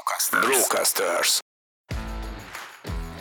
Brocasters. 0.00 0.46
Brocasters. 0.46 1.38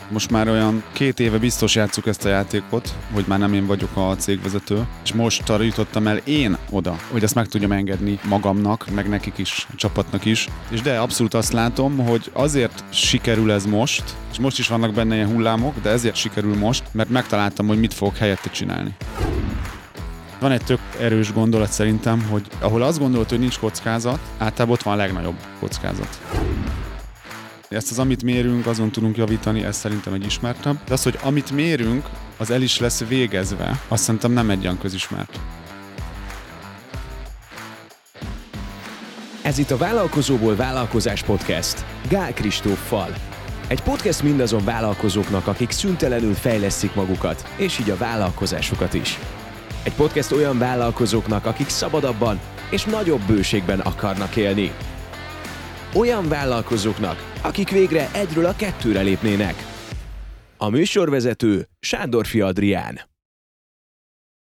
Most 0.10 0.31
már 0.31 0.50
olyan 0.50 0.83
két 0.94 1.20
éve 1.20 1.38
biztos 1.38 1.75
játszuk 1.75 2.08
ezt 2.08 2.25
a 2.25 2.29
játékot, 2.29 2.90
hogy 3.13 3.25
már 3.28 3.40
nem 3.40 3.54
én 3.54 3.66
vagyok 3.66 3.90
a 3.94 4.16
cégvezető, 4.16 4.88
és 5.04 5.13
most 5.13 5.50
arra 5.50 5.63
jutottam 5.63 6.07
el 6.07 6.18
én 6.18 6.57
oda, 6.70 6.96
hogy 7.12 7.23
ezt 7.23 7.36
meg 7.36 7.47
tudjam 7.47 7.71
engedni 7.71 8.20
magamnak, 8.23 8.89
meg 8.89 9.10
nekik 9.10 9.38
is, 9.38 9.68
a 9.73 9.76
csapatnak 9.76 10.26
is. 10.26 10.47
És 10.70 10.81
de 10.81 11.00
abszolút 11.00 11.34
azt 11.34 11.52
látom, 11.52 11.97
hogy 11.97 12.29
azért 12.34 12.84
sikerül 12.89 13.52
ez 13.52 13.66
most, 13.66 14.04
és 14.32 14.39
most 14.39 14.59
is 14.59 14.68
vannak 14.68 14.93
benne 14.93 15.16
ilyen 15.16 15.32
hullámok, 15.32 15.82
de 15.82 15.89
ezért 15.89 16.16
sikerül 16.16 16.55
most, 16.55 16.84
mert 16.91 17.09
megtaláltam, 17.09 17.68
hogy 17.68 17.80
mit 17.80 17.93
fogok 17.93 18.18
helyette 18.18 18.50
csinálni. 18.50 18.96
Van 20.40 20.52
egy 20.52 20.64
tök 20.64 20.80
erős 21.00 21.34
gondolat 21.34 21.71
szerintem, 21.71 22.28
hogy 22.30 22.48
ahol 22.60 22.82
azt 22.82 23.00
gondolod, 23.00 23.30
hogy 23.30 23.39
nincs 23.39 23.60
kockázat, 23.60 24.20
általában 24.38 24.76
ott 24.76 24.84
van 24.84 24.94
a 24.94 24.98
legnagyobb 24.98 25.36
kockázat. 25.60 26.20
Ezt 27.70 27.92
az, 27.92 28.00
amit 28.00 28.24
mérünk, 28.24 28.66
azon 28.66 28.92
tudunk 28.92 29.18
javítani, 29.18 29.64
ez 29.64 29.78
szerintem 29.78 30.14
egy 30.14 30.25
ismertebb. 30.25 30.78
De 30.88 30.94
az, 30.94 31.04
hogy 31.04 31.20
amit 31.24 31.52
mérünk, 31.52 32.06
az 32.38 32.52
el 32.52 32.61
is 32.61 32.80
lesz 32.80 33.03
végezve, 33.08 33.81
azt 33.88 34.03
szerintem 34.03 34.31
nem 34.31 34.50
egy 34.50 34.64
olyan 34.64 34.78
közismert. 34.78 35.39
Ez 39.42 39.58
itt 39.58 39.72
a 39.72 39.78
Vállalkozóból 39.78 40.56
Vállalkozás 40.56 41.23
Podcast. 41.23 41.86
Gál 42.09 42.33
Kristóffal. 42.33 43.14
Egy 43.67 43.81
podcast 43.81 44.23
mindazon 44.23 44.64
vállalkozóknak, 44.64 45.47
akik 45.47 45.72
szüntelenül 45.72 46.33
fejlesztik 46.33 46.95
magukat, 46.95 47.47
és 47.56 47.80
így 47.80 47.89
a 47.89 47.97
vállalkozásukat 47.97 48.94
is. 48.94 49.19
Egy 49.83 49.94
podcast 49.94 50.31
olyan 50.31 50.58
vállalkozóknak, 50.58 51.45
akik 51.45 51.69
szabadabban 51.69 52.39
és 52.69 52.83
nagyobb 52.83 53.22
bőségben 53.28 53.80
akarnak 53.80 54.36
élni. 54.36 54.72
Olyan 55.95 56.28
vállalkozóknak, 56.28 57.33
akik 57.42 57.69
végre 57.69 58.09
egyről 58.14 58.45
a 58.45 58.55
kettőre 58.55 59.02
lépnének. 59.02 59.55
A 60.57 60.69
műsorvezető 60.69 61.67
Sándorfi 61.80 62.41
Adrián. 62.41 63.08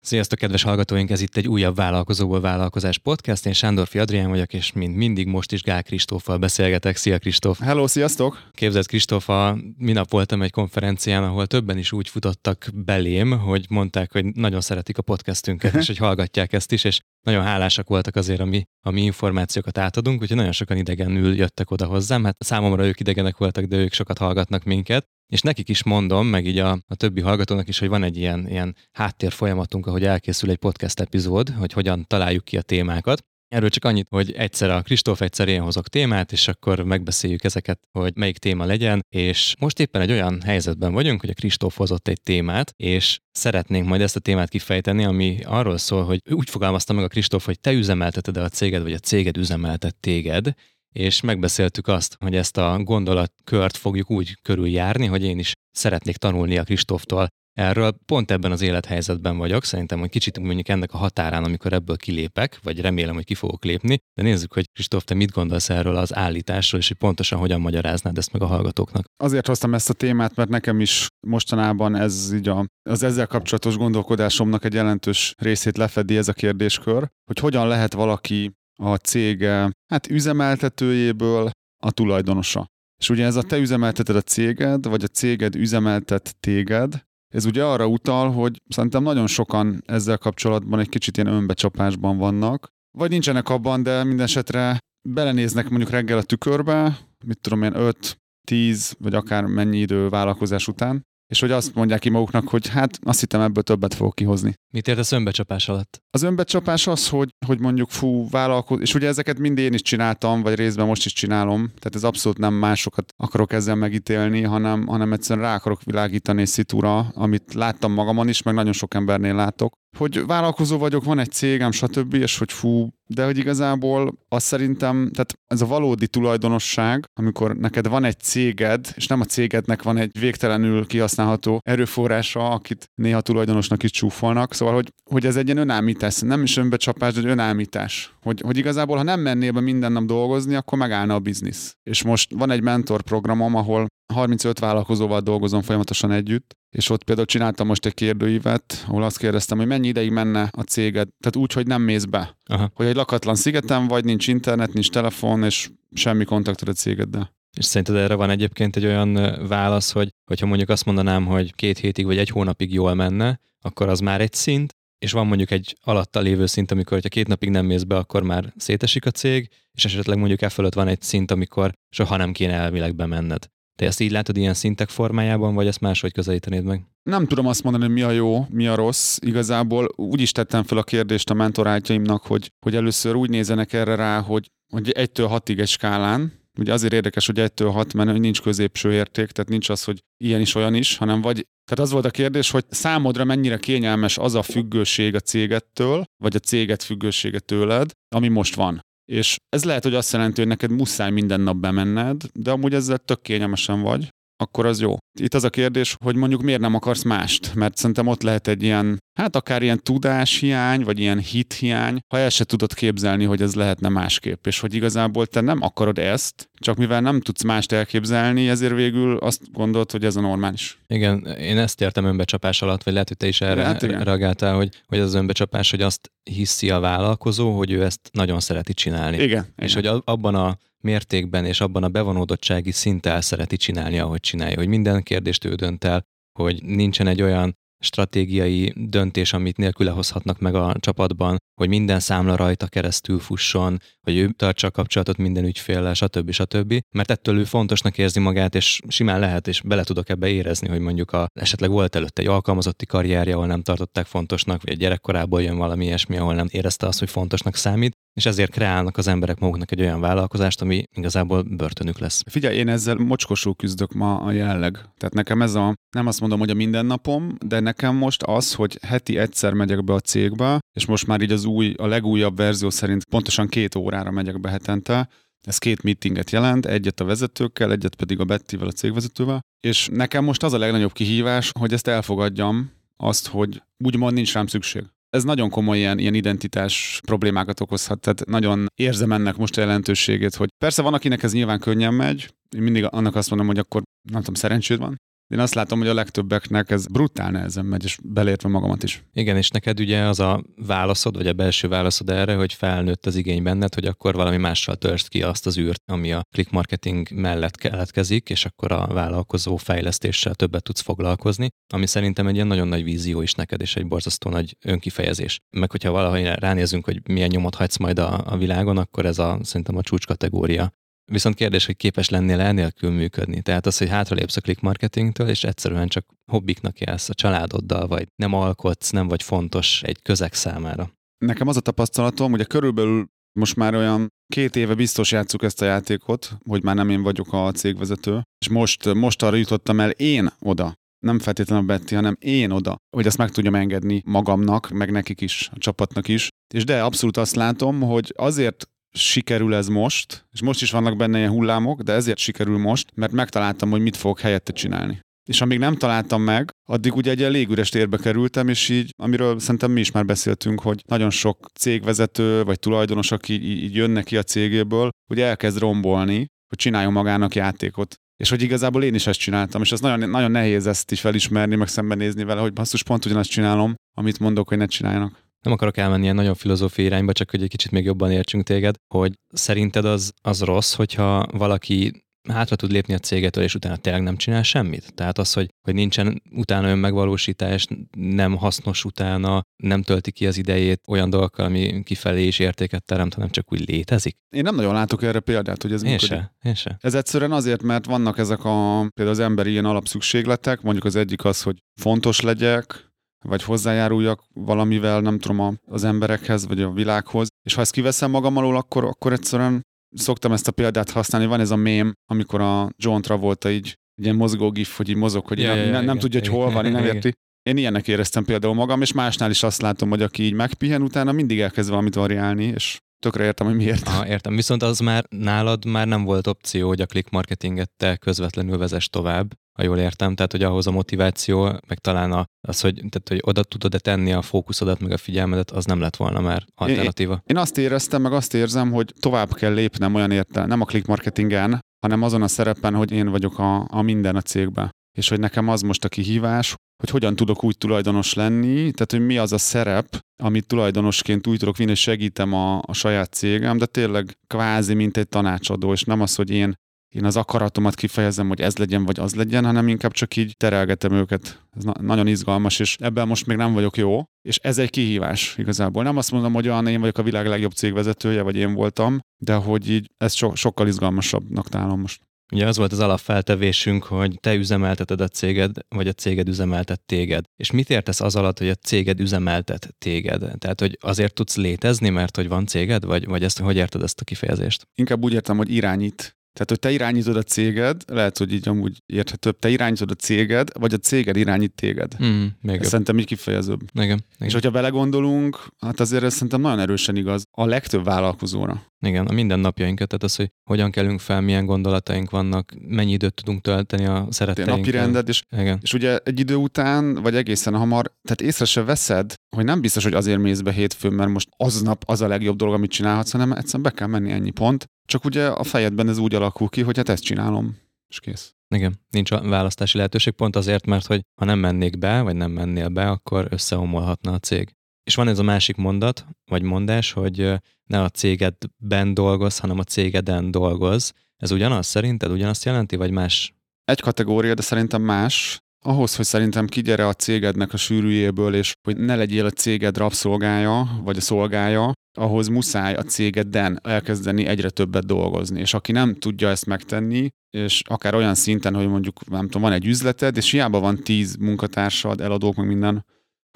Sziasztok, 0.06 0.40
kedves 0.40 0.64
hallgatóink! 0.64 1.10
Ez 1.10 1.22
itt 1.22 1.38
egy 1.38 1.48
újabb 1.48 1.76
Vállalkozóból 1.76 2.42
Vállalkozás 2.42 2.98
podcast. 2.98 3.46
Én 3.46 3.54
Sándorfi 3.54 4.00
Adrián 4.00 4.30
vagyok, 4.30 4.54
és 4.54 4.72
mint 4.72 4.96
mindig 4.96 5.28
most 5.28 5.52
is 5.52 5.62
Gál 5.62 5.84
Kristóffal 5.84 6.38
beszélgetek. 6.38 6.96
Szia 6.96 7.20
Kristóf! 7.20 7.60
Hello, 7.60 7.88
sziasztok! 7.88 8.50
Képzeld 8.54 8.86
Kristóf, 8.86 9.30
a 9.30 9.58
minap 9.78 10.10
voltam 10.10 10.42
egy 10.42 10.52
konferencián, 10.52 11.24
ahol 11.24 11.48
többen 11.48 11.78
is 11.78 11.92
úgy 11.92 12.10
futottak 12.10 12.68
belém, 12.74 13.32
hogy 13.40 13.66
mondták, 13.70 14.12
hogy 14.12 14.26
nagyon 14.26 14.62
szeretik 14.62 14.98
a 14.98 15.02
podcastünket, 15.02 15.76
és 15.80 15.88
hogy 15.88 15.98
hallgatják 15.98 16.54
ezt 16.54 16.72
is, 16.72 16.84
és 16.84 17.00
nagyon 17.24 17.44
hálásak 17.44 17.88
voltak 17.88 18.16
azért, 18.16 18.40
ami, 18.40 18.64
ami 18.86 19.02
információkat 19.02 19.78
átadunk, 19.78 20.22
úgyhogy 20.22 20.38
nagyon 20.38 20.52
sokan 20.52 20.78
idegenül 20.78 21.36
jöttek 21.36 21.72
oda 21.72 21.86
hozzám. 21.86 22.24
Hát 22.24 22.36
számomra 22.40 22.86
ők 22.86 23.00
idegenek 23.00 23.38
voltak, 23.38 23.66
de 23.66 23.76
ők 23.76 23.94
sokat 23.94 24.18
hallgatnak 24.18 24.64
minket, 24.64 25.06
és 25.34 25.42
nekik 25.42 25.70
is 25.70 25.84
mondom, 25.84 26.28
meg 26.28 26.46
így 26.46 26.58
a, 26.58 26.72
a 26.88 26.96
többi 26.96 27.22
hallgatónak 27.22 27.68
is, 27.68 27.80
hogy 27.80 27.90
van 27.90 28.04
egy 28.04 28.18
ilyen, 28.18 28.48
ilyen 28.50 28.76
háttér 28.92 29.32
folyamatunk, 29.32 29.86
ahogy 29.86 30.04
elkészül 30.04 30.50
egy 30.50 30.58
podcast 30.58 31.00
epizód, 31.00 31.50
hogy 31.50 31.74
hogyan 31.74 32.06
találjuk 32.08 32.46
ki 32.46 32.58
a 32.58 32.62
témákat. 32.62 33.22
Erről 33.54 33.70
csak 33.70 33.86
annyit, 33.86 34.08
hogy 34.10 34.32
egyszer 34.32 34.70
a 34.70 34.82
Kristóf, 34.82 35.22
egyszer 35.22 35.48
én 35.48 35.62
hozok 35.62 35.88
témát, 35.88 36.32
és 36.32 36.48
akkor 36.48 36.80
megbeszéljük 36.80 37.44
ezeket, 37.44 37.80
hogy 37.92 38.16
melyik 38.16 38.38
téma 38.38 38.66
legyen, 38.66 39.06
és 39.10 39.56
most 39.60 39.80
éppen 39.80 40.02
egy 40.02 40.12
olyan 40.12 40.42
helyzetben 40.42 40.94
vagyunk, 40.94 41.20
hogy 41.20 41.30
a 41.30 41.34
Kristóf 41.34 41.78
hozott 41.78 42.08
egy 42.08 42.22
témát, 42.22 42.74
és 42.78 43.20
szeretnénk 43.32 43.88
majd 43.88 44.02
ezt 44.02 44.16
a 44.16 44.20
témát 44.20 44.50
kifejteni, 44.50 45.06
ami 45.06 45.40
arról 45.44 45.78
szól, 45.78 46.04
hogy 46.04 46.20
úgy 46.30 46.50
fogalmazta 46.50 46.94
meg 46.94 47.04
a 47.04 47.08
Kristóf, 47.08 47.46
hogy 47.46 47.60
te 47.60 47.72
üzemelteted 47.72 48.38
a 48.38 48.50
céged, 48.50 48.82
vagy 48.82 48.94
a 48.94 49.00
céged 49.00 49.38
üzemeltet 49.38 49.96
téged, 49.96 50.54
és 50.92 51.22
megbeszéltük 51.22 51.88
azt, 51.88 52.16
hogy 52.20 52.36
ezt 52.36 52.58
a 52.58 52.80
gondolatkört 52.84 53.78
fogjuk 53.78 54.12
úgy 54.12 54.38
körüljárni, 54.42 55.06
hogy 55.06 55.24
én 55.24 55.40
is 55.40 55.54
szeretnék 55.72 56.18
tanulni 56.18 56.58
a 56.58 56.64
Kristóftól 56.64 57.28
erről. 57.54 57.96
Pont 58.06 58.32
ebben 58.32 58.52
az 58.52 58.62
élethelyzetben 58.62 59.38
vagyok, 59.38 59.64
szerintem, 59.64 60.00
hogy 60.00 60.10
kicsit 60.10 60.40
mondjuk 60.40 60.70
ennek 60.70 60.94
a 60.94 60.98
határán, 60.98 61.44
amikor 61.44 61.74
ebből 61.74 61.98
kilépek, 61.98 62.60
vagy 62.64 62.82
remélem, 62.82 63.14
hogy 63.14 63.26
ki 63.26 63.36
fogok 63.36 63.64
lépni, 63.64 63.98
de 64.14 64.24
nézzük, 64.24 64.54
hogy 64.54 64.66
Kristóf, 64.74 65.04
te 65.04 65.14
mit 65.14 65.32
gondolsz 65.32 65.70
erről 65.70 65.96
az 65.96 66.16
állításról, 66.16 66.82
és 66.82 66.88
hogy 66.88 66.98
pontosan 66.98 67.40
hogyan 67.40 67.62
magyaráznád 67.62 68.18
ezt 68.18 68.32
meg 68.32 68.42
a 68.42 68.46
hallgatóknak. 68.46 69.06
Azért 69.24 69.48
hoztam 69.48 69.74
ezt 69.74 69.90
a 69.90 69.94
témát, 69.94 70.36
mert 70.36 70.50
nekem 70.50 70.80
is 70.80 71.08
mostanában 71.28 71.96
ez 71.96 72.34
így 72.34 72.48
a, 72.48 72.66
az 72.90 73.04
ezzel 73.04 73.28
kapcsolatos 73.28 73.78
gondolkodásomnak 73.78 74.66
egy 74.66 74.74
jelentős 74.74 75.34
részét 75.38 75.78
lefedi 75.78 76.18
ez 76.18 76.28
a 76.28 76.34
kérdéskör, 76.34 77.08
hogy 77.26 77.40
hogyan 77.40 77.68
lehet 77.68 77.94
valaki 77.94 78.52
a 78.76 78.96
cége 78.96 79.72
hát 79.88 80.10
üzemeltetőjéből 80.10 81.50
a 81.84 81.92
tulajdonosa. 81.92 82.66
És 83.02 83.10
ugye 83.10 83.26
ez 83.26 83.36
a 83.36 83.42
te 83.42 83.58
üzemelteted 83.58 84.16
a 84.16 84.22
céged, 84.22 84.88
vagy 84.88 85.04
a 85.04 85.08
céged 85.08 85.56
üzemeltet 85.56 86.36
téged, 86.40 87.04
ez 87.34 87.46
ugye 87.46 87.64
arra 87.64 87.88
utal, 87.88 88.32
hogy 88.32 88.62
szerintem 88.68 89.04
nagyon 89.04 89.28
sokan 89.28 89.84
ezzel 89.86 90.18
kapcsolatban 90.18 90.80
egy 90.80 90.90
kicsit 90.90 91.18
ilyen 91.18 91.34
önbecsapásban 91.34 92.18
vannak, 92.18 92.68
vagy 92.98 93.10
nincsenek 93.10 93.50
abban, 93.50 93.84
de 93.84 94.04
minden 94.04 94.26
esetre 94.26 94.78
belenéznek 95.10 95.70
mondjuk 95.70 95.90
reggel 95.90 96.18
a 96.18 96.24
tükörbe, 96.24 96.98
mit 97.26 97.40
tudom 97.40 97.64
én, 97.64 97.76
5, 97.76 98.18
10 98.48 98.96
vagy 99.00 99.14
akár 99.14 99.46
mennyi 99.46 99.78
idő 99.78 100.10
vállalkozás 100.10 100.68
után, 100.68 101.02
és 101.28 101.40
hogy 101.40 101.52
azt 101.52 101.76
mondják 101.76 102.00
ki 102.00 102.10
maguknak, 102.10 102.48
hogy 102.48 102.68
hát 102.68 103.00
azt 103.02 103.20
hittem 103.20 103.42
ebből 103.42 103.64
többet 103.64 103.94
fogok 103.94 104.16
kihozni. 104.16 104.54
Mit 104.74 104.88
értesz 104.88 105.12
önbecsapás 105.12 105.70
alatt? 105.70 106.02
Az 106.10 106.22
önbecsapás 106.22 106.88
az, 106.88 107.10
hogy, 107.10 107.30
hogy 107.46 107.60
mondjuk 107.60 107.90
fú, 107.90 108.30
vállalkoz, 108.30 108.80
és 108.82 108.94
ugye 108.94 109.08
ezeket 109.08 109.40
mind 109.40 109.58
én 109.58 109.74
is 109.74 109.82
csináltam, 109.82 110.42
vagy 110.42 110.56
részben 110.56 110.86
most 110.86 111.06
is 111.06 111.14
csinálom, 111.14 111.68
tehát 111.68 111.96
ez 111.96 112.04
abszolút 112.04 112.38
nem 112.38 112.54
másokat 112.54 113.14
akarok 113.18 113.54
ezzel 113.54 113.76
megítélni, 113.76 114.42
hanem, 114.42 114.88
hanem 114.88 115.14
egyszerűen 115.14 115.46
rá 115.46 115.56
akarok 115.56 115.84
világítani 115.84 116.42
egy 116.42 116.48
szitúra, 116.48 117.00
amit 117.00 117.54
láttam 117.54 117.94
magamon 117.94 118.28
is, 118.28 118.42
meg 118.42 118.54
nagyon 118.54 118.74
sok 118.74 118.94
embernél 118.94 119.36
látok, 119.36 119.74
hogy 119.98 120.26
vállalkozó 120.26 120.78
vagyok, 120.78 121.04
van 121.04 121.20
egy 121.20 121.32
cégem, 121.32 121.72
stb., 121.72 122.14
és 122.14 122.38
hogy 122.38 122.52
fú, 122.52 122.90
de 123.08 123.26
hogy 123.26 123.38
igazából 123.38 124.14
azt 124.30 124.46
szerintem, 124.46 125.10
tehát 125.14 125.34
ez 125.48 125.62
a 125.62 125.66
valódi 125.66 126.08
tulajdonosság, 126.08 127.06
amikor 127.14 127.56
neked 127.56 127.88
van 127.88 128.04
egy 128.04 128.20
céged, 128.20 128.92
és 128.96 129.08
nem 129.08 129.22
a 129.22 129.26
cégednek 129.26 129.84
van 129.84 129.98
egy 129.98 130.20
végtelenül 130.20 130.86
kihasználható 130.86 131.60
erőforrása, 131.64 132.50
akit 132.50 132.90
néha 132.96 133.22
tulajdonosnak 133.22 133.84
is 133.84 133.92
csúfolnak, 133.92 134.54
szóval, 134.54 134.74
hogy, 134.74 134.90
hogy 135.10 135.26
ez 135.26 135.36
egy 135.36 135.46
ilyen 135.46 135.58
önállítás, 135.58 136.20
nem 136.20 136.44
is 136.44 136.58
önbecsapás, 136.58 137.14
de 137.14 137.20
egy 137.20 137.26
önállítás. 137.26 138.14
Hogy, 138.22 138.42
hogy 138.42 138.58
igazából, 138.58 138.98
ha 138.98 139.04
nem 139.04 139.20
mennél 139.20 139.52
be 139.52 139.60
minden 139.60 139.92
nap 139.92 140.04
dolgozni, 140.04 140.56
akkor 140.56 140.78
megállna 140.78 141.14
a 141.14 141.20
biznisz. 141.20 141.76
És 141.84 142.04
most 142.04 142.34
van 142.34 142.52
egy 142.52 142.62
mentor 142.62 143.02
programom, 143.02 143.56
ahol 143.56 143.88
35 144.14 144.60
vállalkozóval 144.60 145.20
dolgozom 145.20 145.62
folyamatosan 145.62 146.12
együtt, 146.12 146.56
és 146.70 146.90
ott 146.90 147.04
például 147.04 147.28
csináltam 147.28 147.68
most 147.68 147.86
egy 147.86 147.94
kérdőívet, 147.94 148.84
ahol 148.88 149.04
azt 149.04 149.18
kérdeztem, 149.18 149.58
hogy 149.58 149.68
mennyi 149.68 149.88
ideig 149.88 150.12
menne 150.12 150.50
a 150.52 150.62
céged, 150.62 151.08
tehát 151.20 151.36
úgy, 151.36 151.54
hogy 151.54 151.68
nem 151.68 151.82
mész 151.82 152.06
be. 152.06 152.38
Aha. 152.46 152.72
Hogy 152.74 152.86
egy 152.86 152.96
lakatlan 152.96 153.36
szigeten 153.36 153.88
vagy, 153.88 154.06
nincs 154.06 154.28
internet, 154.28 154.74
nincs 154.74 154.90
telefon, 154.90 155.44
és 155.44 155.70
semmi 155.94 156.24
kontaktod 156.24 156.68
a 156.68 156.74
cégeddel. 156.74 157.34
És 157.58 157.66
szerinted 157.66 157.96
erre 157.96 158.16
van 158.16 158.30
egyébként 158.30 158.76
egy 158.76 158.86
olyan 158.86 159.14
válasz, 159.48 159.92
hogy 159.92 160.10
hogyha 160.26 160.46
mondjuk 160.46 160.70
azt 160.70 160.86
mondanám, 160.86 161.26
hogy 161.26 161.56
két 161.56 161.78
hétig 161.78 162.06
vagy 162.06 162.18
egy 162.18 162.30
hónapig 162.30 162.74
jól 162.74 162.94
menne, 162.94 163.40
akkor 163.62 163.90
az 163.90 164.00
már 164.00 164.22
egy 164.22 164.34
szint, 164.34 164.76
és 165.04 165.12
van 165.12 165.28
mondjuk 165.28 165.52
egy 165.52 165.78
alatta 165.82 166.20
lévő 166.20 166.46
szint, 166.46 166.72
amikor 166.72 167.00
ha 167.02 167.10
két 167.10 167.28
napig 167.28 167.50
nem 167.50 167.66
mész 167.66 167.84
be, 167.84 167.96
akkor 167.96 168.24
már 168.24 168.54
szétesik 168.58 169.06
a 169.06 169.12
cég, 169.12 169.50
és 169.72 169.86
esetleg 169.86 170.18
mondjuk 170.18 170.42
e 170.42 170.50
fölött 170.50 170.74
van 170.74 170.88
egy 170.88 171.02
szint, 171.02 171.32
amikor 171.32 171.74
soha 171.90 172.18
nem 172.18 172.32
kéne 172.32 172.54
elvileg 172.54 172.96
bemenned. 172.96 173.48
Te 173.84 173.90
ezt 173.90 174.00
így 174.00 174.12
látod 174.12 174.38
ilyen 174.38 174.54
szintek 174.54 174.90
formájában, 174.90 175.54
vagy 175.54 175.68
ezt 175.68 175.80
máshogy 175.80 176.12
közelítenéd 176.12 176.64
meg? 176.64 176.84
Nem 177.04 177.28
tudom 177.28 177.48
azt 177.48 177.64
mondani, 177.64 177.84
hogy 177.84 177.94
mi 177.94 178.02
a 178.02 178.12
jó, 178.12 178.46
mi 178.50 178.68
a 178.68 178.76
rossz. 178.76 179.18
Igazából 179.22 179.90
úgy 179.96 180.22
is 180.22 180.32
tettem 180.32 180.64
fel 180.64 180.78
a 180.78 180.84
kérdést 180.84 181.30
a 181.30 181.34
mentorátjaimnak, 181.34 182.24
hogy, 182.24 182.52
hogy 182.66 182.76
először 182.76 183.16
úgy 183.16 183.30
nézenek 183.30 183.74
erre 183.74 183.96
rá, 183.96 184.20
hogy, 184.20 184.52
hogy 184.74 184.92
egytől 184.92 185.28
hatig 185.28 185.60
egy 185.60 185.68
skálán, 185.68 186.42
Ugye 186.60 186.74
azért 186.74 186.94
érdekes, 186.94 187.26
hogy 187.26 187.40
egytől 187.40 187.70
hat, 187.70 187.94
mert 187.94 188.18
nincs 188.18 188.42
középső 188.42 188.94
érték, 188.94 189.32
tehát 189.32 189.50
nincs 189.50 189.70
az, 189.70 189.84
hogy 189.84 190.00
ilyen 190.18 190.42
is, 190.42 190.56
olyan 190.56 190.74
is, 190.74 190.98
hanem 190.98 191.22
vagy 191.22 191.48
tehát 191.66 191.86
az 191.86 191.92
volt 191.92 192.06
a 192.06 192.10
kérdés, 192.10 192.52
hogy 192.52 192.66
számodra 192.70 193.24
mennyire 193.24 193.58
kényelmes 193.58 194.18
az 194.18 194.36
a 194.36 194.42
függőség 194.42 195.16
a 195.16 195.20
cégettől, 195.20 196.04
vagy 196.24 196.36
a 196.36 196.40
céget 196.40 196.84
függősége 196.84 197.40
tőled, 197.40 197.92
ami 198.16 198.28
most 198.28 198.56
van. 198.56 198.82
És 199.06 199.36
ez 199.50 199.64
lehet, 199.64 199.84
hogy 199.84 199.96
azt 199.96 200.14
jelenti, 200.14 200.40
hogy 200.40 200.50
neked 200.50 200.72
muszáj 200.72 201.12
minden 201.12 201.42
nap 201.42 201.56
bemenned, 201.56 202.22
de 202.34 202.52
amúgy 202.52 202.74
ezzel 202.74 202.98
tök 202.98 203.22
kényelmesen 203.22 203.82
vagy, 203.82 204.10
akkor 204.44 204.66
az 204.66 204.82
jó. 204.82 204.96
Itt 205.20 205.34
az 205.34 205.44
a 205.44 205.50
kérdés, 205.50 205.96
hogy 206.04 206.16
mondjuk 206.16 206.42
miért 206.42 206.62
nem 206.62 206.74
akarsz 206.74 207.04
mást, 207.04 207.56
mert 207.56 207.78
szerintem 207.78 208.08
ott 208.08 208.22
lehet 208.22 208.48
egy 208.48 208.64
ilyen, 208.64 208.98
hát 209.20 209.36
akár 209.36 209.62
ilyen 209.62 209.84
tudáshiány, 209.84 210.84
vagy 210.84 211.00
ilyen 211.00 211.20
hithiány, 211.20 212.00
ha 212.14 212.20
el 212.20 212.30
se 212.30 212.44
tudod 212.44 212.74
képzelni, 212.74 213.24
hogy 213.24 213.42
ez 213.42 213.56
lehetne 213.56 213.90
másképp, 213.90 214.48
és 214.48 214.60
hogy 214.60 214.74
igazából 214.74 215.28
te 215.28 215.42
nem 215.42 215.62
akarod 215.62 215.98
ezt, 215.98 216.50
csak 216.64 216.78
mivel 216.78 217.02
nem 217.02 217.22
tudsz 217.22 217.44
mást 217.44 217.72
elképzelni, 217.72 218.50
ezért 218.50 218.74
végül 218.74 219.18
azt 219.18 219.52
gondolt, 219.52 219.92
hogy 219.92 220.06
ez 220.06 220.16
a 220.16 220.22
normális. 220.22 220.78
Igen, 220.88 221.26
én 221.26 221.58
ezt 221.58 221.82
értem 221.82 222.06
önbecsapás 222.06 222.62
alatt, 222.62 222.84
vagy 222.84 222.94
lehet, 222.94 223.08
hogy 223.08 223.18
te 223.18 223.28
is 223.28 223.42
erre 223.42 223.64
hát 223.64 223.82
reagáltál, 223.82 224.56
hogy, 224.56 224.82
hogy 224.88 225.00
az 225.00 225.14
önbecsapás, 225.14 225.70
hogy 225.70 225.82
azt 225.82 226.12
hiszi 226.24 226.70
a 226.70 226.80
vállalkozó, 226.80 227.58
hogy 227.58 227.72
ő 227.72 227.84
ezt 227.84 228.10
nagyon 228.12 228.40
szereti 228.40 228.74
csinálni. 228.74 229.18
Igen. 229.18 229.46
És 229.56 229.76
igen. 229.76 229.92
hogy 229.92 230.02
abban 230.06 230.36
a 230.36 230.58
mértékben 230.80 231.46
és 231.46 231.62
abban 231.62 231.84
a 231.84 231.90
bevonódottsági 231.90 232.72
szinttel 232.72 233.22
szereti 233.22 233.58
csinálni, 233.58 234.00
ahogy 234.00 234.20
csinálja, 234.20 234.58
hogy 234.58 234.68
minden 234.68 235.04
kérdést 235.04 235.46
ő 235.46 235.56
dönt 235.56 235.84
el, 235.84 236.06
hogy 236.40 236.64
nincsen 236.64 237.08
egy 237.08 237.22
olyan 237.22 237.58
stratégiai 237.84 238.74
döntés, 238.76 239.34
amit 239.34 239.58
nélküle 239.58 239.92
hozhatnak 239.92 240.40
meg 240.40 240.56
a 240.56 240.76
csapatban, 240.80 241.38
hogy 241.54 241.70
minden 241.70 242.00
számla 242.00 242.36
rajta 242.36 242.68
keresztül 242.68 243.20
fusson, 243.20 243.80
hogy 244.02 244.18
ő 244.18 244.32
tartsa 244.38 244.68
a 244.68 244.72
kapcsolatot 244.72 245.18
minden 245.18 245.46
ügyféllel, 245.46 245.94
stb. 245.94 246.32
stb. 246.32 246.80
Mert 246.96 247.12
ettől 247.12 247.38
ő 247.38 247.44
fontosnak 247.44 247.98
érzi 247.98 248.20
magát, 248.20 248.56
és 248.56 248.80
simán 248.88 249.20
lehet, 249.20 249.48
és 249.48 249.62
bele 249.62 249.84
tudok 249.84 250.10
ebbe 250.10 250.28
érezni, 250.28 250.68
hogy 250.68 250.80
mondjuk 250.80 251.12
a, 251.12 251.28
esetleg 251.34 251.70
volt 251.70 251.96
előtte 251.96 252.22
egy 252.22 252.28
alkalmazotti 252.28 252.86
karrierje, 252.86 253.34
ahol 253.34 253.48
nem 253.48 253.62
tartották 253.62 254.06
fontosnak, 254.06 254.62
vagy 254.64 254.74
egy 254.74 254.80
gyerekkorából 254.80 255.42
jön 255.42 255.58
valami 255.58 255.86
ilyesmi, 255.86 256.18
ahol 256.18 256.34
nem 256.34 256.48
érezte 256.50 256.88
azt, 256.88 257.00
hogy 257.00 257.10
fontosnak 257.10 257.56
számít, 257.56 257.93
és 258.14 258.26
ezért 258.26 258.52
kreálnak 258.52 258.98
az 258.98 259.08
emberek 259.08 259.40
maguknak 259.40 259.72
egy 259.72 259.82
olyan 259.82 260.00
vállalkozást, 260.00 260.62
ami 260.62 260.84
igazából 260.96 261.42
börtönük 261.42 262.00
lesz. 262.00 262.24
Figyelj, 262.26 262.58
én 262.58 262.68
ezzel 262.68 262.96
mocskosul 262.96 263.56
küzdök 263.56 263.94
ma 263.94 264.20
a 264.20 264.32
jelleg. 264.32 264.74
Tehát 264.74 265.14
nekem 265.14 265.42
ez 265.42 265.56
a, 265.56 265.74
nem 265.96 266.08
azt 266.08 266.20
mondom, 266.20 266.40
hogy 266.40 266.50
a 266.50 266.54
mindennapom, 266.54 267.36
de 267.46 267.60
nekem 267.60 267.96
most 267.96 268.24
az, 268.24 268.54
hogy 268.54 268.78
heti 268.82 269.18
egyszer 269.18 269.54
megyek 269.54 269.84
be 269.84 269.94
a 269.94 270.00
cégbe, 270.00 270.60
és 270.74 270.86
most 270.86 271.08
már 271.08 271.22
így 271.22 271.32
az 271.32 271.46
új, 271.46 271.74
a 271.78 271.88
legújabb 271.88 272.38
verzió 272.38 272.70
szerint 272.70 273.06
pontosan 273.06 273.48
két 273.48 273.76
órára 273.76 274.12
megyek 274.12 274.40
be 274.40 274.50
hetente, 274.50 275.10
ez 275.42 275.58
két 275.58 275.84
meetinget 275.84 276.32
jelent, 276.32 276.66
egyet 276.66 277.00
a 277.00 277.06
vezetőkkel, 277.06 277.72
egyet 277.72 277.96
pedig 277.96 278.20
a 278.20 278.26
Bettivel, 278.26 278.68
a 278.68 278.72
cégvezetővel. 278.72 279.40
És 279.60 279.90
nekem 279.92 280.24
most 280.24 280.44
az 280.44 280.54
a 280.54 280.58
legnagyobb 280.58 280.94
kihívás, 280.94 281.52
hogy 281.60 281.74
ezt 281.74 281.88
elfogadjam, 281.88 282.72
azt, 282.98 283.28
hogy 283.28 283.62
úgymond 283.78 284.14
nincs 284.14 284.34
rám 284.34 284.48
szükség 284.48 284.93
ez 285.14 285.24
nagyon 285.24 285.50
komoly 285.50 285.78
ilyen, 285.78 286.00
ilyen 286.00 286.14
identitás 286.14 287.00
problémákat 287.06 287.60
okozhat, 287.60 288.00
tehát 288.00 288.26
nagyon 288.26 288.66
érzem 288.76 289.12
ennek 289.12 289.36
most 289.36 289.58
a 289.58 289.62
jelentőségét, 289.62 290.36
hogy 290.36 290.50
persze 290.58 290.82
van, 290.82 290.94
akinek 290.94 291.24
ez 291.24 291.34
nyilván 291.34 291.60
könnyen 291.60 291.94
megy, 291.94 292.34
én 292.56 292.62
mindig 292.62 292.88
annak 292.90 293.16
azt 293.16 293.30
mondom, 293.30 293.48
hogy 293.48 293.58
akkor 293.58 293.82
nem 294.12 294.20
tudom, 294.20 294.34
szerencséd 294.34 294.80
van, 294.80 294.96
én 295.34 295.40
azt 295.40 295.54
látom, 295.54 295.80
hogy 295.80 295.88
a 295.88 295.94
legtöbbeknek 295.94 296.72
ez 296.72 296.88
brutál 296.88 297.32
nehezen 297.32 297.66
megy, 297.66 297.84
és 297.84 297.98
belértve 298.04 298.50
magamat 298.50 298.84
is. 298.84 299.04
Igen, 299.14 299.38
és 299.38 299.50
neked 299.50 299.80
ugye 299.80 300.02
az 300.02 300.20
a 300.20 300.44
válaszod, 300.56 301.16
vagy 301.16 301.28
a 301.28 301.34
belső 301.34 301.68
válaszod 301.68 302.10
erre, 302.10 302.36
hogy 302.36 302.54
felnőtt 302.54 303.06
az 303.06 303.16
igény 303.16 303.44
benned, 303.44 303.74
hogy 303.74 303.86
akkor 303.86 304.16
valami 304.16 304.38
mással 304.38 304.76
törst 304.76 305.08
ki 305.08 305.24
azt 305.24 305.46
az 305.46 305.58
űrt, 305.58 305.82
ami 305.86 306.14
a 306.14 306.24
click 306.32 306.52
marketing 306.52 307.08
mellett 307.12 307.56
keletkezik, 307.56 308.30
és 308.30 308.46
akkor 308.46 308.72
a 308.72 308.88
vállalkozó 308.88 309.56
fejlesztéssel 309.56 310.36
többet 310.36 310.64
tudsz 310.64 310.82
foglalkozni, 310.82 311.50
ami 311.74 311.88
szerintem 311.88 312.28
egy 312.28 312.36
ilyen 312.36 312.48
nagyon 312.48 312.68
nagy 312.68 312.84
vízió 312.84 313.22
is 313.22 313.34
neked, 313.34 313.62
és 313.62 313.76
egy 313.76 313.88
borzasztó 313.88 314.30
nagy 314.30 314.58
önkifejezés. 314.66 315.40
Meg 315.50 315.72
hogyha 315.72 315.92
valahogy 315.92 316.26
ránézünk, 316.26 316.86
hogy 316.86 317.02
milyen 317.10 317.30
nyomot 317.32 317.56
hagysz 317.56 317.78
majd 317.78 318.00
a, 318.00 318.24
a 318.26 318.38
világon, 318.38 318.78
akkor 318.78 319.06
ez 319.06 319.20
a, 319.20 319.40
szerintem 319.42 319.78
a 319.78 319.82
csúcs 319.82 320.06
kategória 320.06 320.74
Viszont 321.12 321.36
kérdés, 321.36 321.66
hogy 321.66 321.76
képes 321.76 322.10
lennél 322.10 322.40
enélkül 322.40 322.92
működni. 322.92 323.42
Tehát 323.42 323.66
az, 323.66 323.78
hogy 323.78 323.90
hátralépsz 323.90 324.38
a 324.38 324.42
click 324.42 324.62
marketingtől, 324.62 325.30
és 325.30 325.44
egyszerűen 325.44 325.88
csak 325.88 326.06
hobbiknak 326.32 326.80
jelsz 326.80 327.10
a 327.10 327.14
családoddal, 327.14 327.88
vagy 327.88 328.08
nem 328.16 328.34
alkotsz, 328.34 328.90
nem 328.90 329.08
vagy 329.08 329.24
fontos 329.24 329.82
egy 329.84 330.02
közeg 330.02 330.34
számára. 330.34 330.92
Nekem 331.26 331.48
az 331.48 331.58
a 331.58 331.62
tapasztalatom, 331.62 332.32
hogy 332.32 332.42
a 332.42 332.46
körülbelül 332.46 333.08
most 333.40 333.56
már 333.56 333.76
olyan 333.76 334.08
két 334.34 334.56
éve 334.56 334.74
biztos 334.74 335.12
játszuk 335.12 335.44
ezt 335.44 335.62
a 335.62 335.66
játékot, 335.66 336.38
hogy 336.48 336.64
már 336.64 336.76
nem 336.76 336.90
én 336.90 337.02
vagyok 337.02 337.34
a 337.34 337.52
cégvezető, 337.52 338.22
és 338.38 338.50
most, 338.50 338.94
most 338.94 339.24
arra 339.24 339.36
jutottam 339.36 339.80
el 339.80 339.90
én 339.90 340.30
oda, 340.40 340.74
nem 341.06 341.20
feltétlenül 341.20 341.64
a 341.64 341.68
Betty, 341.68 341.94
hanem 341.94 342.18
én 342.20 342.52
oda, 342.52 342.76
hogy 342.96 343.06
ezt 343.06 343.18
meg 343.18 343.30
tudjam 343.32 343.56
engedni 343.56 344.02
magamnak, 344.06 344.70
meg 344.70 344.92
nekik 344.92 345.22
is, 345.22 345.50
a 345.54 345.58
csapatnak 345.58 346.08
is. 346.08 346.28
És 346.54 346.64
de 346.64 346.84
abszolút 346.84 347.18
azt 347.18 347.36
látom, 347.36 347.82
hogy 347.82 348.14
azért 348.16 348.70
sikerül 348.94 349.56
ez 349.56 349.68
most, 349.68 350.26
és 350.32 350.42
most 350.42 350.62
is 350.62 350.72
vannak 350.72 350.98
benne 350.98 351.18
ilyen 351.18 351.30
hullámok, 351.30 351.82
de 351.82 351.94
ezért 351.94 352.18
sikerül 352.18 352.58
most, 352.58 352.90
mert 352.96 353.12
megtaláltam, 353.12 353.70
hogy 353.70 353.82
mit 353.82 353.98
fogok 353.98 354.20
helyette 354.20 354.54
csinálni. 354.54 355.00
És 355.30 355.42
amíg 355.42 355.60
nem 355.60 355.76
találtam 355.76 356.22
meg, 356.22 356.50
addig 356.70 356.96
ugye 356.96 357.12
egy 357.12 357.20
ilyen 357.20 357.32
légüres 357.32 357.70
térbe 357.70 357.98
kerültem, 357.98 358.48
és 358.48 358.70
így, 358.70 358.94
amiről 358.98 359.40
szerintem 359.40 359.72
mi 359.72 359.80
is 359.80 359.92
már 359.92 360.06
beszéltünk, 360.06 360.62
hogy 360.62 360.82
nagyon 360.88 361.10
sok 361.10 361.50
cégvezető 361.54 362.44
vagy 362.44 362.60
tulajdonos, 362.60 363.12
aki 363.12 363.34
így, 363.34 363.64
így 363.64 363.76
jönnek 363.76 364.08
a 364.12 364.24
cégéből, 364.24 364.90
hogy 365.08 365.20
elkezd 365.20 365.58
rombolni, 365.58 366.26
hogy 366.48 366.58
csináljon 366.58 366.94
magának 366.94 367.36
játékot. 367.36 367.96
És 368.18 368.30
hogy 368.30 368.42
igazából 368.42 368.84
én 368.84 368.94
is 368.94 369.08
ezt 369.08 369.20
csináltam, 369.20 369.62
és 369.62 369.72
ez 369.72 369.80
nagyon, 369.80 370.10
nagyon 370.10 370.32
nehéz 370.32 370.68
ezt 370.68 370.92
is 370.92 371.00
felismerni, 371.00 371.56
meg 371.56 371.68
szembenézni 371.68 372.24
vele, 372.24 372.42
hogy 372.42 372.54
basszus, 372.54 372.84
pont 372.84 373.06
ugyanazt 373.06 373.30
csinálom, 373.30 373.76
amit 373.98 374.20
mondok, 374.20 374.48
hogy 374.48 374.58
ne 374.58 374.66
csináljanak 374.66 375.24
nem 375.44 375.54
akarok 375.54 375.78
elmenni 375.78 376.04
ilyen 376.04 376.16
nagyon 376.16 376.36
filozófiai 376.36 376.88
irányba, 376.88 377.12
csak 377.12 377.32
hogy 377.32 377.42
egy 377.44 377.50
kicsit 377.50 377.72
még 377.72 377.84
jobban 377.84 378.12
értsünk 378.12 378.44
téged, 378.44 378.76
hogy 378.94 379.14
szerinted 379.34 379.86
az, 379.86 380.14
az 380.22 380.42
rossz, 380.42 380.74
hogyha 380.74 381.28
valaki 381.32 382.04
hátra 382.30 382.56
tud 382.56 382.72
lépni 382.72 382.94
a 382.94 383.00
cégetől, 383.00 383.44
és 383.44 383.56
utána 383.56 383.76
tényleg 383.76 384.02
nem 384.02 384.18
csinál 384.18 384.44
semmit. 384.44 384.94
Tehát 384.94 385.18
az, 385.18 385.34
hogy, 385.34 385.50
hogy 385.62 385.74
nincsen 385.74 386.22
utána 386.32 386.68
önmegvalósítás, 386.68 387.68
nem 387.98 388.36
hasznos 388.38 388.86
utána, 388.86 389.42
nem 389.56 389.82
tölti 389.82 390.12
ki 390.12 390.28
az 390.28 390.38
idejét 390.38 390.82
olyan 390.88 391.10
dolgokkal, 391.10 391.46
ami 391.46 391.84
kifelé 391.84 392.26
is 392.26 392.40
értéket 392.40 392.86
teremt, 392.86 393.14
hanem 393.14 393.30
csak 393.30 393.52
úgy 393.52 393.70
létezik. 393.70 394.18
Én 394.30 394.42
nem 394.42 394.56
nagyon 394.56 394.74
látok 394.74 395.04
erre 395.04 395.20
példát, 395.20 395.62
hogy 395.62 395.74
ez 395.74 395.84
én 395.84 395.92
működik. 395.92 396.18
Se, 396.18 396.36
én 396.42 396.56
se. 396.56 396.78
Ez 396.80 396.94
egyszerűen 396.94 397.32
azért, 397.32 397.62
mert 397.64 397.86
vannak 397.86 398.18
ezek 398.18 398.44
a 398.44 398.80
például 398.94 399.18
az 399.18 399.20
emberi 399.20 399.52
ilyen 399.52 399.66
alapszükségletek, 399.66 400.62
mondjuk 400.62 400.86
az 400.86 400.96
egyik 400.96 401.26
az, 401.26 401.42
hogy 401.42 401.64
fontos 401.82 402.22
legyek, 402.22 402.93
vagy 403.24 403.44
hozzájáruljak 403.44 404.24
valamivel, 404.34 405.00
nem 405.00 405.20
tudom, 405.20 405.58
az 405.66 405.84
emberekhez, 405.84 406.48
vagy 406.48 406.62
a 406.62 406.72
világhoz. 406.72 407.28
És 407.44 407.54
ha 407.54 407.62
ezt 407.62 407.72
kiveszem 407.72 408.12
magam 408.12 408.38
alól, 408.38 408.56
akkor, 408.56 408.84
akkor 408.84 409.14
egyszerűen 409.14 409.62
szoktam 409.96 410.32
ezt 410.32 410.48
a 410.48 410.52
példát 410.52 410.92
használni. 410.92 411.28
Van 411.28 411.40
ez 411.40 411.52
a 411.52 411.56
mém, 411.56 411.94
amikor 412.12 412.42
a 412.42 412.70
John 412.78 413.02
Travolta 413.02 413.50
így 413.50 413.78
egy 413.96 414.04
ilyen 414.04 414.16
mozgó 414.16 414.52
gif, 414.52 414.78
hogy 414.78 414.90
így 414.90 414.96
mozog, 414.96 415.28
hogy 415.28 415.40
ja, 415.40 415.56
nem, 415.56 415.68
ja, 415.68 415.82
nem 415.82 415.98
tudja, 415.98 416.20
hogy 416.20 416.30
hol 416.30 416.52
van, 416.52 416.72
nem 416.72 416.86
érti. 416.94 417.12
Én 417.44 417.58
ilyenek 417.58 417.88
éreztem 417.88 418.26
például 418.26 418.54
magam, 418.54 418.82
és 418.82 418.94
másnál 418.94 419.30
is 419.30 419.44
azt 419.44 419.62
látom, 419.62 419.90
hogy 419.90 420.02
aki 420.02 420.24
így 420.24 420.34
megpihen, 420.34 420.82
utána 420.82 421.12
mindig 421.12 421.40
elkezd 421.40 421.70
valamit 421.70 421.96
variálni, 421.96 422.44
és 422.44 422.80
tökre 423.00 423.24
értem, 423.24 423.48
hogy 423.48 423.56
miért. 423.56 423.88
Aha, 423.88 424.08
értem. 424.08 424.36
Viszont 424.36 424.64
az 424.64 424.80
már 424.80 425.06
nálad 425.10 425.66
már 425.66 425.88
nem 425.88 426.04
volt 426.04 426.28
opció, 426.28 426.68
hogy 426.68 426.82
a 426.82 426.86
click 426.86 427.10
marketinget 427.10 427.72
te 427.78 427.98
közvetlenül 427.98 428.58
vezess 428.58 428.88
tovább, 428.88 429.34
ha 429.54 429.64
jól 429.64 429.78
értem, 429.78 430.16
tehát 430.16 430.32
hogy 430.32 430.44
ahhoz 430.44 430.68
a 430.68 430.72
motiváció, 430.72 431.44
meg 431.44 431.80
talán 431.80 432.28
az, 432.48 432.62
hogy, 432.62 432.74
tehát, 432.74 433.10
hogy 433.10 433.20
oda 433.22 433.44
tudod-e 433.44 433.80
tenni 433.80 434.14
a 434.14 434.22
fókuszodat, 434.22 434.80
meg 434.80 434.92
a 434.92 434.98
figyelmedet, 434.98 435.52
az 435.52 435.66
nem 435.66 435.80
lett 435.80 435.96
volna 435.96 436.20
már 436.20 436.46
alternatíva. 436.56 437.14
Én, 437.14 437.22
én 437.24 437.38
azt 437.38 437.58
éreztem, 437.58 438.02
meg 438.02 438.14
azt 438.14 438.34
érzem, 438.34 438.72
hogy 438.72 438.94
tovább 439.00 439.34
kell 439.34 439.54
lépnem 439.54 439.96
olyan 439.96 440.12
érte, 440.12 440.46
nem 440.46 440.62
a 440.62 440.66
click 440.66 440.88
marketingen, 440.88 441.60
hanem 441.86 442.02
azon 442.02 442.22
a 442.22 442.28
szerepen, 442.28 442.76
hogy 442.76 442.92
én 442.92 443.10
vagyok 443.10 443.40
a, 443.40 443.68
a 443.70 443.82
minden 443.82 444.16
a 444.16 444.22
cégben. 444.22 444.70
És 444.98 445.10
hogy 445.10 445.20
nekem 445.20 445.48
az 445.50 445.62
most 445.62 445.84
a 445.84 445.90
kihívás, 445.90 446.56
hogy 446.82 446.90
hogyan 446.90 447.16
tudok 447.16 447.44
úgy 447.44 447.58
tulajdonos 447.58 448.14
lenni, 448.14 448.72
tehát 448.72 448.92
hogy 448.92 449.06
mi 449.06 449.18
az 449.18 449.32
a 449.32 449.38
szerep, 449.38 450.00
amit 450.24 450.48
tulajdonosként 450.48 451.28
úgy 451.28 451.40
tudok 451.40 451.58
vinni, 451.58 451.70
hogy 451.70 451.78
segítem 451.78 452.34
a, 452.34 452.58
a 452.58 452.74
saját 452.74 453.14
cégem, 453.14 453.58
de 453.58 453.66
tényleg 453.66 454.18
kvázi, 454.28 454.74
mint 454.74 454.98
egy 454.98 455.08
tanácsadó, 455.08 455.72
és 455.72 455.84
nem 455.84 456.02
az, 456.02 456.16
hogy 456.16 456.30
én 456.30 456.54
én 456.94 457.06
az 457.06 457.18
akaratomat 457.18 457.76
kifejezem, 457.76 458.28
hogy 458.28 458.42
ez 458.42 458.58
legyen, 458.58 458.86
vagy 458.86 459.00
az 459.00 459.16
legyen, 459.16 459.46
hanem 459.46 459.68
inkább 459.68 459.92
csak 459.92 460.16
így 460.16 460.38
terelgetem 460.38 460.92
őket. 460.92 461.42
Ez 461.52 461.64
na- 461.64 461.82
nagyon 461.82 462.08
izgalmas, 462.08 462.60
és 462.60 462.78
ebben 462.80 463.08
most 463.08 463.26
még 463.26 463.38
nem 463.38 463.54
vagyok 463.54 463.78
jó, 463.78 464.04
és 464.22 464.38
ez 464.38 464.58
egy 464.58 464.70
kihívás 464.70 465.36
igazából. 465.38 465.84
Nem 465.84 465.98
azt 465.98 466.12
mondom, 466.12 466.34
hogy 466.34 466.48
olyan 466.48 466.68
én 466.68 466.80
vagyok 466.80 466.98
a 466.98 467.04
világ 467.04 467.28
legjobb 467.28 467.52
cégvezetője, 467.52 468.22
vagy 468.22 468.36
én 468.36 468.54
voltam, 468.54 469.00
de 469.18 469.34
hogy 469.34 469.70
így 469.70 469.92
ez 469.98 470.14
so- 470.14 470.36
sokkal 470.36 470.68
izgalmasabbnak 470.68 471.50
találom 471.50 471.80
most. 471.80 472.02
Ugye 472.34 472.48
az 472.48 472.58
volt 472.58 472.72
az 472.72 472.80
alapfeltevésünk, 472.80 473.84
hogy 473.84 474.18
te 474.20 474.34
üzemelteted 474.34 475.02
a 475.02 475.08
céged, 475.08 475.52
vagy 475.70 475.88
a 475.88 475.94
céged 475.94 476.28
üzemeltet 476.28 476.82
téged. 476.86 477.26
És 477.36 477.52
mit 477.52 477.70
értesz 477.70 478.02
az 478.02 478.16
alatt, 478.16 478.38
hogy 478.38 478.50
a 478.50 478.56
céged 478.56 479.00
üzemeltet 479.00 479.76
téged? 479.78 480.38
Tehát, 480.38 480.60
hogy 480.60 480.78
azért 480.82 481.14
tudsz 481.14 481.36
létezni, 481.36 481.90
mert 481.90 482.16
hogy 482.16 482.28
van 482.28 482.46
céged, 482.46 482.86
vagy, 482.86 483.06
vagy 483.06 483.24
ezt, 483.24 483.40
hogy 483.40 483.56
érted 483.56 483.84
ezt 483.84 484.02
a 484.02 484.04
kifejezést? 484.04 484.68
Inkább 484.76 485.04
úgy 485.04 485.14
értem, 485.14 485.38
hogy 485.38 485.54
irányít. 485.54 486.18
Tehát, 486.34 486.50
hogy 486.50 486.60
te 486.60 486.72
irányítod 486.72 487.16
a 487.16 487.24
céged, 487.24 487.82
lehet, 487.88 488.18
hogy 488.18 488.34
így 488.34 488.48
amúgy 488.48 488.82
érthetőbb, 488.86 489.40
te 489.40 489.50
irányítod 489.50 489.92
a 489.92 489.94
céged, 489.94 490.50
vagy 490.60 490.74
a 490.74 490.78
céged 490.78 491.16
irányít 491.16 491.56
téged. 491.56 491.96
Mm, 492.04 492.26
még 492.42 492.60
ez 492.60 492.68
szerintem 492.68 493.00
így 493.00 493.06
kifejezőbb. 493.06 493.62
Igen, 493.74 493.86
igen. 493.86 494.28
És 494.28 494.34
hogyha 494.34 494.52
belegondolunk, 494.52 495.48
hát 495.60 495.80
azért 495.80 496.04
ez 496.04 496.14
szerintem 496.14 496.42
nagyon 496.42 496.60
erősen 496.60 496.96
igaz 496.96 497.24
a 497.32 497.46
legtöbb 497.46 497.84
vállalkozóra. 497.84 498.62
Igen, 498.86 499.06
a 499.06 499.14
mindennapjainkat, 499.14 499.88
tehát 499.88 500.04
az, 500.04 500.16
hogy 500.16 500.30
hogyan 500.50 500.72
kellünk 500.72 501.00
fel, 501.00 501.22
milyen 501.22 501.46
gondolataink 501.46 502.10
vannak, 502.10 502.54
mennyi 502.68 502.92
időt 502.92 503.14
tudunk 503.14 503.42
tölteni 503.42 503.86
a 503.86 504.08
szeretteinkkel. 504.10 504.58
Napi 504.58 504.72
rendet, 504.72 505.10
és, 505.10 505.24
Igen. 505.32 505.60
és 505.62 505.74
ugye 505.74 505.98
egy 506.04 506.20
idő 506.20 506.36
után, 506.36 506.94
vagy 506.94 507.16
egészen 507.16 507.56
hamar, 507.56 507.92
tehát 508.02 508.22
észre 508.22 508.46
se 508.46 508.64
veszed, 508.64 509.14
hogy 509.36 509.46
nem 509.46 509.62
biztos, 509.62 509.84
hogy 509.84 509.94
azért 509.94 510.20
mész 510.20 510.40
be 510.40 510.52
hétfőn, 510.52 510.94
mert 510.94 511.10
most 511.10 511.30
aznap 511.38 511.84
az 511.86 512.02
a 512.02 512.08
legjobb 512.08 512.36
dolog, 512.36 512.54
amit 512.54 512.72
csinálhatsz, 512.72 513.12
hanem 513.12 513.32
egyszerűen 513.32 513.64
be 513.64 513.70
kell 513.70 513.88
menni 513.88 514.12
ennyi 514.12 514.32
pont, 514.32 514.66
Csak 514.86 515.06
ugye 515.06 515.28
a 515.28 515.44
fejedben 515.44 515.90
ez 515.90 515.98
úgy 515.98 516.16
alakul 516.16 516.50
ki, 516.50 516.62
hogy 516.62 516.78
hát 516.78 516.90
ezt 516.90 517.04
csinálom, 517.04 517.58
és 517.88 518.00
kész. 518.00 518.36
Igen, 518.56 518.80
nincs 518.90 519.12
a 519.12 519.22
választási 519.22 519.78
lehetőség 519.78 520.14
pont 520.14 520.36
azért, 520.36 520.66
mert 520.66 520.86
hogy 520.86 521.02
ha 521.20 521.26
nem 521.26 521.40
mennék 521.40 521.78
be, 521.78 522.02
vagy 522.02 522.16
nem 522.16 522.32
mennél 522.32 522.68
be, 522.68 522.90
akkor 522.90 523.28
összeomolhatna 523.30 524.14
a 524.14 524.20
cég. 524.20 524.56
És 524.84 524.96
van 524.96 525.08
ez 525.08 525.20
a 525.20 525.24
másik 525.24 525.56
mondat, 525.56 526.06
vagy 526.26 526.42
mondás, 526.42 526.92
hogy 526.92 527.34
ne 527.64 527.82
a 527.82 527.90
cégedben 527.90 528.94
dolgoz, 528.94 529.38
hanem 529.38 529.60
a 529.60 529.64
cégeden 529.64 530.32
dolgoz. 530.32 530.94
Ez 531.18 531.32
ugyanaz 531.32 531.66
szerinted? 531.66 532.12
Ugyanazt 532.12 532.46
jelenti, 532.46 532.76
vagy 532.76 532.92
más? 532.92 533.34
Egy 533.66 533.82
kategória, 533.82 534.34
de 534.34 534.42
szerintem 534.42 534.82
más. 534.82 535.43
Ahhoz, 535.66 535.96
hogy 535.96 536.06
szerintem 536.06 536.48
kigyere 536.48 536.88
a 536.88 536.94
cégednek 536.94 537.54
a 537.54 537.58
sűrűjéből, 537.58 538.36
és 538.36 538.52
hogy 538.68 538.78
ne 538.78 538.96
legyél 538.96 539.26
a 539.26 539.30
céged 539.30 539.78
rabszolgája, 539.78 540.82
vagy 540.84 540.98
a 540.98 541.02
szolgája, 541.02 541.72
ahhoz 541.98 542.28
muszáj 542.28 542.74
a 542.74 542.84
cégeden 542.84 543.60
elkezdeni 543.64 544.26
egyre 544.26 544.50
többet 544.50 544.86
dolgozni. 544.86 545.40
És 545.40 545.54
aki 545.54 545.72
nem 545.72 545.96
tudja 545.96 546.30
ezt 546.30 546.46
megtenni, 546.46 547.10
és 547.30 547.62
akár 547.66 547.96
olyan 547.96 548.16
szinten, 548.16 548.56
hogy 548.56 548.68
mondjuk, 548.68 549.10
nem 549.10 549.24
tudom, 549.24 549.42
van 549.42 549.52
egy 549.52 549.66
üzleted, 549.66 550.18
és 550.18 550.32
hiába 550.32 550.60
van 550.60 550.84
tíz 550.84 551.16
munkatársad, 551.16 552.02
eladók, 552.02 552.36
meg 552.36 552.48
minden, 552.48 552.86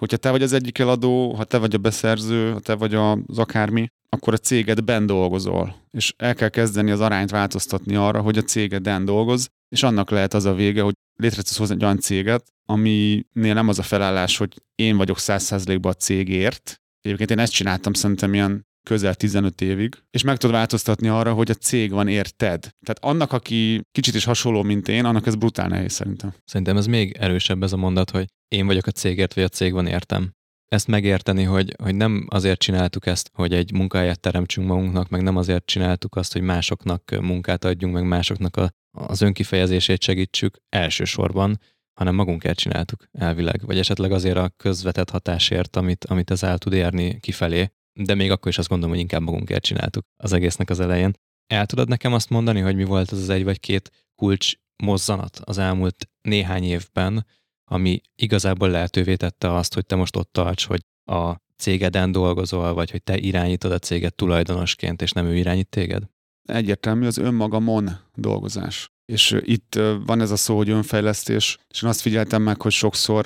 hogyha 0.01 0.17
te 0.17 0.31
vagy 0.31 0.41
az 0.41 0.53
egyik 0.53 0.79
eladó, 0.79 1.33
ha 1.33 1.43
te 1.43 1.57
vagy 1.57 1.73
a 1.73 1.77
beszerző, 1.77 2.51
ha 2.51 2.59
te 2.59 2.73
vagy 2.73 2.95
az 2.95 3.37
akármi, 3.37 3.87
akkor 4.09 4.33
a 4.33 4.37
cégedben 4.37 5.05
dolgozol. 5.05 5.75
És 5.91 6.13
el 6.17 6.35
kell 6.35 6.49
kezdeni 6.49 6.91
az 6.91 6.99
arányt 6.99 7.31
változtatni 7.31 7.95
arra, 7.95 8.21
hogy 8.21 8.37
a 8.37 8.41
cégeden 8.41 9.05
dolgoz, 9.05 9.47
és 9.69 9.83
annak 9.83 10.09
lehet 10.09 10.33
az 10.33 10.45
a 10.45 10.53
vége, 10.53 10.81
hogy 10.81 10.93
létrehoz 11.17 11.57
hozni 11.57 11.75
egy 11.75 11.83
olyan 11.83 11.99
céget, 11.99 12.53
aminél 12.65 13.23
nem 13.53 13.67
az 13.67 13.79
a 13.79 13.83
felállás, 13.83 14.37
hogy 14.37 14.61
én 14.75 14.97
vagyok 14.97 15.19
száz 15.19 15.43
százalékban 15.43 15.91
a 15.91 15.95
cégért. 15.95 16.81
Egyébként 17.01 17.31
én 17.31 17.39
ezt 17.39 17.53
csináltam 17.53 17.93
szerintem 17.93 18.33
ilyen 18.33 18.65
közel 18.87 19.15
15 19.15 19.61
évig, 19.61 19.95
és 20.09 20.23
meg 20.23 20.37
tudod 20.37 20.55
változtatni 20.55 21.07
arra, 21.07 21.33
hogy 21.33 21.49
a 21.49 21.53
cég 21.53 21.91
van 21.91 22.07
érted. 22.07 22.59
Tehát 22.59 22.97
annak, 22.99 23.31
aki 23.31 23.81
kicsit 23.91 24.15
is 24.15 24.23
hasonló, 24.23 24.63
mint 24.63 24.87
én, 24.87 25.05
annak 25.05 25.27
ez 25.27 25.35
brutál 25.35 25.67
nehéz 25.67 25.93
szerintem. 25.93 26.33
Szerintem 26.45 26.77
ez 26.77 26.85
még 26.85 27.15
erősebb 27.19 27.63
ez 27.63 27.73
a 27.73 27.77
mondat, 27.77 28.09
hogy 28.09 28.25
én 28.47 28.65
vagyok 28.65 28.85
a 28.85 28.91
cégért, 28.91 29.33
vagy 29.33 29.43
a 29.43 29.47
cég 29.47 29.73
van 29.73 29.87
értem. 29.87 30.31
Ezt 30.67 30.87
megérteni, 30.87 31.43
hogy, 31.43 31.75
hogy 31.83 31.95
nem 31.95 32.25
azért 32.29 32.59
csináltuk 32.59 33.05
ezt, 33.05 33.29
hogy 33.33 33.53
egy 33.53 33.71
munkahelyet 33.71 34.19
teremtsünk 34.19 34.67
magunknak, 34.67 35.09
meg 35.09 35.21
nem 35.21 35.37
azért 35.37 35.65
csináltuk 35.65 36.15
azt, 36.15 36.33
hogy 36.33 36.41
másoknak 36.41 37.11
munkát 37.21 37.63
adjunk, 37.63 37.93
meg 37.93 38.07
másoknak 38.07 38.55
a, 38.55 38.71
az 38.97 39.21
önkifejezését 39.21 40.01
segítsük 40.01 40.57
elsősorban, 40.69 41.59
hanem 41.99 42.15
magunkért 42.15 42.57
csináltuk 42.57 43.07
elvileg, 43.11 43.65
vagy 43.65 43.77
esetleg 43.77 44.11
azért 44.11 44.37
a 44.37 44.53
közvetett 44.57 45.09
hatásért, 45.09 45.75
amit, 45.75 46.05
amit 46.05 46.31
ez 46.31 46.43
el 46.43 46.57
tud 46.57 46.73
érni 46.73 47.19
kifelé, 47.19 47.69
de 47.99 48.15
még 48.15 48.31
akkor 48.31 48.51
is 48.51 48.57
azt 48.57 48.67
gondolom, 48.67 48.93
hogy 48.93 49.03
inkább 49.03 49.21
magunkért 49.21 49.63
csináltuk 49.63 50.05
az 50.23 50.33
egésznek 50.33 50.69
az 50.69 50.79
elején. 50.79 51.13
El 51.47 51.65
tudod 51.65 51.87
nekem 51.87 52.13
azt 52.13 52.29
mondani, 52.29 52.59
hogy 52.59 52.75
mi 52.75 52.83
volt 52.83 53.11
az 53.11 53.19
az 53.21 53.29
egy 53.29 53.43
vagy 53.43 53.59
két 53.59 53.91
kulcs 54.15 54.53
mozzanat 54.83 55.39
az 55.43 55.57
elmúlt 55.57 56.09
néhány 56.21 56.63
évben, 56.63 57.25
ami 57.71 58.01
igazából 58.15 58.69
lehetővé 58.69 59.15
tette 59.15 59.53
azt, 59.53 59.73
hogy 59.73 59.85
te 59.85 59.95
most 59.95 60.15
ott 60.15 60.31
tarts, 60.31 60.65
hogy 60.65 60.81
a 61.11 61.35
cégeden 61.57 62.11
dolgozol, 62.11 62.73
vagy 62.73 62.91
hogy 62.91 63.03
te 63.03 63.17
irányítod 63.17 63.71
a 63.71 63.79
céget 63.79 64.15
tulajdonosként, 64.15 65.01
és 65.01 65.11
nem 65.11 65.25
ő 65.25 65.35
irányít 65.35 65.69
téged? 65.69 66.03
Egyértelmű 66.49 67.05
az 67.05 67.17
önmagamon 67.17 67.89
dolgozás. 68.15 68.87
És 69.05 69.37
itt 69.39 69.79
van 70.05 70.21
ez 70.21 70.31
a 70.31 70.35
szó, 70.35 70.57
hogy 70.57 70.69
önfejlesztés, 70.69 71.57
és 71.67 71.81
én 71.81 71.89
azt 71.89 72.01
figyeltem 72.01 72.41
meg, 72.41 72.61
hogy 72.61 72.71
sokszor, 72.71 73.21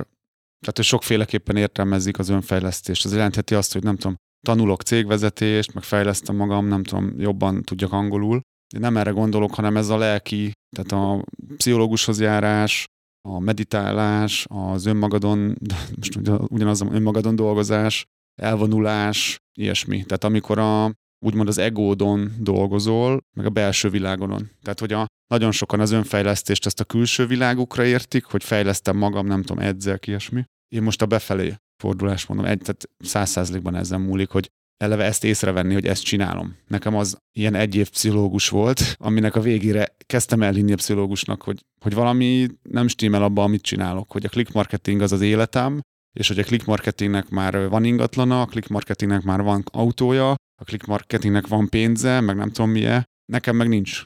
tehát 0.60 0.76
hogy 0.76 0.86
sokféleképpen 0.86 1.56
értelmezik 1.56 2.20
az 2.20 2.30
önfejlesztést. 2.30 3.06
Ez 3.06 3.14
jelentheti 3.14 3.56
azt, 3.56 3.74
hogy 3.74 3.84
nem 3.84 3.96
tudom, 3.96 4.16
tanulok 4.48 4.82
cégvezetést, 4.82 5.74
meg 5.74 5.84
fejlesztem 5.84 6.36
magam, 6.36 6.68
nem 6.68 6.84
tudom, 6.84 7.20
jobban 7.20 7.62
tudjak 7.62 7.92
angolul. 7.92 8.42
De 8.74 8.80
nem 8.80 8.98
erre 8.98 9.12
gondolok, 9.12 9.54
hanem 9.54 9.78
ez 9.78 9.90
a 9.90 9.98
lelki, 9.98 10.52
tehát 10.76 10.92
a 10.92 11.26
pszichológushoz 11.58 12.20
járás, 12.20 12.86
a 13.22 13.40
meditálás, 13.40 14.46
az 14.50 14.86
önmagadon, 14.86 15.58
most 15.96 16.16
ugyanaz 16.48 16.82
önmagadon 16.82 17.36
dolgozás, 17.36 18.06
elvonulás, 18.42 19.40
ilyesmi. 19.60 20.04
Tehát 20.04 20.24
amikor 20.24 20.60
a, 20.60 20.94
úgymond 21.26 21.48
az 21.48 21.58
egódon 21.58 22.32
dolgozol, 22.40 23.20
meg 23.38 23.46
a 23.46 23.50
belső 23.50 23.90
világodon. 23.90 24.50
Tehát, 24.62 24.80
hogy 24.80 24.94
a, 24.94 25.06
nagyon 25.28 25.52
sokan 25.52 25.80
az 25.80 25.92
önfejlesztést 25.92 26.66
ezt 26.66 26.80
a 26.80 26.84
külső 26.84 27.26
világukra 27.26 27.86
értik, 27.86 28.24
hogy 28.24 28.44
fejlesztem 28.44 28.98
magam, 28.98 29.28
nem 29.28 29.42
tudom, 29.42 29.64
edzek, 29.64 30.08
ilyesmi. 30.08 30.44
Én 30.68 30.84
most 30.84 31.02
a 31.02 31.06
befelé 31.06 31.56
fordulás 31.82 32.26
mondom, 32.26 32.46
egy, 32.46 32.60
tehát 32.60 32.90
száz 32.98 33.30
százalékban 33.30 33.76
ezen 33.76 34.02
múlik, 34.02 34.30
hogy 34.30 34.50
eleve 34.82 35.04
ezt 35.04 35.24
észrevenni, 35.24 35.74
hogy 35.74 35.86
ezt 35.86 36.04
csinálom. 36.04 36.56
Nekem 36.68 36.96
az 36.96 37.18
ilyen 37.32 37.56
egy 37.56 37.76
év 37.76 37.90
pszichológus 37.90 38.50
volt, 38.50 38.96
aminek 38.98 39.36
a 39.36 39.42
végére 39.42 39.96
kezdtem 40.06 40.42
elhinni 40.42 40.72
a 40.72 40.76
pszichológusnak, 40.76 41.42
hogy, 41.42 41.60
hogy 41.82 41.94
valami 41.94 42.48
nem 42.62 42.88
stimmel 42.88 43.24
abban, 43.24 43.44
amit 43.44 43.62
csinálok, 43.62 44.12
hogy 44.12 44.26
a 44.26 44.30
click 44.30 44.54
marketing 44.54 45.02
az 45.02 45.12
az 45.12 45.22
életem, 45.22 45.80
és 46.20 46.28
hogy 46.28 46.40
a 46.40 46.44
click 46.44 46.66
marketingnek 46.66 47.30
már 47.30 47.70
van 47.70 47.84
ingatlana, 47.84 48.42
a 48.42 48.46
click 48.46 48.68
marketingnek 48.68 49.24
már 49.24 49.42
van 49.42 49.64
autója, 49.72 50.32
a 50.32 50.64
click 50.64 50.86
marketingnek 50.86 51.48
van 51.48 51.70
pénze, 51.70 52.20
meg 52.20 52.36
nem 52.36 52.52
tudom 52.52 52.72
milyen, 52.72 53.04
nekem 53.26 53.56
meg 53.56 53.68
nincs. 53.68 54.06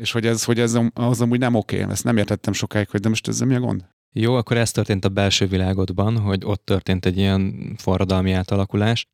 És 0.00 0.12
hogy 0.12 0.26
ez, 0.26 0.44
hogy 0.44 0.60
ez 0.60 0.78
az 0.92 1.20
amúgy 1.20 1.38
nem 1.38 1.54
oké, 1.54 1.80
ezt 1.80 2.04
nem 2.04 2.16
értettem 2.16 2.52
sokáig, 2.52 2.88
hogy 2.88 3.00
de 3.00 3.08
most 3.08 3.28
ez 3.28 3.40
mi 3.40 3.54
a 3.54 3.60
gond? 3.60 3.84
Jó, 4.14 4.34
akkor 4.34 4.56
ez 4.56 4.70
történt 4.70 5.04
a 5.04 5.08
belső 5.08 5.46
világodban, 5.46 6.18
hogy 6.18 6.44
ott 6.44 6.64
történt 6.64 7.06
egy 7.06 7.16
ilyen 7.16 7.74
forradalmi 7.76 8.32
átalakulás, 8.32 9.06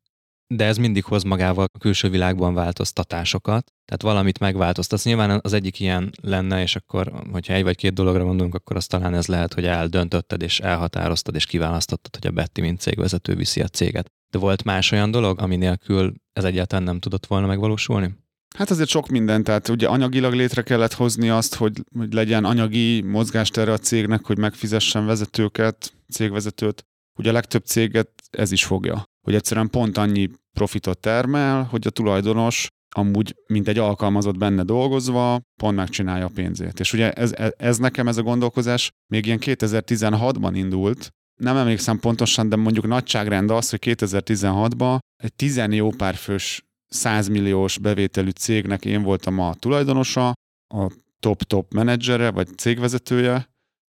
de 0.47 0.65
ez 0.65 0.77
mindig 0.77 1.03
hoz 1.03 1.23
magával 1.23 1.67
a 1.73 1.77
külső 1.77 2.09
világban 2.09 2.53
változtatásokat, 2.53 3.71
tehát 3.85 4.01
valamit 4.01 4.39
megváltoztatsz. 4.39 5.05
Nyilván 5.05 5.39
az 5.43 5.53
egyik 5.53 5.79
ilyen 5.79 6.11
lenne, 6.21 6.61
és 6.61 6.75
akkor, 6.75 7.11
hogyha 7.31 7.53
egy 7.53 7.63
vagy 7.63 7.75
két 7.75 7.93
dologra 7.93 8.25
mondunk, 8.25 8.55
akkor 8.55 8.75
az 8.75 8.87
talán 8.87 9.13
ez 9.13 9.27
lehet, 9.27 9.53
hogy 9.53 9.65
eldöntötted, 9.65 10.41
és 10.41 10.59
elhatároztad, 10.59 11.35
és 11.35 11.45
kiválasztottad, 11.45 12.15
hogy 12.15 12.27
a 12.27 12.31
Betty, 12.31 12.61
mint 12.61 12.79
cégvezető 12.79 13.35
viszi 13.35 13.61
a 13.61 13.67
céget. 13.67 14.11
De 14.29 14.39
volt 14.39 14.63
más 14.63 14.91
olyan 14.91 15.11
dolog, 15.11 15.39
ami 15.39 15.55
nélkül 15.55 16.13
ez 16.33 16.43
egyáltalán 16.43 16.83
nem 16.83 16.99
tudott 16.99 17.25
volna 17.25 17.47
megvalósulni? 17.47 18.23
Hát 18.57 18.69
azért 18.69 18.89
sok 18.89 19.07
minden, 19.07 19.43
tehát 19.43 19.67
ugye 19.67 19.87
anyagilag 19.87 20.33
létre 20.33 20.61
kellett 20.61 20.93
hozni 20.93 21.29
azt, 21.29 21.55
hogy, 21.55 21.83
hogy 21.97 22.13
legyen 22.13 22.45
anyagi 22.45 23.01
mozgástere 23.01 23.71
a 23.71 23.77
cégnek, 23.77 24.25
hogy 24.25 24.37
megfizessen 24.37 25.05
vezetőket, 25.05 25.93
cégvezetőt. 26.11 26.85
Ugye 27.19 27.29
a 27.29 27.33
legtöbb 27.33 27.65
céget 27.65 28.09
ez 28.29 28.51
is 28.51 28.65
fogja, 28.65 29.05
hogy 29.25 29.35
egyszerűen 29.35 29.69
pont 29.69 29.97
annyi 29.97 30.29
profitot 30.53 30.99
termel, 30.99 31.63
hogy 31.63 31.87
a 31.87 31.89
tulajdonos 31.89 32.67
amúgy, 32.95 33.35
mint 33.47 33.67
egy 33.67 33.77
alkalmazott 33.77 34.37
benne 34.37 34.63
dolgozva, 34.63 35.41
pont 35.61 35.75
megcsinálja 35.75 36.25
a 36.25 36.31
pénzét. 36.33 36.79
És 36.79 36.93
ugye 36.93 37.11
ez, 37.11 37.33
ez 37.57 37.77
nekem 37.77 38.07
ez 38.07 38.17
a 38.17 38.21
gondolkozás 38.21 38.91
még 39.07 39.25
ilyen 39.25 39.39
2016-ban 39.41 40.51
indult, 40.53 41.09
nem 41.35 41.57
emlékszem 41.57 41.99
pontosan, 41.99 42.49
de 42.49 42.55
mondjuk 42.55 42.87
nagyságrend 42.87 43.51
az, 43.51 43.69
hogy 43.69 43.79
2016-ban 43.83 44.99
egy 45.23 45.33
10 45.33 45.61
jó 45.69 45.89
pár 45.89 46.15
fős 46.15 46.65
100 46.87 47.27
milliós 47.27 47.77
bevételű 47.77 48.29
cégnek 48.29 48.85
én 48.85 49.01
voltam 49.01 49.39
a 49.39 49.53
tulajdonosa, 49.53 50.33
a 50.67 50.91
top-top 51.19 51.73
menedzsere, 51.73 52.31
vagy 52.31 52.57
cégvezetője, 52.57 53.49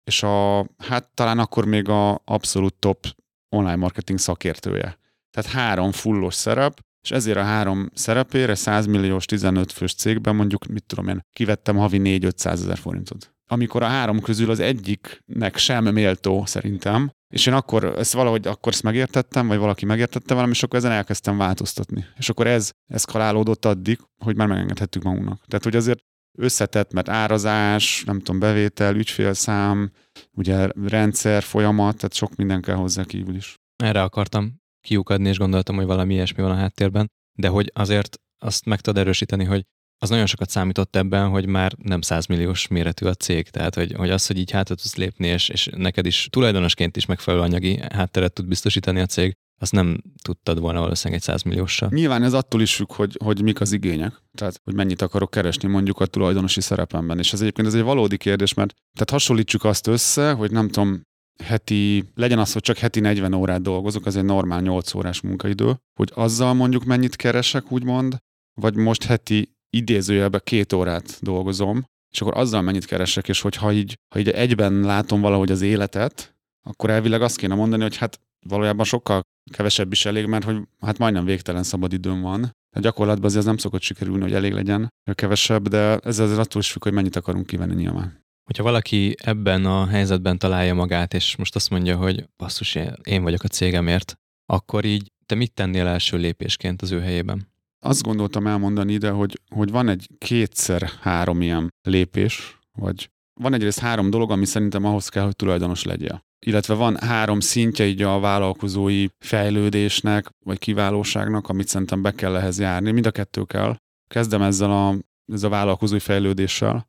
és 0.04 0.24
a, 0.24 0.68
hát 0.78 1.10
talán 1.14 1.40
akkor 1.40 1.66
még 1.66 1.90
a 1.90 2.22
abszolút 2.26 2.74
top 2.74 3.06
online 3.50 3.76
marketing 3.76 4.20
szakértője. 4.20 4.99
Tehát 5.32 5.52
három 5.52 5.92
fullos 5.92 6.34
szerep, 6.34 6.80
és 7.04 7.12
ezért 7.12 7.38
a 7.38 7.44
három 7.44 7.90
szerepére 7.94 8.56
100 8.56 8.86
milliós 8.86 9.26
15 9.26 9.72
fős 9.72 9.94
cégben 9.94 10.36
mondjuk, 10.36 10.66
mit 10.66 10.84
tudom 10.86 11.08
én, 11.08 11.22
kivettem 11.36 11.76
havi 11.76 12.00
4-500 12.04 12.46
ezer 12.46 12.78
forintot. 12.78 13.34
Amikor 13.52 13.84
a 13.84 13.88
három 13.88 14.20
közül 14.20 14.50
az 14.50 14.60
egyiknek 14.60 15.58
sem 15.58 15.84
méltó 15.84 16.46
szerintem, 16.46 17.12
és 17.34 17.46
én 17.46 17.54
akkor 17.54 17.84
ezt 17.84 18.14
valahogy 18.14 18.48
akkor 18.48 18.72
ezt 18.72 18.84
megértettem, 18.84 19.48
vagy 19.48 19.58
valaki 19.58 19.86
megértette 19.86 20.34
velem, 20.34 20.52
és 20.52 20.64
akkor 20.64 20.80
ezen 20.80 20.92
elkezdtem 20.92 21.38
változtatni. 21.38 22.06
És 22.18 22.30
akkor 22.30 22.48
ez 22.48 22.72
eszkalálódott 22.86 23.66
addig, 23.66 24.00
hogy 24.24 24.36
már 24.36 24.48
megengedhettük 24.48 25.04
magunknak. 25.04 25.46
Tehát, 25.48 25.64
hogy 25.64 25.76
azért 25.76 26.00
összetett, 26.38 26.94
mert 26.94 27.10
árazás, 27.10 28.04
nem 28.06 28.20
tudom, 28.20 28.40
bevétel, 28.40 28.96
ügyfélszám, 28.96 29.92
ugye 30.32 30.68
rendszer, 30.88 31.44
folyamat, 31.44 31.96
tehát 31.96 32.14
sok 32.14 32.36
minden 32.36 32.62
kell 32.62 32.76
hozzá 32.76 33.04
kívül 33.04 33.36
is. 33.36 33.56
Erre 33.84 34.02
akartam 34.02 34.60
kiukadni, 34.82 35.30
és 35.30 35.38
gondoltam, 35.38 35.76
hogy 35.76 35.86
valami 35.86 36.14
ilyesmi 36.14 36.44
van 36.44 36.52
a 36.52 36.56
háttérben, 36.56 37.08
de 37.38 37.48
hogy 37.48 37.72
azért 37.74 38.18
azt 38.38 38.66
meg 38.66 38.82
tudod 38.82 39.02
erősíteni, 39.02 39.44
hogy 39.44 39.64
az 40.02 40.10
nagyon 40.10 40.26
sokat 40.26 40.50
számított 40.50 40.96
ebben, 40.96 41.30
hogy 41.30 41.46
már 41.46 41.74
nem 41.78 42.02
100 42.02 42.26
milliós 42.26 42.68
méretű 42.68 43.06
a 43.06 43.14
cég, 43.14 43.50
tehát 43.50 43.76
hogy, 43.76 43.94
hogy 43.94 44.10
az, 44.10 44.28
hogy 44.28 44.38
így 44.38 44.52
hátra 44.52 44.76
tudsz 44.76 44.96
lépni, 44.96 45.28
és, 45.28 45.50
és 45.50 45.70
neked 45.76 46.06
is 46.06 46.28
tulajdonosként 46.32 46.98
is 46.98 47.06
megfelelő 47.06 47.44
anyagi 47.44 47.80
hátteret 47.94 48.34
tud 48.34 48.48
biztosítani 48.48 49.00
a 49.00 49.06
cég, 49.06 49.36
azt 49.62 49.72
nem 49.72 50.02
tudtad 50.22 50.60
volna 50.60 50.80
valószínűleg 50.80 51.22
egy 51.22 51.28
100 51.28 51.42
millióssal. 51.42 51.90
Nyilván 51.92 52.24
ez 52.24 52.34
attól 52.34 52.62
is 52.62 52.76
függ, 52.76 52.94
hogy, 52.94 53.18
hogy 53.24 53.42
mik 53.42 53.62
az 53.62 53.72
igények. 53.72 54.22
Tehát, 54.38 54.62
hogy 54.64 54.74
mennyit 54.74 55.02
akarok 55.02 55.32
keresni 55.32 55.70
mondjuk 55.70 56.00
a 56.00 56.06
tulajdonosi 56.06 56.62
szerepemben. 56.62 57.18
És 57.18 57.34
ez 57.34 57.42
egyébként 57.42 57.68
ez 57.68 57.74
egy 57.74 57.82
valódi 57.82 58.18
kérdés, 58.18 58.54
mert 58.54 58.74
tehát 58.94 59.10
hasonlítsuk 59.10 59.64
azt 59.64 59.88
össze, 59.88 60.32
hogy 60.32 60.52
nem 60.52 60.70
tudom, 60.70 61.02
heti, 61.44 62.04
legyen 62.16 62.40
az, 62.40 62.54
hogy 62.54 62.62
csak 62.62 62.78
heti 62.78 63.00
40 63.00 63.34
órát 63.34 63.62
dolgozok, 63.62 64.06
az 64.06 64.16
egy 64.16 64.24
normál 64.26 64.62
8 64.62 64.94
órás 64.94 65.22
munkaidő, 65.22 65.76
hogy 66.00 66.12
azzal 66.14 66.54
mondjuk 66.54 66.84
mennyit 66.84 67.16
keresek, 67.16 67.72
úgymond, 67.72 68.18
vagy 68.62 68.76
most 68.76 69.04
heti 69.04 69.54
idézőjelben 69.70 70.42
két 70.44 70.74
órát 70.74 71.18
dolgozom, 71.22 71.86
és 72.12 72.22
akkor 72.22 72.38
azzal 72.38 72.62
mennyit 72.62 72.86
keresek, 72.86 73.28
és 73.28 73.42
hogyha 73.42 73.72
így, 73.72 73.98
ha 74.14 74.20
így 74.20 74.30
egyben 74.30 74.80
látom 74.80 75.22
valahogy 75.22 75.52
az 75.52 75.62
életet, 75.62 76.36
akkor 76.68 76.90
elvileg 76.90 77.22
azt 77.22 77.38
kéne 77.38 77.56
mondani, 77.56 77.82
hogy 77.82 77.98
hát 77.98 78.20
valójában 78.48 78.86
sokkal 78.86 79.22
kevesebb 79.52 79.92
is 79.92 80.06
elég, 80.06 80.26
mert 80.26 80.44
hogy 80.44 80.62
hát 80.80 80.98
majdnem 80.98 81.26
végtelen 81.26 81.64
szabad 81.64 81.94
időm 81.94 82.22
van. 82.22 82.52
A 82.76 82.80
gyakorlatban 82.80 83.26
azért 83.26 83.40
az 83.40 83.46
nem 83.46 83.58
szokott 83.58 83.82
sikerülni, 83.82 84.22
hogy 84.22 84.34
elég 84.34 84.54
legyen 84.54 84.90
kevesebb, 85.14 85.68
de 85.68 85.98
ez 85.98 86.20
azért 86.20 86.40
attól 86.40 86.62
is 86.62 86.72
függ, 86.72 86.84
hogy 86.84 86.94
mennyit 86.94 87.16
akarunk 87.16 87.46
kivenni 87.46 87.76
nyilván. 87.76 88.28
Hogyha 88.50 88.64
valaki 88.64 89.16
ebben 89.18 89.66
a 89.66 89.88
helyzetben 89.88 90.38
találja 90.38 90.74
magát, 90.74 91.14
és 91.14 91.36
most 91.36 91.56
azt 91.56 91.70
mondja, 91.70 91.98
hogy 91.98 92.26
basszus, 92.38 92.78
én 93.04 93.24
vagyok 93.24 93.44
a 93.44 93.48
cégemért, 93.48 94.20
akkor 94.46 94.86
így 94.86 95.12
te 95.26 95.36
mit 95.36 95.54
tennél 95.54 95.88
első 95.88 96.18
lépésként 96.18 96.82
az 96.82 96.92
ő 96.92 97.00
helyében? 97.02 97.48
Azt 97.80 98.04
gondoltam 98.04 98.48
elmondani 98.48 98.94
ide, 98.94 99.10
hogy, 99.10 99.42
hogy 99.56 99.72
van 99.72 99.90
egy 99.90 100.08
kétszer 100.18 100.90
három 101.02 101.42
ilyen 101.42 101.74
lépés, 101.82 102.60
vagy 102.78 103.10
van 103.42 103.54
egyrészt 103.54 103.80
három 103.80 104.10
dolog, 104.10 104.32
ami 104.32 104.46
szerintem 104.46 104.86
ahhoz 104.86 105.10
kell, 105.10 105.24
hogy 105.24 105.36
tulajdonos 105.36 105.84
legyél. 105.84 106.24
Illetve 106.46 106.74
van 106.74 106.98
három 106.98 107.40
szintje 107.40 107.86
így 107.86 108.02
a 108.02 108.20
vállalkozói 108.20 109.08
fejlődésnek, 109.20 110.30
vagy 110.46 110.58
kiválóságnak, 110.58 111.50
amit 111.50 111.68
szerintem 111.68 112.02
be 112.02 112.12
kell 112.12 112.36
ehhez 112.36 112.60
járni. 112.60 112.92
Mind 112.92 113.06
a 113.06 113.12
kettő 113.12 113.44
kell. 113.44 113.76
Kezdem 114.08 114.42
ezzel 114.42 114.72
a, 114.72 114.96
ezzel 115.34 115.50
a 115.50 115.54
vállalkozói 115.54 116.00
fejlődéssel. 116.00 116.88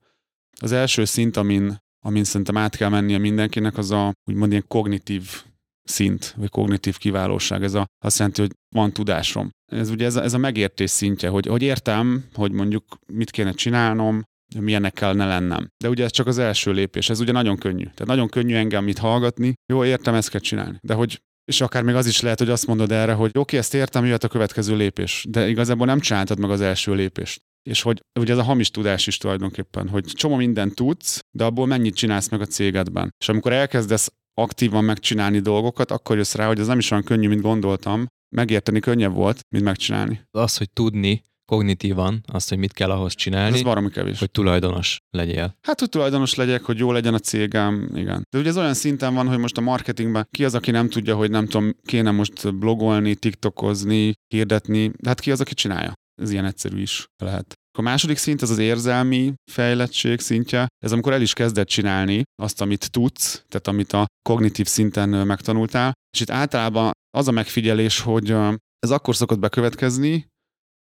Az 0.63 0.73
első 0.73 1.05
szint, 1.05 1.37
amin, 1.37 1.77
amin 2.07 2.25
szerintem 2.25 2.57
át 2.57 2.77
kell 2.77 2.89
mennie 2.89 3.19
mindenkinek, 3.19 3.77
az 3.77 3.91
a 3.91 4.13
úgymond 4.31 4.51
ilyen 4.51 4.65
kognitív 4.69 5.43
szint, 5.83 6.35
vagy 6.37 6.49
kognitív 6.49 6.97
kiválóság. 6.97 7.63
Ez 7.63 7.75
a, 7.75 7.87
azt 8.05 8.19
jelenti, 8.19 8.41
hogy 8.41 8.51
van 8.75 8.93
tudásom. 8.93 9.51
Ez 9.73 9.91
ugye 9.91 10.05
ez 10.05 10.17
a, 10.17 10.23
ez 10.23 10.35
a 10.35 10.39
megértés 10.39 10.91
szintje, 10.91 11.29
hogy, 11.29 11.47
hogy 11.47 11.63
értem, 11.63 12.25
hogy 12.35 12.53
mondjuk 12.53 12.85
mit 13.13 13.31
kéne 13.31 13.53
csinálnom, 13.53 14.23
milyennek 14.59 14.93
kellene 14.93 15.27
lennem. 15.27 15.69
De 15.83 15.89
ugye 15.89 16.05
ez 16.05 16.11
csak 16.11 16.27
az 16.27 16.39
első 16.39 16.73
lépés, 16.73 17.11
ez 17.11 17.21
ugye 17.21 17.33
nagyon 17.33 17.59
könnyű. 17.59 17.85
Tehát 17.85 18.07
nagyon 18.07 18.29
könnyű 18.29 18.55
engem 18.55 18.89
itt 18.89 18.99
hallgatni, 18.99 19.55
jó, 19.73 19.85
értem, 19.85 20.15
ezt 20.15 20.31
kell 20.31 20.41
csinálni. 20.41 20.79
De 20.81 20.95
hogy 20.95 21.21
és 21.45 21.61
akár 21.61 21.83
még 21.83 21.95
az 21.95 22.07
is 22.07 22.21
lehet, 22.21 22.39
hogy 22.39 22.51
azt 22.51 22.67
mondod 22.67 22.93
erre, 22.93 23.13
hogy 23.13 23.31
oké, 23.35 23.57
ezt 23.57 23.75
értem, 23.75 24.05
jöhet 24.05 24.25
a 24.25 24.29
következő 24.29 24.77
lépés, 24.77 25.27
de 25.29 25.49
igazából 25.49 25.87
nem 25.87 26.01
csináltad 26.01 26.39
meg 26.39 26.51
az 26.51 26.61
első 26.61 26.95
lépést. 26.95 27.43
És 27.63 27.83
hogy 27.83 28.03
ugye 28.21 28.33
ez 28.33 28.39
a 28.39 28.43
hamis 28.43 28.71
tudás 28.71 29.07
is 29.07 29.17
tulajdonképpen, 29.17 29.89
hogy 29.89 30.05
csomó 30.05 30.37
mindent 30.37 30.75
tudsz, 30.75 31.21
de 31.31 31.45
abból 31.45 31.67
mennyit 31.67 31.95
csinálsz 31.95 32.29
meg 32.29 32.41
a 32.41 32.47
cégedben. 32.47 33.15
És 33.19 33.29
amikor 33.29 33.53
elkezdesz 33.53 34.13
aktívan 34.35 34.85
megcsinálni 34.85 35.39
dolgokat, 35.39 35.91
akkor 35.91 36.17
jössz 36.17 36.35
rá, 36.35 36.47
hogy 36.47 36.59
ez 36.59 36.67
nem 36.67 36.79
is 36.79 36.91
olyan 36.91 37.05
könnyű, 37.05 37.29
mint 37.29 37.41
gondoltam. 37.41 38.07
Megérteni 38.37 38.81
könnyebb 38.81 39.13
volt, 39.15 39.41
mint 39.49 39.65
megcsinálni. 39.65 40.21
Az, 40.31 40.57
hogy 40.57 40.71
tudni 40.71 41.23
kognitívan 41.51 42.21
azt, 42.33 42.49
hogy 42.49 42.59
mit 42.59 42.73
kell 42.73 42.91
ahhoz 42.91 43.15
csinálni, 43.15 43.57
ez 43.57 43.63
baromi 43.63 43.91
kevés. 43.91 44.19
hogy 44.19 44.31
tulajdonos 44.31 44.99
legyél. 45.11 45.57
Hát, 45.63 45.81
hogy 45.81 45.89
tulajdonos 45.89 46.35
legyek, 46.35 46.63
hogy 46.63 46.79
jó 46.79 46.93
legyen 46.93 47.15
a 47.15 47.19
cégem, 47.19 47.91
igen. 47.95 48.23
De 48.31 48.39
ugye 48.39 48.49
ez 48.49 48.57
olyan 48.57 48.75
szinten 48.75 49.15
van, 49.15 49.29
hogy 49.29 49.39
most 49.39 49.57
a 49.57 49.61
marketingben 49.61 50.27
ki 50.31 50.45
az, 50.45 50.55
aki 50.55 50.71
nem 50.71 50.89
tudja, 50.89 51.17
hogy 51.17 51.31
nem 51.31 51.47
tudom, 51.47 51.75
kéne 51.85 52.11
most 52.11 52.55
blogolni, 52.55 53.15
tiktokozni, 53.15 54.13
hirdetni, 54.29 54.89
de 54.99 55.09
hát 55.09 55.21
ki 55.21 55.31
az, 55.31 55.41
aki 55.41 55.55
csinálja. 55.55 55.93
Ez 56.21 56.31
ilyen 56.31 56.45
egyszerű 56.45 56.81
is 56.81 57.07
lehet. 57.23 57.55
A 57.79 57.83
második 57.83 58.17
szint, 58.17 58.43
ez 58.43 58.51
az 58.51 58.59
érzelmi 58.59 59.35
fejlettség 59.51 60.21
szintje, 60.21 60.67
ez 60.85 60.93
amikor 60.93 61.13
el 61.13 61.21
is 61.21 61.33
kezded 61.33 61.67
csinálni 61.67 62.23
azt, 62.43 62.61
amit 62.61 62.91
tudsz, 62.91 63.45
tehát 63.49 63.67
amit 63.67 63.93
a 63.93 64.07
kognitív 64.29 64.67
szinten 64.67 65.09
megtanultál, 65.09 65.93
és 66.15 66.21
itt 66.21 66.31
általában 66.31 66.91
az 67.11 67.29
a 67.29 67.31
megfigyelés, 67.31 68.01
hogy 68.01 68.31
ez 68.79 68.91
akkor 68.91 69.17
szokott 69.17 69.39
bekövetkezni, 69.39 70.27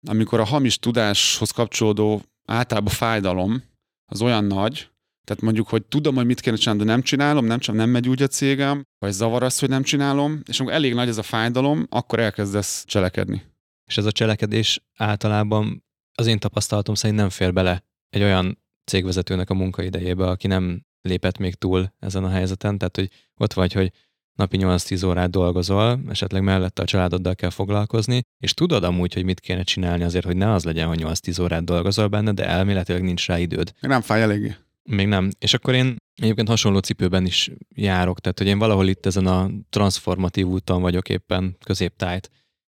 amikor 0.08 0.40
a 0.40 0.44
hamis 0.44 0.78
tudáshoz 0.78 1.52
kapcsolódó 1.52 2.22
általában 2.48 2.94
fájdalom 2.94 3.64
az 4.12 4.22
olyan 4.22 4.44
nagy, 4.44 4.90
tehát 5.26 5.42
mondjuk, 5.42 5.68
hogy 5.68 5.86
tudom, 5.86 6.16
hogy 6.16 6.26
mit 6.26 6.40
kéne 6.40 6.56
csinálni, 6.56 6.84
de 6.84 6.92
nem 6.92 7.02
csinálom, 7.02 7.46
nem, 7.46 7.60
nem 7.68 7.90
megy 7.90 8.10
úgy 8.10 8.22
a 8.22 8.28
cégem, 8.28 8.84
vagy 8.98 9.12
zavar 9.12 9.44
az, 9.44 9.60
hogy 9.60 9.70
nem 9.70 9.84
csinálom, 9.84 10.42
és 10.48 10.60
amikor 10.60 10.76
elég 10.76 10.94
nagy 10.94 11.08
ez 11.08 11.18
a 11.18 11.24
fájdalom, 11.24 11.86
akkor 11.90 12.20
elkezdesz 12.20 12.84
cselekedni. 12.86 13.44
És 13.86 13.98
ez 13.98 14.06
a 14.06 14.12
cselekedés 14.12 14.84
általában 14.98 15.84
az 16.14 16.28
én 16.28 16.40
tapasztalatom 16.40 16.96
szerint 16.96 17.20
nem 17.20 17.30
fér 17.30 17.54
bele 17.54 17.84
egy 18.10 18.22
olyan 18.22 18.64
cégvezetőnek 18.86 19.50
a 19.50 19.54
munkaidejébe, 19.54 20.28
aki 20.28 20.48
nem 20.48 20.86
lépett 21.02 21.38
még 21.38 21.56
túl 21.56 21.94
ezen 22.00 22.24
a 22.24 22.30
helyzeten, 22.30 22.78
tehát 22.78 22.96
hogy 22.96 23.10
ott 23.38 23.54
vagy, 23.54 23.74
hogy 23.74 23.92
napi 24.34 24.58
8-10 24.62 25.06
órát 25.06 25.30
dolgozol, 25.30 26.00
esetleg 26.10 26.44
mellette 26.44 26.82
a 26.82 26.86
családoddal 26.86 27.36
kell 27.36 27.50
foglalkozni, 27.50 28.22
és 28.38 28.54
tudod 28.54 28.84
amúgy, 28.84 29.14
hogy 29.14 29.24
mit 29.24 29.40
kéne 29.40 29.64
csinálni 29.64 30.04
azért, 30.04 30.26
hogy 30.26 30.38
ne 30.38 30.52
az 30.52 30.64
legyen, 30.64 30.88
hogy 30.88 31.02
8-10 31.04 31.42
órát 31.42 31.64
dolgozol 31.64 32.08
benne, 32.08 32.32
de 32.32 32.48
elméletileg 32.48 33.04
nincs 33.04 33.28
rá 33.28 33.40
időd. 33.40 33.74
Még 33.82 33.92
nem 33.92 34.02
fáj 34.02 34.22
eléggé. 34.22 34.56
Még 34.84 35.08
nem. 35.08 35.30
És 35.40 35.54
akkor 35.54 35.74
én 35.74 35.96
egyébként 36.16 36.48
hasonló 36.48 36.80
cipőben 36.80 37.26
is 37.26 37.52
járok, 37.76 38.20
tehát 38.20 38.38
hogy 38.38 38.48
én 38.48 38.58
valahol 38.58 38.88
itt 38.88 39.06
ezen 39.06 39.26
a 39.26 39.50
transformatív 39.70 40.48
úton 40.48 40.82
vagyok 40.82 41.10
éppen 41.10 41.58
középtájt, 41.64 42.30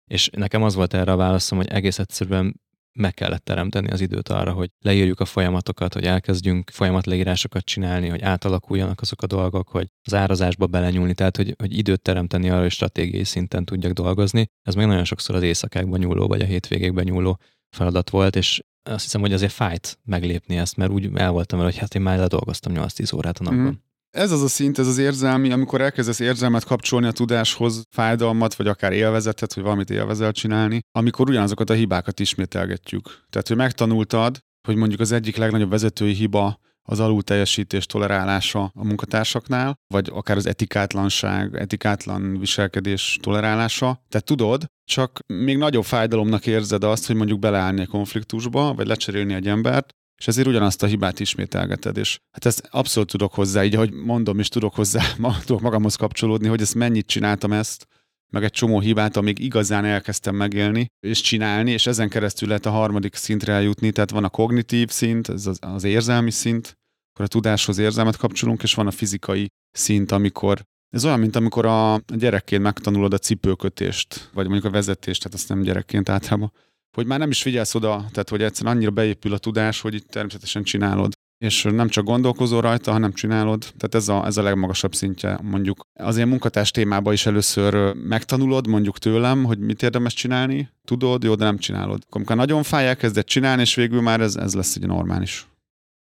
és 0.08 0.28
nekem 0.32 0.62
az 0.62 0.74
volt 0.74 0.94
erre 0.94 1.12
a 1.12 1.16
válaszom, 1.16 1.58
hogy 1.58 1.68
egész 1.68 1.98
egyszerűen 1.98 2.60
meg 2.98 3.14
kellett 3.14 3.44
teremteni 3.44 3.90
az 3.90 4.00
időt 4.00 4.28
arra, 4.28 4.52
hogy 4.52 4.70
leírjuk 4.84 5.20
a 5.20 5.24
folyamatokat, 5.24 5.94
hogy 5.94 6.04
elkezdjünk 6.04 6.70
folyamatleírásokat 6.70 7.64
csinálni, 7.64 8.08
hogy 8.08 8.22
átalakuljanak 8.22 9.00
azok 9.00 9.22
a 9.22 9.26
dolgok, 9.26 9.68
hogy 9.68 9.88
az 10.02 10.14
árazásba 10.14 10.66
belenyúlni, 10.66 11.14
tehát 11.14 11.36
hogy, 11.36 11.54
hogy 11.58 11.78
időt 11.78 12.02
teremteni 12.02 12.50
arra, 12.50 12.60
hogy 12.60 12.70
stratégiai 12.70 13.24
szinten 13.24 13.64
tudjak 13.64 13.92
dolgozni. 13.92 14.46
Ez 14.62 14.74
még 14.74 14.86
nagyon 14.86 15.04
sokszor 15.04 15.34
az 15.34 15.42
éjszakákban 15.42 15.98
nyúló, 15.98 16.26
vagy 16.26 16.40
a 16.40 16.44
hétvégékben 16.44 17.04
nyúló 17.04 17.38
feladat 17.76 18.10
volt, 18.10 18.36
és 18.36 18.62
azt 18.82 19.02
hiszem, 19.02 19.20
hogy 19.20 19.32
azért 19.32 19.52
fájt 19.52 19.98
meglépni 20.04 20.56
ezt, 20.56 20.76
mert 20.76 20.90
úgy 20.90 21.10
el 21.14 21.30
voltam 21.30 21.58
vele, 21.58 21.70
hogy 21.70 21.80
hát 21.80 21.94
én 21.94 22.02
már 22.02 22.18
ledolgoztam 22.18 22.72
8-10 22.76 23.14
órát 23.14 23.38
a 23.38 23.42
napban. 23.42 23.60
Mm. 23.60 23.87
Ez 24.10 24.30
az 24.30 24.42
a 24.42 24.48
szint, 24.48 24.78
ez 24.78 24.86
az 24.86 24.98
érzelmi, 24.98 25.52
amikor 25.52 25.80
elkezdesz 25.80 26.18
érzelmet 26.20 26.64
kapcsolni 26.64 27.06
a 27.06 27.12
tudáshoz, 27.12 27.82
fájdalmat, 27.90 28.54
vagy 28.54 28.66
akár 28.66 28.92
élvezetet, 28.92 29.52
hogy 29.52 29.62
valamit 29.62 29.90
élvezel 29.90 30.32
csinálni, 30.32 30.80
amikor 30.92 31.28
ugyanazokat 31.28 31.70
a 31.70 31.74
hibákat 31.74 32.20
ismételgetjük. 32.20 33.04
Tehát, 33.30 33.48
hogy 33.48 33.56
megtanultad, 33.56 34.38
hogy 34.68 34.76
mondjuk 34.76 35.00
az 35.00 35.12
egyik 35.12 35.36
legnagyobb 35.36 35.70
vezetői 35.70 36.12
hiba 36.12 36.58
az 36.82 37.00
alulteljesítés 37.00 37.86
tolerálása 37.86 38.70
a 38.74 38.84
munkatársaknál, 38.84 39.74
vagy 39.86 40.10
akár 40.12 40.36
az 40.36 40.46
etikátlanság, 40.46 41.56
etikátlan 41.56 42.38
viselkedés 42.38 43.18
tolerálása. 43.22 44.04
Tehát 44.08 44.26
tudod, 44.26 44.64
csak 44.84 45.18
még 45.26 45.56
nagyobb 45.56 45.84
fájdalomnak 45.84 46.46
érzed 46.46 46.84
azt, 46.84 47.06
hogy 47.06 47.16
mondjuk 47.16 47.38
beleállni 47.38 47.80
a 47.80 47.86
konfliktusba, 47.86 48.74
vagy 48.74 48.86
lecserélni 48.86 49.34
egy 49.34 49.48
embert, 49.48 49.94
és 50.18 50.28
ezért 50.28 50.48
ugyanazt 50.48 50.82
a 50.82 50.86
hibát 50.86 51.20
ismételgeted, 51.20 51.96
és 51.96 52.18
hát 52.30 52.46
ezt 52.46 52.68
abszolút 52.70 53.10
tudok 53.10 53.34
hozzá, 53.34 53.64
így 53.64 53.74
ahogy 53.74 53.92
mondom, 53.92 54.38
és 54.38 54.48
tudok 54.48 54.74
hozzá, 54.74 55.02
tudok 55.44 55.60
magamhoz 55.60 55.94
kapcsolódni, 55.94 56.48
hogy 56.48 56.60
ezt 56.60 56.74
mennyit 56.74 57.06
csináltam 57.06 57.52
ezt, 57.52 57.86
meg 58.32 58.44
egy 58.44 58.50
csomó 58.50 58.80
hibát, 58.80 59.16
amíg 59.16 59.38
igazán 59.38 59.84
elkezdtem 59.84 60.34
megélni 60.34 60.86
és 61.00 61.20
csinálni, 61.20 61.70
és 61.70 61.86
ezen 61.86 62.08
keresztül 62.08 62.48
lehet 62.48 62.66
a 62.66 62.70
harmadik 62.70 63.14
szintre 63.14 63.52
eljutni, 63.52 63.90
tehát 63.90 64.10
van 64.10 64.24
a 64.24 64.28
kognitív 64.28 64.90
szint, 64.90 65.28
ez 65.28 65.46
az, 65.46 65.58
az 65.60 65.84
érzelmi 65.84 66.30
szint, 66.30 66.78
akkor 67.12 67.24
a 67.24 67.28
tudáshoz 67.28 67.78
érzelmet 67.78 68.16
kapcsolunk, 68.16 68.62
és 68.62 68.74
van 68.74 68.86
a 68.86 68.90
fizikai 68.90 69.46
szint, 69.70 70.12
amikor 70.12 70.62
ez 70.90 71.04
olyan, 71.04 71.18
mint 71.18 71.36
amikor 71.36 71.66
a 71.66 72.00
gyerekként 72.06 72.62
megtanulod 72.62 73.12
a 73.12 73.18
cipőkötést, 73.18 74.30
vagy 74.32 74.44
mondjuk 74.44 74.64
a 74.64 74.76
vezetést, 74.76 75.22
tehát 75.22 75.38
azt 75.38 75.48
nem 75.48 75.62
gyerekként 75.62 76.08
általában 76.08 76.52
hogy 76.92 77.06
már 77.06 77.18
nem 77.18 77.30
is 77.30 77.42
figyelsz 77.42 77.74
oda, 77.74 78.04
tehát 78.10 78.28
hogy 78.28 78.42
egyszerűen 78.42 78.74
annyira 78.76 78.90
beépül 78.90 79.32
a 79.32 79.38
tudás, 79.38 79.80
hogy 79.80 79.94
itt 79.94 80.08
természetesen 80.08 80.62
csinálod. 80.62 81.12
És 81.38 81.62
nem 81.62 81.88
csak 81.88 82.04
gondolkozol 82.04 82.60
rajta, 82.60 82.92
hanem 82.92 83.12
csinálod. 83.12 83.60
Tehát 83.60 83.94
ez 83.94 84.08
a, 84.08 84.26
ez 84.26 84.36
a 84.36 84.42
legmagasabb 84.42 84.94
szintje 84.94 85.38
mondjuk. 85.42 85.80
Az 85.92 86.16
ilyen 86.16 86.28
munkatárs 86.28 86.70
témában 86.70 87.12
is 87.12 87.26
először 87.26 87.94
megtanulod, 87.94 88.66
mondjuk 88.66 88.98
tőlem, 88.98 89.44
hogy 89.44 89.58
mit 89.58 89.82
érdemes 89.82 90.14
csinálni, 90.14 90.70
tudod, 90.84 91.22
jó, 91.22 91.34
de 91.34 91.44
nem 91.44 91.58
csinálod. 91.58 92.02
Amikor 92.08 92.36
nagyon 92.36 92.62
fáj, 92.62 92.86
elkezded 92.86 93.24
csinálni, 93.24 93.60
és 93.60 93.74
végül 93.74 94.00
már 94.00 94.20
ez, 94.20 94.36
ez 94.36 94.54
lesz 94.54 94.76
egy 94.76 94.86
normális. 94.86 95.46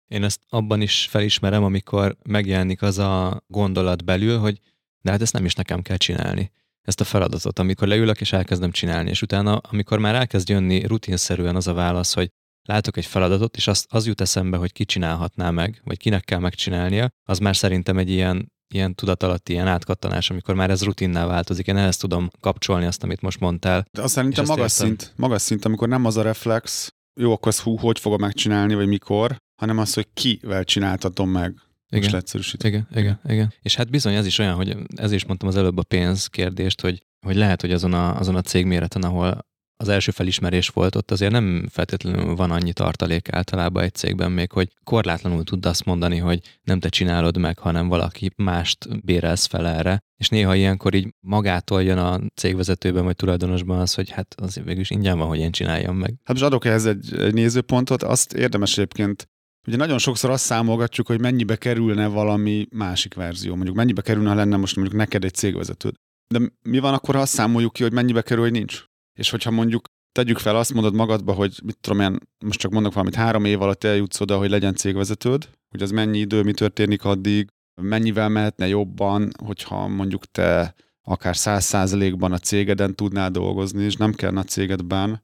Én 0.07 0.23
ezt 0.23 0.41
abban 0.49 0.81
is 0.81 1.07
felismerem, 1.09 1.63
amikor 1.63 2.15
megjelenik 2.23 2.81
az 2.81 2.97
a 2.97 3.43
gondolat 3.47 4.05
belül, 4.05 4.37
hogy 4.37 4.59
de 5.01 5.11
hát 5.11 5.21
ezt 5.21 5.33
nem 5.33 5.45
is 5.45 5.53
nekem 5.53 5.81
kell 5.81 5.97
csinálni 5.97 6.51
ezt 6.87 7.01
a 7.01 7.03
feladatot, 7.03 7.59
amikor 7.59 7.87
leülök 7.87 8.21
és 8.21 8.33
elkezdem 8.33 8.71
csinálni, 8.71 9.09
és 9.09 9.21
utána, 9.21 9.57
amikor 9.57 9.99
már 9.99 10.15
elkezd 10.15 10.49
jönni 10.49 10.85
rutinszerűen 10.85 11.55
az 11.55 11.67
a 11.67 11.73
válasz, 11.73 12.13
hogy 12.13 12.29
látok 12.67 12.97
egy 12.97 13.05
feladatot, 13.05 13.55
és 13.55 13.67
az, 13.67 13.85
az 13.89 14.05
jut 14.05 14.21
eszembe, 14.21 14.57
hogy 14.57 14.71
ki 14.71 14.85
csinálhatná 14.85 15.49
meg, 15.49 15.81
vagy 15.83 15.97
kinek 15.97 16.23
kell 16.23 16.39
megcsinálnia, 16.39 17.09
az 17.29 17.37
már 17.39 17.55
szerintem 17.55 17.97
egy 17.97 18.09
ilyen, 18.09 18.51
ilyen 18.73 18.95
tudatalatti, 18.95 19.51
ilyen 19.53 19.67
átkattanás, 19.67 20.29
amikor 20.29 20.55
már 20.55 20.69
ez 20.69 20.83
rutinná 20.83 21.25
változik. 21.25 21.67
Én 21.67 21.77
ehhez 21.77 21.97
tudom 21.97 22.29
kapcsolni 22.39 22.85
azt, 22.85 23.03
amit 23.03 23.21
most 23.21 23.39
mondtál. 23.39 23.85
De 23.91 24.01
azt 24.01 24.13
szerintem 24.13 24.45
magas 24.45 24.71
szint, 24.71 25.13
magas 25.15 25.41
szint, 25.41 25.65
amikor 25.65 25.87
nem 25.87 26.05
az 26.05 26.17
a 26.17 26.21
reflex, 26.21 26.89
jó, 27.19 27.31
akkor 27.31 27.47
ezt 27.47 27.61
hú, 27.61 27.77
hogy 27.77 27.99
fogom 27.99 28.19
megcsinálni, 28.19 28.75
vagy 28.75 28.87
mikor, 28.87 29.35
hanem 29.61 29.77
az, 29.77 29.93
hogy 29.93 30.07
kivel 30.13 30.63
csináltatom 30.63 31.29
meg. 31.29 31.61
Igen. 31.89 32.21
Most 32.33 32.63
Igen, 32.63 32.87
igen, 32.95 33.19
igen. 33.27 33.53
És 33.61 33.75
hát 33.75 33.89
bizony 33.89 34.13
ez 34.13 34.25
is 34.25 34.39
olyan, 34.39 34.55
hogy 34.55 34.77
ez 34.95 35.11
is 35.11 35.25
mondtam 35.25 35.49
az 35.49 35.55
előbb 35.55 35.77
a 35.77 35.83
pénz 35.83 36.27
kérdést, 36.27 36.81
hogy, 36.81 37.03
hogy 37.25 37.35
lehet, 37.35 37.61
hogy 37.61 37.71
azon 37.71 37.93
a, 37.93 38.19
azon 38.19 38.35
a 38.35 38.41
cégméreten, 38.41 39.01
ahol 39.01 39.45
az 39.79 39.89
első 39.89 40.11
felismerés 40.11 40.69
volt, 40.69 40.95
ott 40.95 41.11
azért 41.11 41.31
nem 41.31 41.67
feltétlenül 41.69 42.35
van 42.35 42.51
annyi 42.51 42.73
tartalék 42.73 43.31
általában 43.31 43.83
egy 43.83 43.93
cégben 43.93 44.31
még, 44.31 44.51
hogy 44.51 44.73
korlátlanul 44.83 45.43
tud 45.43 45.65
azt 45.65 45.85
mondani, 45.85 46.17
hogy 46.17 46.41
nem 46.63 46.79
te 46.79 46.89
csinálod 46.89 47.37
meg, 47.37 47.57
hanem 47.57 47.87
valaki 47.87 48.31
mást 48.35 49.05
bérelsz 49.05 49.45
fel 49.45 49.67
erre. 49.67 49.99
És 50.15 50.29
néha 50.29 50.55
ilyenkor 50.55 50.93
így 50.93 51.13
magától 51.19 51.83
jön 51.83 51.97
a 51.97 52.19
cégvezetőben 52.35 53.03
vagy 53.03 53.15
tulajdonosban 53.15 53.79
az, 53.79 53.93
hogy 53.93 54.09
hát 54.09 54.35
azért 54.37 54.67
végül 54.67 54.83
ingyen 54.87 55.17
van, 55.17 55.27
hogy 55.27 55.39
én 55.39 55.51
csináljam 55.51 55.95
meg. 55.95 56.09
Hát 56.23 56.35
most 56.35 56.43
adok 56.43 56.65
ehhez 56.65 56.85
egy, 56.85 57.13
egy 57.19 57.33
nézőpontot, 57.33 58.03
azt 58.03 58.33
érdemes 58.33 58.77
egyébként 58.77 59.29
Ugye 59.67 59.77
nagyon 59.77 59.97
sokszor 59.97 60.29
azt 60.29 60.43
számolgatjuk, 60.43 61.07
hogy 61.07 61.21
mennyibe 61.21 61.55
kerülne 61.55 62.07
valami 62.07 62.67
másik 62.71 63.13
verzió. 63.13 63.55
Mondjuk 63.55 63.75
mennyibe 63.75 64.01
kerülne, 64.01 64.29
ha 64.29 64.35
lenne 64.35 64.57
most 64.57 64.75
mondjuk 64.75 64.97
neked 64.97 65.23
egy 65.23 65.33
cégvezetőd. 65.33 65.95
De 66.27 66.39
mi 66.61 66.79
van 66.79 66.93
akkor, 66.93 67.15
ha 67.15 67.21
azt 67.21 67.33
számoljuk 67.33 67.73
ki, 67.73 67.83
hogy 67.83 67.93
mennyibe 67.93 68.21
kerül, 68.21 68.43
hogy 68.43 68.51
nincs? 68.51 68.83
És 69.19 69.29
hogyha 69.29 69.51
mondjuk 69.51 69.87
tegyük 70.11 70.37
fel, 70.37 70.55
azt 70.55 70.73
mondod 70.73 70.93
magadba, 70.93 71.33
hogy 71.33 71.59
mit 71.63 71.77
tudom 71.79 71.99
én, 71.99 72.17
most 72.45 72.59
csak 72.59 72.71
mondok 72.71 72.93
valamit, 72.93 73.15
három 73.15 73.45
év 73.45 73.61
alatt 73.61 73.83
eljutsz 73.83 74.19
oda, 74.19 74.37
hogy 74.37 74.49
legyen 74.49 74.75
cégvezetőd, 74.75 75.49
hogy 75.69 75.81
az 75.81 75.91
mennyi 75.91 76.19
idő, 76.19 76.43
mi 76.43 76.53
történik 76.53 77.03
addig, 77.03 77.47
mennyivel 77.81 78.29
mehetne 78.29 78.67
jobban, 78.67 79.31
hogyha 79.43 79.87
mondjuk 79.87 80.25
te 80.25 80.75
akár 81.01 81.37
száz 81.37 81.65
százalékban 81.65 82.31
a 82.31 82.37
cégeden 82.37 82.95
tudnál 82.95 83.31
dolgozni, 83.31 83.83
és 83.83 83.95
nem 83.95 84.13
kellene 84.13 84.39
a 84.39 84.43
cégedben, 84.43 85.23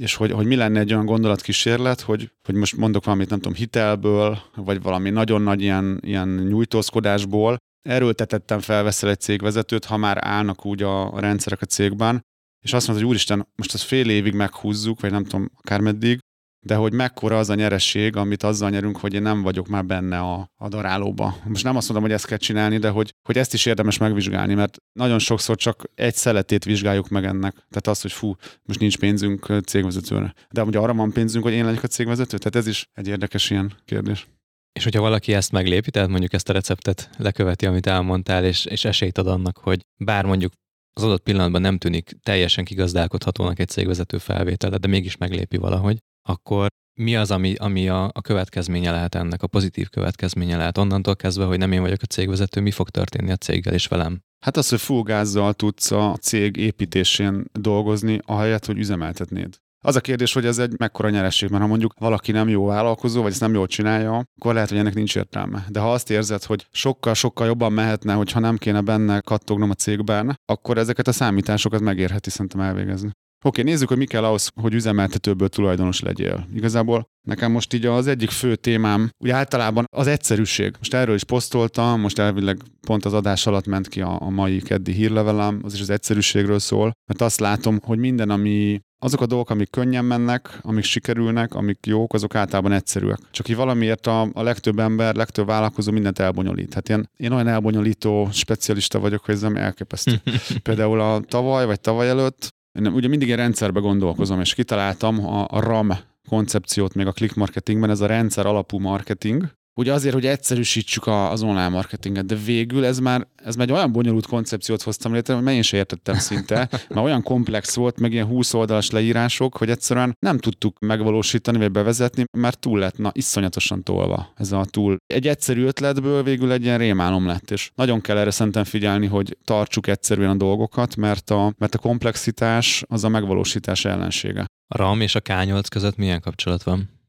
és 0.00 0.14
hogy, 0.14 0.30
hogy 0.30 0.46
mi 0.46 0.56
lenne 0.56 0.80
egy 0.80 0.92
olyan 0.92 1.04
gondolatkísérlet, 1.04 2.00
hogy, 2.00 2.32
hogy 2.44 2.54
most 2.54 2.76
mondok 2.76 3.04
valamit, 3.04 3.28
nem 3.28 3.40
tudom, 3.40 3.56
hitelből, 3.56 4.38
vagy 4.56 4.82
valami 4.82 5.10
nagyon 5.10 5.42
nagy 5.42 5.62
ilyen, 5.62 6.00
ilyen 6.02 6.28
nyújtózkodásból, 6.28 7.56
erőltetettem 7.88 8.60
felveszel 8.60 9.10
egy 9.10 9.20
cégvezetőt, 9.20 9.84
ha 9.84 9.96
már 9.96 10.18
állnak 10.20 10.66
úgy 10.66 10.82
a, 10.82 11.12
a 11.12 11.20
rendszerek 11.20 11.62
a 11.62 11.66
cégben, 11.66 12.20
és 12.64 12.72
azt 12.72 12.86
mondod, 12.86 13.04
hogy 13.04 13.14
úristen, 13.14 13.48
most 13.56 13.74
azt 13.74 13.82
fél 13.82 14.10
évig 14.10 14.34
meghúzzuk, 14.34 15.00
vagy 15.00 15.10
nem 15.10 15.24
tudom, 15.24 15.50
akármeddig, 15.56 16.18
de 16.60 16.74
hogy 16.74 16.92
mekkora 16.92 17.38
az 17.38 17.50
a 17.50 17.54
nyeresség, 17.54 18.16
amit 18.16 18.42
azzal 18.42 18.70
nyerünk, 18.70 18.96
hogy 18.96 19.14
én 19.14 19.22
nem 19.22 19.42
vagyok 19.42 19.68
már 19.68 19.84
benne 19.84 20.18
a, 20.18 20.50
a 20.54 20.68
darálóba. 20.68 21.36
Most 21.44 21.64
nem 21.64 21.76
azt 21.76 21.88
mondom, 21.88 22.06
hogy 22.06 22.16
ezt 22.16 22.26
kell 22.26 22.38
csinálni, 22.38 22.78
de 22.78 22.88
hogy, 22.88 23.14
hogy 23.22 23.36
ezt 23.36 23.54
is 23.54 23.66
érdemes 23.66 23.98
megvizsgálni, 23.98 24.54
mert 24.54 24.76
nagyon 24.92 25.18
sokszor 25.18 25.56
csak 25.56 25.84
egy 25.94 26.14
szeletét 26.14 26.64
vizsgáljuk 26.64 27.08
meg 27.08 27.24
ennek. 27.24 27.52
Tehát 27.52 27.86
az, 27.86 28.00
hogy 28.00 28.12
fú, 28.12 28.34
most 28.62 28.80
nincs 28.80 28.98
pénzünk 28.98 29.62
cégvezetőre. 29.64 30.34
De 30.50 30.64
ugye 30.64 30.78
arra 30.78 30.94
van 30.94 31.12
pénzünk, 31.12 31.44
hogy 31.44 31.52
én 31.52 31.64
legyek 31.64 31.82
a 31.82 31.86
cégvezető? 31.86 32.38
Tehát 32.38 32.56
ez 32.56 32.66
is 32.66 32.88
egy 32.92 33.08
érdekes 33.08 33.50
ilyen 33.50 33.72
kérdés. 33.84 34.28
És 34.72 34.84
hogyha 34.84 35.00
valaki 35.00 35.32
ezt 35.32 35.52
meglépi, 35.52 35.90
tehát 35.90 36.08
mondjuk 36.08 36.32
ezt 36.32 36.48
a 36.48 36.52
receptet 36.52 37.10
leköveti, 37.18 37.66
amit 37.66 37.86
elmondtál, 37.86 38.44
és, 38.44 38.64
és 38.64 38.84
esélyt 38.84 39.18
ad 39.18 39.26
annak, 39.26 39.58
hogy 39.58 39.80
bár 39.96 40.24
mondjuk 40.24 40.52
az 40.92 41.02
adott 41.02 41.22
pillanatban 41.22 41.60
nem 41.60 41.78
tűnik 41.78 42.16
teljesen 42.22 42.64
kigazdálkodhatónak 42.64 43.58
egy 43.58 43.68
cégvezető 43.68 44.18
felvétele, 44.18 44.76
de 44.76 44.88
mégis 44.88 45.16
meglépi 45.16 45.56
valahogy, 45.56 45.98
akkor 46.28 46.66
mi 47.00 47.16
az, 47.16 47.30
ami, 47.30 47.54
ami 47.54 47.88
a, 47.88 48.04
a 48.04 48.20
következménye 48.20 48.90
lehet 48.90 49.14
ennek, 49.14 49.42
a 49.42 49.46
pozitív 49.46 49.88
következménye 49.88 50.56
lehet 50.56 50.78
onnantól 50.78 51.16
kezdve, 51.16 51.44
hogy 51.44 51.58
nem 51.58 51.72
én 51.72 51.80
vagyok 51.80 52.02
a 52.02 52.06
cégvezető, 52.06 52.60
mi 52.60 52.70
fog 52.70 52.90
történni 52.90 53.30
a 53.30 53.36
céggel 53.36 53.74
és 53.74 53.86
velem? 53.86 54.20
Hát 54.44 54.56
az, 54.56 54.68
hogy 54.68 54.80
full 54.80 55.02
gázzal 55.02 55.52
tudsz 55.52 55.90
a 55.90 56.16
cég 56.20 56.56
építésén 56.56 57.44
dolgozni, 57.52 58.20
ahelyett, 58.26 58.66
hogy 58.66 58.78
üzemeltetnéd. 58.78 59.56
Az 59.82 59.96
a 59.96 60.00
kérdés, 60.00 60.32
hogy 60.32 60.46
ez 60.46 60.58
egy 60.58 60.78
mekkora 60.78 61.10
nyeresség, 61.10 61.50
mert 61.50 61.62
ha 61.62 61.68
mondjuk 61.68 61.94
valaki 61.98 62.32
nem 62.32 62.48
jó 62.48 62.66
vállalkozó, 62.66 63.22
vagy 63.22 63.30
ezt 63.30 63.40
nem 63.40 63.54
jól 63.54 63.66
csinálja, 63.66 64.24
akkor 64.36 64.54
lehet, 64.54 64.68
hogy 64.68 64.78
ennek 64.78 64.94
nincs 64.94 65.16
értelme. 65.16 65.66
De 65.68 65.80
ha 65.80 65.92
azt 65.92 66.10
érzed, 66.10 66.42
hogy 66.42 66.66
sokkal-sokkal 66.70 67.46
jobban 67.46 67.72
mehetne, 67.72 68.12
hogyha 68.12 68.40
nem 68.40 68.56
kéne 68.56 68.80
benne 68.80 69.20
kattognom 69.20 69.70
a 69.70 69.74
cégben, 69.74 70.38
akkor 70.44 70.78
ezeket 70.78 71.08
a 71.08 71.12
számításokat 71.12 71.80
megérheti 71.80 72.30
szerintem 72.30 72.60
elvégezni. 72.60 73.10
Oké, 73.44 73.62
nézzük, 73.62 73.88
hogy 73.88 73.96
mi 73.96 74.04
kell 74.04 74.24
ahhoz, 74.24 74.50
hogy 74.60 74.74
üzemeltetőből 74.74 75.48
tulajdonos 75.48 76.00
legyél. 76.00 76.46
Igazából 76.54 77.08
nekem 77.26 77.52
most 77.52 77.74
így 77.74 77.86
az 77.86 78.06
egyik 78.06 78.30
fő 78.30 78.56
témám, 78.56 79.10
úgy 79.18 79.30
általában 79.30 79.84
az 79.96 80.06
egyszerűség. 80.06 80.74
Most 80.78 80.94
erről 80.94 81.14
is 81.14 81.24
posztoltam, 81.24 82.00
most 82.00 82.18
elvileg 82.18 82.58
pont 82.86 83.04
az 83.04 83.12
adás 83.12 83.46
alatt 83.46 83.66
ment 83.66 83.88
ki 83.88 84.00
a, 84.00 84.20
a 84.20 84.28
mai 84.28 84.60
keddi 84.60 84.92
hírlevelem, 84.92 85.60
az 85.62 85.74
is 85.74 85.80
az 85.80 85.90
egyszerűségről 85.90 86.58
szól, 86.58 86.92
mert 87.06 87.20
azt 87.20 87.40
látom, 87.40 87.78
hogy 87.82 87.98
minden, 87.98 88.30
ami 88.30 88.80
azok 89.02 89.20
a 89.20 89.26
dolgok, 89.26 89.50
amik 89.50 89.70
könnyen 89.70 90.04
mennek, 90.04 90.58
amik 90.62 90.84
sikerülnek, 90.84 91.54
amik 91.54 91.86
jók, 91.86 92.12
azok 92.14 92.34
általában 92.34 92.72
egyszerűek. 92.72 93.18
Csak 93.30 93.46
hogy 93.46 93.56
valamiért 93.56 94.06
a, 94.06 94.28
a 94.32 94.42
legtöbb 94.42 94.78
ember, 94.78 95.14
legtöbb 95.14 95.46
vállalkozó 95.46 95.92
mindent 95.92 96.18
elbonyolít. 96.18 96.74
Hát 96.74 96.88
én, 96.88 97.08
én 97.16 97.32
olyan 97.32 97.48
elbonyolító 97.48 98.28
specialista 98.32 98.98
vagyok, 98.98 99.24
hogy 99.24 99.34
ez 99.34 99.40
nem 99.40 99.56
elképesztő. 99.56 100.20
Például 100.62 101.00
a 101.00 101.20
tavaly 101.20 101.66
vagy 101.66 101.80
tavaly 101.80 102.08
előtt 102.08 102.58
én 102.72 102.86
ugye 102.86 103.08
mindig 103.08 103.30
egy 103.30 103.36
rendszerbe 103.36 103.80
gondolkozom, 103.80 104.40
és 104.40 104.54
kitaláltam 104.54 105.26
a, 105.26 105.46
a 105.50 105.60
RAM 105.60 105.98
koncepciót 106.28 106.94
még 106.94 107.06
a 107.06 107.12
click 107.12 107.34
marketingben, 107.34 107.90
ez 107.90 108.00
a 108.00 108.06
rendszer 108.06 108.46
alapú 108.46 108.78
marketing, 108.78 109.50
ugye 109.80 109.92
azért, 109.92 110.14
hogy 110.14 110.26
egyszerűsítsük 110.26 111.06
az 111.06 111.42
online 111.42 111.68
marketinget, 111.68 112.26
de 112.26 112.34
végül 112.34 112.84
ez 112.84 112.98
már, 112.98 113.26
ez 113.44 113.56
már 113.56 113.68
egy 113.68 113.74
olyan 113.74 113.92
bonyolult 113.92 114.26
koncepciót 114.26 114.82
hoztam 114.82 115.12
létre, 115.12 115.34
hogy 115.34 115.52
én 115.52 115.62
sem 115.62 115.78
értettem 115.78 116.14
szinte, 116.14 116.68
mert 116.88 117.06
olyan 117.06 117.22
komplex 117.22 117.74
volt, 117.74 118.00
meg 118.00 118.12
ilyen 118.12 118.26
20 118.26 118.54
oldalas 118.54 118.90
leírások, 118.90 119.56
hogy 119.56 119.70
egyszerűen 119.70 120.16
nem 120.18 120.38
tudtuk 120.38 120.78
megvalósítani 120.78 121.58
vagy 121.58 121.70
bevezetni, 121.70 122.24
mert 122.38 122.58
túl 122.58 122.78
lett, 122.78 122.98
na, 122.98 123.10
iszonyatosan 123.12 123.82
tolva 123.82 124.32
ez 124.36 124.52
a 124.52 124.64
túl. 124.70 124.96
Egy 125.06 125.28
egyszerű 125.28 125.64
ötletből 125.64 126.22
végül 126.22 126.52
egy 126.52 126.62
ilyen 126.62 126.78
rémálom 126.78 127.26
lett, 127.26 127.50
és 127.50 127.70
nagyon 127.74 128.00
kell 128.00 128.16
erre 128.16 128.30
szerintem 128.30 128.64
figyelni, 128.64 129.06
hogy 129.06 129.36
tartsuk 129.44 129.86
egyszerűen 129.86 130.30
a 130.30 130.36
dolgokat, 130.36 130.96
mert 130.96 131.30
a, 131.30 131.52
mert 131.58 131.74
a 131.74 131.78
komplexitás 131.78 132.84
az 132.88 133.04
a 133.04 133.08
megvalósítás 133.08 133.84
ellensége. 133.84 134.44
A 134.68 134.76
RAM 134.76 135.00
és 135.00 135.14
a 135.14 135.20
K8 135.20 135.64
között 135.70 135.96
milyen 135.96 136.20
kapcsolat 136.20 136.62
van? 136.62 136.99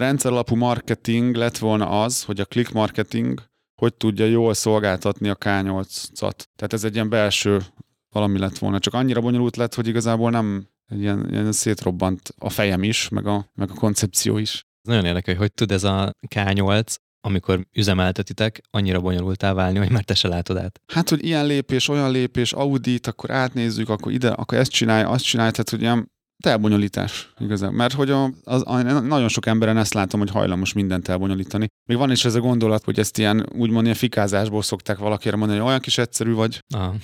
Rendszeralapú 0.00 0.54
marketing 0.54 1.34
lett 1.34 1.58
volna 1.58 2.02
az, 2.02 2.22
hogy 2.22 2.40
a 2.40 2.44
click 2.44 2.72
marketing 2.72 3.42
hogy 3.80 3.94
tudja 3.94 4.24
jól 4.24 4.54
szolgáltatni 4.54 5.28
a 5.28 5.36
K8-at. 5.36 6.44
Tehát 6.56 6.72
ez 6.72 6.84
egy 6.84 6.94
ilyen 6.94 7.08
belső 7.08 7.60
valami 8.08 8.38
lett 8.38 8.58
volna. 8.58 8.78
Csak 8.78 8.94
annyira 8.94 9.20
bonyolult 9.20 9.56
lett, 9.56 9.74
hogy 9.74 9.86
igazából 9.86 10.30
nem 10.30 10.68
ilyen, 10.88 11.28
ilyen 11.30 11.52
szétrobbant 11.52 12.34
a 12.38 12.50
fejem 12.50 12.82
is, 12.82 13.08
meg 13.08 13.26
a, 13.26 13.50
meg 13.54 13.70
a 13.70 13.74
koncepció 13.74 14.38
is. 14.38 14.52
Ez 14.52 14.88
nagyon 14.88 15.04
érdekel, 15.04 15.34
hogy 15.34 15.42
hogy 15.42 15.52
tud 15.52 15.70
ez 15.70 15.84
a 15.84 16.12
K8 16.34 16.96
amikor 17.20 17.66
üzemeltetitek, 17.72 18.60
annyira 18.70 19.00
bonyolultá 19.00 19.52
válni, 19.52 19.78
hogy 19.78 19.90
már 19.90 20.04
te 20.04 20.14
se 20.14 20.28
látod 20.28 20.56
át. 20.56 20.80
Hát, 20.92 21.08
hogy 21.08 21.24
ilyen 21.24 21.46
lépés, 21.46 21.88
olyan 21.88 22.10
lépés, 22.10 22.52
audit, 22.52 23.06
akkor 23.06 23.30
átnézzük, 23.30 23.88
akkor 23.88 24.12
ide, 24.12 24.28
akkor 24.28 24.58
ezt 24.58 24.70
csinálja, 24.70 25.08
azt 25.08 25.24
csinálja, 25.24 25.50
tehát 25.50 25.70
hogy 25.70 25.80
ilyen 25.80 26.10
elbonyolítás 26.44 27.32
igazán. 27.38 27.72
Mert 27.72 27.94
hogy 27.94 28.10
a, 28.10 28.30
az, 28.44 28.62
a, 28.66 28.82
nagyon 29.00 29.28
sok 29.28 29.46
emberen 29.46 29.76
ezt 29.76 29.94
látom, 29.94 30.20
hogy 30.20 30.30
hajlamos 30.30 30.72
mindent 30.72 31.08
elbonyolítani. 31.08 31.68
Még 31.88 31.96
van 31.96 32.10
is 32.10 32.24
ez 32.24 32.34
a 32.34 32.40
gondolat, 32.40 32.84
hogy 32.84 32.98
ezt 32.98 33.18
ilyen 33.18 33.46
úgymond 33.52 33.84
ilyen 33.84 33.96
fikázásból 33.96 34.62
szokták 34.62 34.98
valakire 34.98 35.36
mondani, 35.36 35.58
hogy 35.58 35.68
olyan 35.68 35.80
kis 35.80 35.98
egyszerű 35.98 36.32
vagy. 36.32 36.64
Ah. 36.74 36.94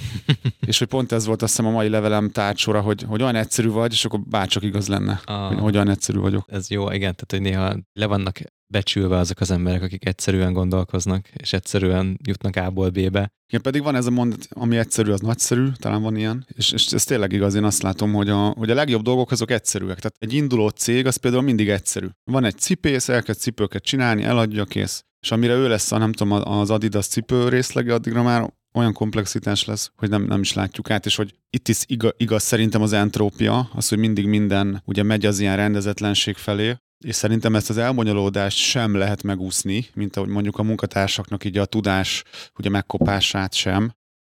És 0.73 0.79
hogy 0.79 0.89
pont 0.89 1.13
ez 1.13 1.27
volt 1.27 1.43
azt 1.43 1.57
hiszem 1.57 1.71
a 1.71 1.75
mai 1.75 1.89
levelem 1.89 2.31
tárcsora, 2.31 2.81
hogy, 2.81 3.03
hogy 3.03 3.23
olyan 3.23 3.35
egyszerű 3.35 3.69
vagy, 3.69 3.93
és 3.93 4.05
akkor 4.05 4.21
bárcsak 4.21 4.63
igaz 4.63 4.89
lenne, 4.89 5.21
ah. 5.25 5.49
hogy, 5.49 5.59
hogy 5.59 5.75
olyan 5.75 5.89
egyszerű 5.89 6.19
vagyok. 6.19 6.45
Ez 6.49 6.71
jó, 6.71 6.91
igen, 6.91 7.15
tehát 7.15 7.31
hogy 7.31 7.41
néha 7.41 7.77
le 7.93 8.07
vannak 8.07 8.39
becsülve 8.67 9.17
azok 9.17 9.41
az 9.41 9.51
emberek, 9.51 9.83
akik 9.83 10.07
egyszerűen 10.07 10.53
gondolkoznak, 10.53 11.29
és 11.29 11.53
egyszerűen 11.53 12.19
jutnak 12.27 12.57
A-ból 12.57 12.91
B-be. 12.91 13.33
Igen, 13.49 13.63
pedig 13.63 13.83
van 13.83 13.95
ez 13.95 14.07
a 14.07 14.11
mondat, 14.11 14.47
ami 14.51 14.77
egyszerű, 14.77 15.11
az 15.11 15.21
nagyszerű, 15.21 15.69
talán 15.75 16.03
van 16.03 16.17
ilyen, 16.17 16.47
és, 16.49 16.73
és 16.73 16.87
ez 16.87 17.05
tényleg 17.05 17.33
igaz, 17.33 17.55
én 17.55 17.65
azt 17.65 17.83
látom, 17.83 18.13
hogy 18.13 18.29
a, 18.29 18.47
hogy 18.47 18.71
a 18.71 18.75
legjobb 18.75 19.03
dolgok 19.03 19.31
azok 19.31 19.51
egyszerűek. 19.51 19.99
Tehát 19.99 20.17
egy 20.19 20.33
induló 20.33 20.69
cég 20.69 21.07
az 21.07 21.17
például 21.17 21.43
mindig 21.43 21.69
egyszerű. 21.69 22.07
Van 22.31 22.45
egy 22.45 22.59
cipész, 22.59 23.09
elkezd 23.09 23.41
cipőket 23.41 23.83
csinálni, 23.83 24.23
eladja, 24.23 24.65
kész. 24.65 25.05
És 25.21 25.31
amire 25.31 25.55
ő 25.55 25.69
lesz 25.69 25.93
a, 25.93 25.99
nem 25.99 26.13
tudom, 26.13 26.33
az 26.33 26.71
Adidas 26.71 27.07
cipő 27.07 27.49
részlege, 27.49 27.95
addigra 27.95 28.23
már 28.23 28.53
olyan 28.75 28.93
komplexitás 28.93 29.65
lesz, 29.65 29.91
hogy 29.97 30.09
nem, 30.09 30.23
nem 30.23 30.41
is 30.41 30.53
látjuk 30.53 30.91
át, 30.91 31.07
és 31.07 31.17
hogy 31.17 31.35
itt 31.51 31.69
is 31.69 31.83
igaz, 31.87 32.13
igaz 32.17 32.43
szerintem 32.43 32.83
az 32.83 32.93
entrópia, 32.93 33.71
az, 33.75 33.89
hogy 33.89 33.99
mindig 33.99 34.27
minden 34.27 34.83
ugye 34.85 35.03
megy 35.03 35.27
az 35.27 35.39
ilyen 35.39 35.57
rendezetlenség 35.57 36.37
felé, 36.37 36.77
és 37.05 37.15
szerintem 37.15 37.55
ezt 37.55 37.71
az 37.71 37.77
elbonyolódást 37.77 38.59
sem 38.59 38.95
lehet 38.95 39.23
megúszni, 39.23 39.87
mint 39.95 40.17
ahogy 40.17 40.29
mondjuk 40.29 40.59
a 40.59 40.63
munkatársaknak 40.63 41.45
így 41.45 41.59
a 41.59 41.65
tudás 41.65 42.25
ugye 42.59 42.69
megkopását 42.69 43.55
sem. 43.55 43.93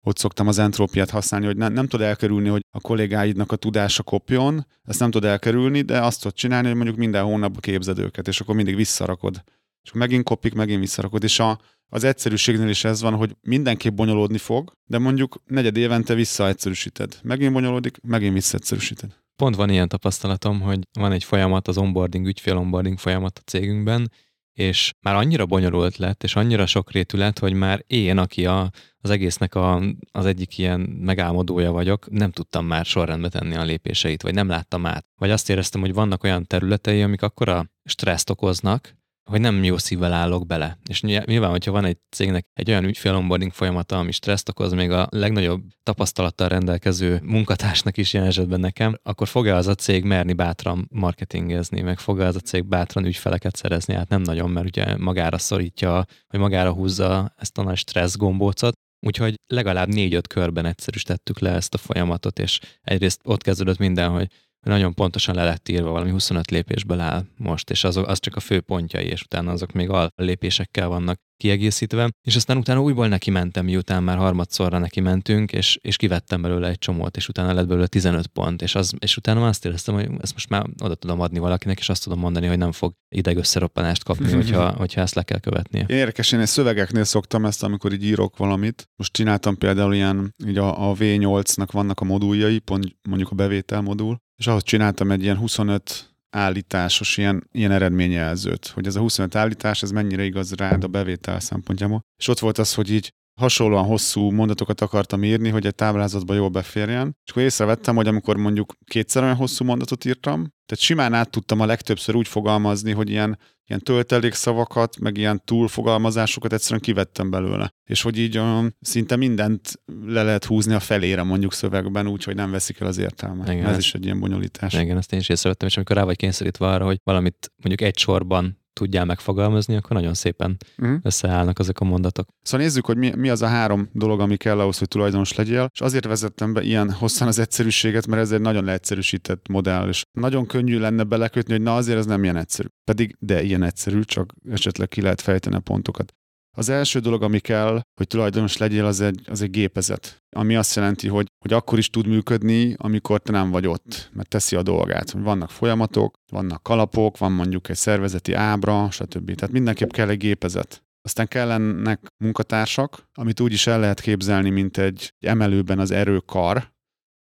Ott 0.07 0.19
szoktam 0.19 0.49
az 0.49 0.59
entrópiát 0.59 1.11
használni, 1.11 1.47
hogy 1.47 1.57
ne, 1.57 1.69
nem 1.69 1.87
tud 1.87 2.01
elkerülni, 2.01 2.49
hogy 2.49 2.65
a 2.71 2.81
kollégáidnak 2.81 3.53
a 3.53 3.57
tudása 3.57 4.03
kopjon, 4.03 4.67
ezt 4.85 5.01
nem 5.01 5.11
tud 5.11 5.25
elkerülni, 5.25 5.81
de 5.81 6.01
azt 6.01 6.23
tud 6.23 6.33
csinálni, 6.33 6.67
hogy 6.67 6.77
mondjuk 6.77 6.97
minden 6.97 7.25
hónapban 7.25 7.61
képzed 7.61 7.99
őket, 7.99 8.29
és 8.29 8.41
akkor 8.41 8.55
mindig 8.55 8.77
visszarakod. 8.77 9.45
És 9.87 9.93
akkor 9.93 10.07
megint 10.07 10.25
kopik, 10.25 10.55
megint 10.55 10.81
visszarakod. 10.81 11.23
És 11.23 11.39
a, 11.39 11.59
az 11.89 12.05
egyszerűségnél 12.05 12.69
is 12.69 12.85
ez 12.85 13.01
van, 13.01 13.15
hogy 13.15 13.37
mindenképp 13.41 13.95
bonyolódni 13.95 14.39
fog, 14.39 14.73
de 14.85 14.99
mondjuk 14.99 15.43
negyed 15.45 15.77
évente 15.77 16.15
visszaegyszerűsíted. 16.15 17.19
Megint 17.23 17.53
bonyolódik, 17.53 18.01
megint 18.03 18.35
visszaegyszerűsíted. 18.35 19.11
Pont 19.37 19.57
van 19.57 19.71
ilyen 19.71 19.89
tapasztalatom, 19.89 20.61
hogy 20.61 20.81
van 20.99 21.13
egy 21.13 21.25
folyamat, 21.25 21.69
az 21.69 21.79
onboarding, 21.79 22.27
ügyfél 22.27 22.57
onboarding 22.57 22.99
folyamat 22.99 23.39
a 23.39 23.43
cégünkben, 23.51 24.11
és 24.53 24.93
már 25.01 25.15
annyira 25.15 25.47
bonyolult 25.47 25.97
lett, 25.97 26.23
és 26.23 26.37
annyira 26.37 26.67
sokrétű 26.67 27.19
lett, 27.19 27.39
hogy 27.39 27.53
már 27.53 27.85
én, 27.87 28.19
aki 28.19 28.47
a, 28.47 28.71
az 28.99 29.11
egésznek 29.11 29.55
a, 29.55 29.83
az 30.11 30.27
egyik 30.27 30.59
ilyen 30.59 30.81
megálmodója 30.81 31.73
vagyok, 31.73 32.11
nem 32.11 32.31
tudtam 32.31 32.67
már 32.67 32.85
sorrendbe 32.85 33.29
tenni 33.29 33.55
a 33.55 33.65
lépéseit, 33.65 34.23
vagy 34.23 34.35
nem 34.35 34.49
láttam 34.49 34.87
át. 34.87 35.07
Vagy 35.19 35.31
azt 35.31 35.51
éreztem, 35.51 35.81
hogy 35.81 35.95
vannak 35.95 36.25
olyan 36.25 36.47
területei, 36.47 37.03
amik 37.03 37.23
akkora 37.23 37.71
stresszt 37.85 38.31
okoznak, 38.31 38.97
hogy 39.31 39.41
nem 39.41 39.65
jó 39.65 39.79
szívvel 39.79 40.13
állok 40.13 40.47
bele. 40.47 40.79
És 40.89 41.03
nyilván, 41.03 41.51
hogyha 41.51 41.71
van 41.71 41.85
egy 41.85 41.99
cégnek 42.11 42.47
egy 42.53 42.71
olyan 42.71 42.85
ügyfél 42.85 43.15
onboarding 43.15 43.53
folyamata, 43.53 43.99
ami 43.99 44.13
stresszt 44.13 44.49
okoz 44.49 44.73
még 44.73 44.91
a 44.91 45.07
legnagyobb 45.11 45.63
tapasztalattal 45.83 46.49
rendelkező 46.49 47.21
munkatársnak 47.23 47.97
is 47.97 48.13
ilyen 48.13 48.27
esetben 48.27 48.61
nekem, 48.61 48.99
akkor 49.03 49.29
fog-e 49.29 49.55
az 49.55 49.67
a 49.67 49.75
cég 49.75 50.05
merni 50.05 50.33
bátran 50.33 50.89
marketingezni, 50.93 51.81
meg 51.81 51.99
fog-e 51.99 52.27
az 52.27 52.37
a 52.37 52.41
cég 52.41 52.65
bátran 52.65 53.05
ügyfeleket 53.05 53.57
szerezni? 53.57 53.95
Hát 53.95 54.09
nem 54.09 54.23
nagyon, 54.23 54.51
mert 54.51 54.67
ugye 54.67 54.97
magára 54.97 55.39
szorítja, 55.39 56.05
vagy 56.29 56.41
magára 56.41 56.73
húzza 56.73 57.35
ezt 57.37 57.59
a 57.59 57.63
nagy 57.63 57.77
stressz 57.77 58.17
gombócot. 58.17 58.75
Úgyhogy 59.07 59.35
legalább 59.47 59.89
négy-öt 59.89 60.27
körben 60.27 60.67
egyszerűsítettük 60.67 61.39
le 61.39 61.51
ezt 61.51 61.75
a 61.75 61.79
folyamatot, 61.79 62.39
és 62.39 62.61
egyrészt 62.83 63.21
ott 63.25 63.43
kezdődött 63.43 63.79
minden, 63.79 64.11
hogy 64.11 64.29
nagyon 64.69 64.95
pontosan 64.95 65.35
le 65.35 65.45
lett 65.45 65.69
írva, 65.69 65.91
valami 65.91 66.11
25 66.11 66.51
lépésből 66.51 67.01
áll 67.01 67.25
most, 67.37 67.71
és 67.71 67.85
az, 67.85 67.97
az 67.97 68.21
csak 68.21 68.37
a 68.37 68.41
fő 68.41 68.61
pontjai, 68.61 69.07
és 69.07 69.23
utána 69.23 69.53
azok 69.53 69.73
még 69.73 69.91
al 69.91 70.09
lépésekkel 70.17 70.89
vannak 70.89 71.21
kiegészítve, 71.37 72.11
és 72.27 72.37
aztán 72.37 72.57
utána 72.57 72.83
újból 72.83 73.09
neki 73.09 73.31
mentem, 73.31 73.65
miután 73.65 74.03
már 74.03 74.17
harmadszorra 74.17 74.79
neki 74.79 75.01
mentünk, 75.01 75.53
és, 75.53 75.79
és 75.83 75.97
kivettem 75.97 76.43
belőle 76.43 76.69
egy 76.69 76.79
csomót, 76.79 77.17
és 77.17 77.29
utána 77.29 77.53
lett 77.53 77.67
belőle 77.67 77.87
15 77.87 78.27
pont, 78.27 78.63
és, 78.63 78.75
az, 78.75 78.93
és 78.99 79.17
utána 79.17 79.47
azt 79.47 79.65
éreztem, 79.65 79.95
hogy 79.95 80.09
ezt 80.21 80.33
most 80.33 80.49
már 80.49 80.67
oda 80.83 80.95
tudom 80.95 81.21
adni 81.21 81.39
valakinek, 81.39 81.79
és 81.79 81.89
azt 81.89 82.03
tudom 82.03 82.19
mondani, 82.19 82.47
hogy 82.47 82.59
nem 82.59 82.73
fog 82.73 82.93
ideg 83.09 83.37
összeroppanást 83.37 84.05
kapni, 84.05 84.33
hogyha, 84.33 84.71
hogyha 84.71 85.01
ezt 85.01 85.15
le 85.15 85.23
kell 85.23 85.39
követnie. 85.39 85.85
Érdekes, 85.89 86.33
én 86.33 86.41
egy 86.41 86.47
szövegeknél 86.47 87.05
szoktam 87.05 87.45
ezt, 87.45 87.63
amikor 87.63 87.93
így 87.93 88.05
írok 88.05 88.37
valamit. 88.37 88.89
Most 88.97 89.13
csináltam 89.13 89.59
például 89.59 89.95
ilyen, 89.95 90.35
így 90.47 90.59
a, 90.59 90.91
a 90.91 90.95
V8-nak 90.95 91.69
vannak 91.73 92.01
a 92.01 92.05
moduljai, 92.05 92.59
pont 92.59 92.97
mondjuk 93.09 93.31
a 93.31 93.35
bevétel 93.35 93.81
modul, 93.81 94.17
és 94.37 94.47
ahhoz 94.47 94.63
csináltam 94.63 95.11
egy 95.11 95.23
ilyen 95.23 95.37
25 95.37 96.16
állításos 96.37 97.17
ilyen, 97.17 97.49
ilyen 97.53 97.71
eredményjelzőt, 97.71 98.67
hogy 98.67 98.87
ez 98.87 98.97
a 98.97 99.01
25 99.01 99.35
állítás, 99.35 99.83
ez 99.83 99.91
mennyire 99.91 100.25
igaz 100.25 100.53
rád 100.53 100.85
a 100.85 100.89
bevétel 100.89 101.41
szempontjából. 101.41 102.01
És 102.19 102.29
ott 102.29 102.39
volt 102.39 102.59
az, 102.59 102.75
hogy 102.75 102.91
így 102.91 103.13
hasonlóan 103.41 103.85
hosszú 103.85 104.31
mondatokat 104.31 104.81
akartam 104.81 105.25
írni, 105.25 105.49
hogy 105.49 105.67
egy 105.67 105.75
táblázatba 105.75 106.35
jól 106.35 106.49
beférjen. 106.49 107.17
És 107.25 107.31
akkor 107.31 107.43
észrevettem, 107.43 107.97
hogy 107.97 108.07
amikor 108.07 108.37
mondjuk 108.37 108.73
kétszer 108.85 109.23
olyan 109.23 109.35
hosszú 109.35 109.65
mondatot 109.65 110.05
írtam, 110.05 110.55
tehát 110.67 110.85
simán 110.85 111.15
át 111.15 111.31
tudtam 111.31 111.61
a 111.61 111.67
legtöbbször 111.67 112.15
úgy 112.15 112.29
fogalmazni, 112.29 112.93
hogy 112.93 113.11
ilyen, 113.11 113.39
ilyen 113.67 113.81
töltelékszavakat, 113.81 114.99
meg 114.99 115.17
ilyen 115.17 115.43
túlfogalmazásokat 115.45 116.53
egyszerűen 116.53 116.81
kivettem 116.81 117.31
belőle. 117.31 117.71
És 117.91 118.03
hogy 118.03 118.19
így 118.19 118.39
um, 118.39 118.71
szinte 118.81 119.17
mindent 119.17 119.73
le 120.07 120.23
lehet 120.23 120.45
húzni 120.45 120.75
a 120.75 120.81
felére 120.81 121.23
mondjuk 121.23 121.53
szövegben, 121.53 122.07
úgyhogy 122.07 122.35
nem 122.35 122.51
veszik 122.51 122.81
el 122.81 122.87
az 122.87 122.99
értelmet. 122.99 123.49
Igen, 123.49 123.67
Ez 123.67 123.79
is 123.79 123.95
egy 123.95 124.05
ilyen 124.05 124.21
bonyolítás. 124.21 124.75
Igen, 124.75 124.97
ezt 124.97 125.13
én 125.13 125.19
is 125.19 125.29
észrevettem, 125.29 125.69
és 125.69 125.77
amikor 125.77 125.97
rá 125.97 126.05
vagy 126.05 126.17
kényszerítve 126.17 126.67
arra, 126.67 126.85
hogy 126.85 126.99
valamit 127.05 127.53
mondjuk 127.57 127.89
egy 127.89 127.99
sorban 127.99 128.65
tudjál 128.79 129.05
megfogalmazni, 129.05 129.77
akkor 129.77 129.97
nagyon 129.97 130.15
szépen 130.15 130.57
uh-huh. 130.79 130.99
összeállnak 131.03 131.59
ezek 131.59 131.81
a 131.81 131.85
mondatok. 131.85 132.29
Szóval 132.43 132.67
nézzük, 132.67 132.87
hogy 132.87 132.97
mi, 132.97 133.13
mi 133.17 133.29
az 133.29 133.43
a 133.43 133.47
három 133.47 133.89
dolog, 133.93 134.21
ami 134.21 134.37
kell 134.37 134.61
ahhoz, 134.61 134.79
hogy 134.79 134.89
tulajdonos 134.89 135.35
legyél, 135.35 135.69
és 135.73 135.81
azért 135.81 136.05
vezettem 136.05 136.53
be 136.53 136.63
ilyen 136.63 136.91
hosszan 136.93 137.29
az 137.29 137.39
egyszerűséget, 137.39 138.07
mert 138.07 138.23
ez 138.23 138.33
egy 138.33 138.41
nagyon 138.41 138.65
leegyszerűsített 138.65 139.49
modell, 139.49 139.89
és 139.89 140.03
nagyon 140.13 140.47
könnyű 140.47 140.79
lenne 140.79 141.05
belekötni, 141.05 141.53
hogy 141.53 141.63
na 141.63 141.77
azért 141.77 141.99
ez 141.99 142.07
nem 142.07 142.23
ilyen 142.23 142.37
egyszerű. 142.37 142.67
Pedig, 142.85 143.17
de 143.19 143.43
ilyen 143.43 143.63
egyszerű, 143.63 144.01
csak 144.01 144.33
esetleg 144.51 144.89
ki 144.89 145.01
lehet 145.01 145.21
fejteni 145.21 145.57
a 145.57 145.61
pontokat. 145.61 146.15
Az 146.59 146.69
első 146.69 146.99
dolog, 146.99 147.23
ami 147.23 147.39
kell, 147.39 147.81
hogy 147.95 148.07
tulajdonos 148.07 148.57
legyél, 148.57 148.85
az 148.85 149.01
egy, 149.01 149.21
az 149.27 149.43
egy 149.43 149.51
gépezet. 149.51 150.25
Ami 150.37 150.57
azt 150.57 150.75
jelenti, 150.75 151.09
hogy, 151.09 151.27
hogy 151.39 151.53
akkor 151.53 151.79
is 151.79 151.91
tud 151.91 152.07
működni, 152.07 152.75
amikor 152.77 153.21
te 153.21 153.33
nem 153.33 153.51
vagy 153.51 153.67
ott, 153.67 154.11
mert 154.13 154.29
teszi 154.29 154.57
a 154.57 154.63
dolgát. 154.63 155.11
Vannak 155.11 155.51
folyamatok, 155.51 156.15
vannak 156.33 156.63
kalapok, 156.63 157.19
van 157.19 157.33
mondjuk 157.33 157.69
egy 157.69 157.77
szervezeti 157.77 158.33
ábra, 158.33 158.91
stb. 158.91 159.35
Tehát 159.35 159.53
mindenképp 159.53 159.91
kell 159.91 160.09
egy 160.09 160.19
gépezet. 160.19 160.85
Aztán 161.03 161.29
kellenek 161.29 162.01
munkatársak, 162.25 163.09
amit 163.15 163.41
úgy 163.41 163.53
is 163.53 163.67
el 163.67 163.81
lehet 163.81 164.01
képzelni, 164.01 164.51
mint 164.51 164.79
egy 164.79 165.15
emelőben 165.21 165.79
az 165.79 165.91
erőkar, 165.91 166.73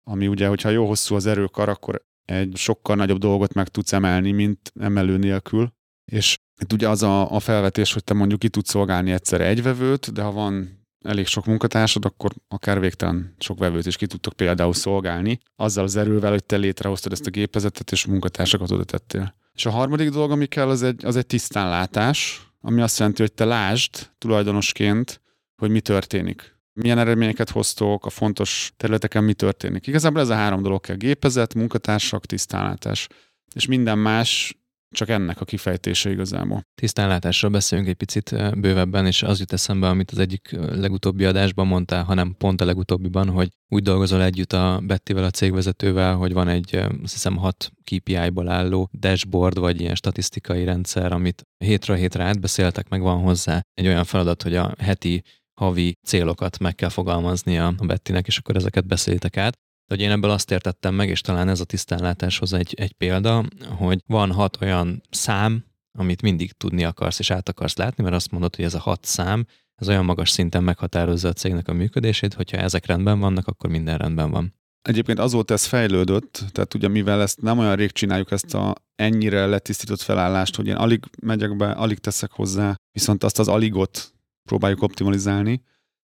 ami 0.04 0.28
ugye, 0.28 0.48
hogyha 0.48 0.70
jó 0.70 0.88
hosszú 0.88 1.16
az 1.16 1.26
erőkar, 1.26 1.70
akkor 1.70 2.02
egy 2.26 2.56
sokkal 2.56 2.96
nagyobb 2.96 3.20
dolgot 3.20 3.54
meg 3.54 3.68
tudsz 3.68 3.94
emelni, 3.94 4.32
mint 4.32 4.72
emelő 4.80 5.18
nélkül. 5.18 5.74
És 6.06 6.38
itt 6.62 6.74
ugye 6.74 6.90
az 6.90 7.04
a, 7.04 7.32
a 7.32 7.40
felvetés, 7.40 7.94
hogy 7.94 8.04
te 8.04 8.14
mondjuk 8.14 8.40
ki 8.40 8.50
tudsz 8.50 8.70
szolgálni 8.70 9.12
egyszerre 9.12 9.46
egy 9.46 9.64
vevőt, 9.64 10.14
de 10.14 10.22
ha 10.22 10.32
van 10.32 10.82
elég 11.06 11.26
sok 11.26 11.46
munkatársad, 11.46 12.06
akkor 12.06 12.32
akár 12.48 12.80
végtelen 12.80 13.36
sok 13.40 13.60
vevőt 13.60 13.86
is 13.86 13.96
ki 13.96 14.08
tudtok 14.08 14.34
például 14.34 14.74
szolgálni, 14.74 15.40
azzal 15.56 15.84
az 15.84 15.96
erővel, 15.96 16.32
hogy 16.32 16.44
te 16.44 16.56
létrehoztad 16.56 17.12
ezt 17.12 17.28
a 17.28 17.30
gépezetet, 17.30 17.92
és 17.92 18.06
munkatársakat 18.06 18.72
oda 18.72 18.84
tettél. 18.84 19.36
És 19.54 19.66
a 19.66 19.70
harmadik 19.70 20.10
dolog, 20.10 20.32
ami 20.32 20.46
kell, 20.46 20.68
az 20.70 20.84
egy, 20.84 21.06
az 21.06 21.16
egy 21.16 21.26
tisztánlátás, 21.26 22.48
ami 22.62 22.82
azt 22.82 23.00
jelenti, 23.00 23.22
hogy 23.22 23.34
te 23.34 23.46
lásd 23.46 24.12
tulajdonosként, 24.18 25.22
hogy 25.56 25.70
mi 25.70 25.82
történik. 25.82 26.58
Milyen 26.74 26.98
eredményeket 26.98 27.50
hoztok, 27.50 28.06
a 28.06 28.10
fontos 28.10 28.74
területeken 28.78 29.24
mi 29.24 29.34
történik. 29.34 29.88
Igazából 29.88 30.22
ez 30.22 30.30
a 30.30 30.36
három 30.36 30.62
dolog 30.62 30.82
kell. 30.82 30.96
Gépezet, 30.96 31.54
munkatársak, 31.54 32.26
tisztánlátás. 32.26 33.08
És 33.56 33.66
minden 33.66 33.98
más 33.98 34.58
csak 34.94 35.10
ennek 35.10 35.42
a 35.42 35.46
kifejtése 35.46 36.12
igazából. 36.12 36.62
Tisztánlátásról 36.76 37.52
beszélünk 37.52 37.88
egy 37.88 37.96
picit 37.96 38.60
bővebben, 38.60 39.06
és 39.06 39.24
az 39.24 39.40
jut 39.40 39.54
eszembe, 39.54 39.88
amit 39.88 40.12
az 40.12 40.18
egyik 40.18 40.52
legutóbbi 40.52 41.26
adásban 41.26 41.68
mondtál, 41.68 42.04
hanem 42.04 42.36
pont 42.38 42.62
a 42.62 42.66
legutóbbiban, 42.66 43.30
hogy 43.30 43.50
úgy 43.70 43.84
dolgozol 43.84 44.24
együtt 44.24 44.54
a 44.54 44.82
Bettivel, 44.84 45.24
a 45.24 45.30
cégvezetővel, 45.30 46.16
hogy 46.16 46.34
van 46.34 46.48
egy, 46.48 46.76
azt 46.76 47.14
hiszem, 47.14 47.38
hat 47.38 47.72
KPI-ból 47.84 48.50
álló 48.50 48.90
dashboard, 49.00 49.60
vagy 49.60 49.82
ilyen 49.82 49.96
statisztikai 49.96 50.64
rendszer, 50.64 51.12
amit 51.12 51.48
hétről 51.58 51.98
hétre 51.98 52.24
átbeszéltek, 52.24 52.90
meg 52.90 53.02
van 53.02 53.22
hozzá 53.22 53.62
egy 53.74 53.88
olyan 53.88 54.04
feladat, 54.04 54.44
hogy 54.44 54.56
a 54.56 54.74
heti 54.80 55.24
havi 55.54 55.98
célokat 56.08 56.60
meg 56.60 56.76
kell 56.76 56.90
fogalmaznia 56.90 57.74
a 57.78 57.86
Bettinek, 57.86 58.28
és 58.28 58.38
akkor 58.38 58.56
ezeket 58.56 58.88
beszélitek 58.88 59.38
át 59.38 59.58
hogy 59.88 60.00
én 60.00 60.12
ebből 60.12 60.30
azt 60.30 60.52
értettem 60.52 60.96
meg, 60.96 61.10
és 61.10 61.22
talán 61.22 61.50
ez 61.50 61.60
a 61.60 61.66
tisztánlátáshoz 61.66 62.54
egy, 62.54 62.74
egy 62.74 62.94
példa, 62.94 63.46
hogy 63.78 64.04
van 64.08 64.32
hat 64.32 64.58
olyan 64.62 65.02
szám, 65.10 65.66
amit 65.98 66.22
mindig 66.22 66.52
tudni 66.52 66.84
akarsz 66.84 67.20
és 67.20 67.32
át 67.32 67.50
akarsz 67.50 67.76
látni, 67.76 68.04
mert 68.04 68.16
azt 68.16 68.32
mondod, 68.32 68.56
hogy 68.56 68.66
ez 68.66 68.74
a 68.74 68.80
hat 68.80 69.06
szám, 69.06 69.46
ez 69.76 69.90
olyan 69.90 70.06
magas 70.06 70.30
szinten 70.30 70.64
meghatározza 70.64 71.28
a 71.28 71.34
cégnek 71.34 71.68
a 71.68 71.74
működését, 71.74 72.34
hogyha 72.34 72.58
ezek 72.58 72.86
rendben 72.86 73.20
vannak, 73.20 73.48
akkor 73.48 73.70
minden 73.70 73.98
rendben 73.98 74.32
van. 74.32 74.54
Egyébként 74.82 75.20
azóta 75.20 75.54
ez 75.54 75.66
fejlődött, 75.66 76.44
tehát 76.52 76.74
ugye 76.74 76.88
mivel 76.88 77.22
ezt 77.22 77.42
nem 77.42 77.60
olyan 77.60 77.76
rég 77.76 77.92
csináljuk 77.92 78.32
ezt 78.32 78.54
a 78.54 78.76
ennyire 78.96 79.46
letisztított 79.46 80.02
felállást, 80.02 80.56
hogy 80.56 80.68
én 80.68 80.76
alig 80.76 81.04
megyek 81.22 81.58
be, 81.58 81.72
alig 81.72 82.00
teszek 82.00 82.32
hozzá, 82.32 82.76
viszont 82.92 83.24
azt 83.24 83.40
az 83.40 83.48
aligot 83.48 84.14
próbáljuk 84.50 84.82
optimalizálni. 84.82 85.64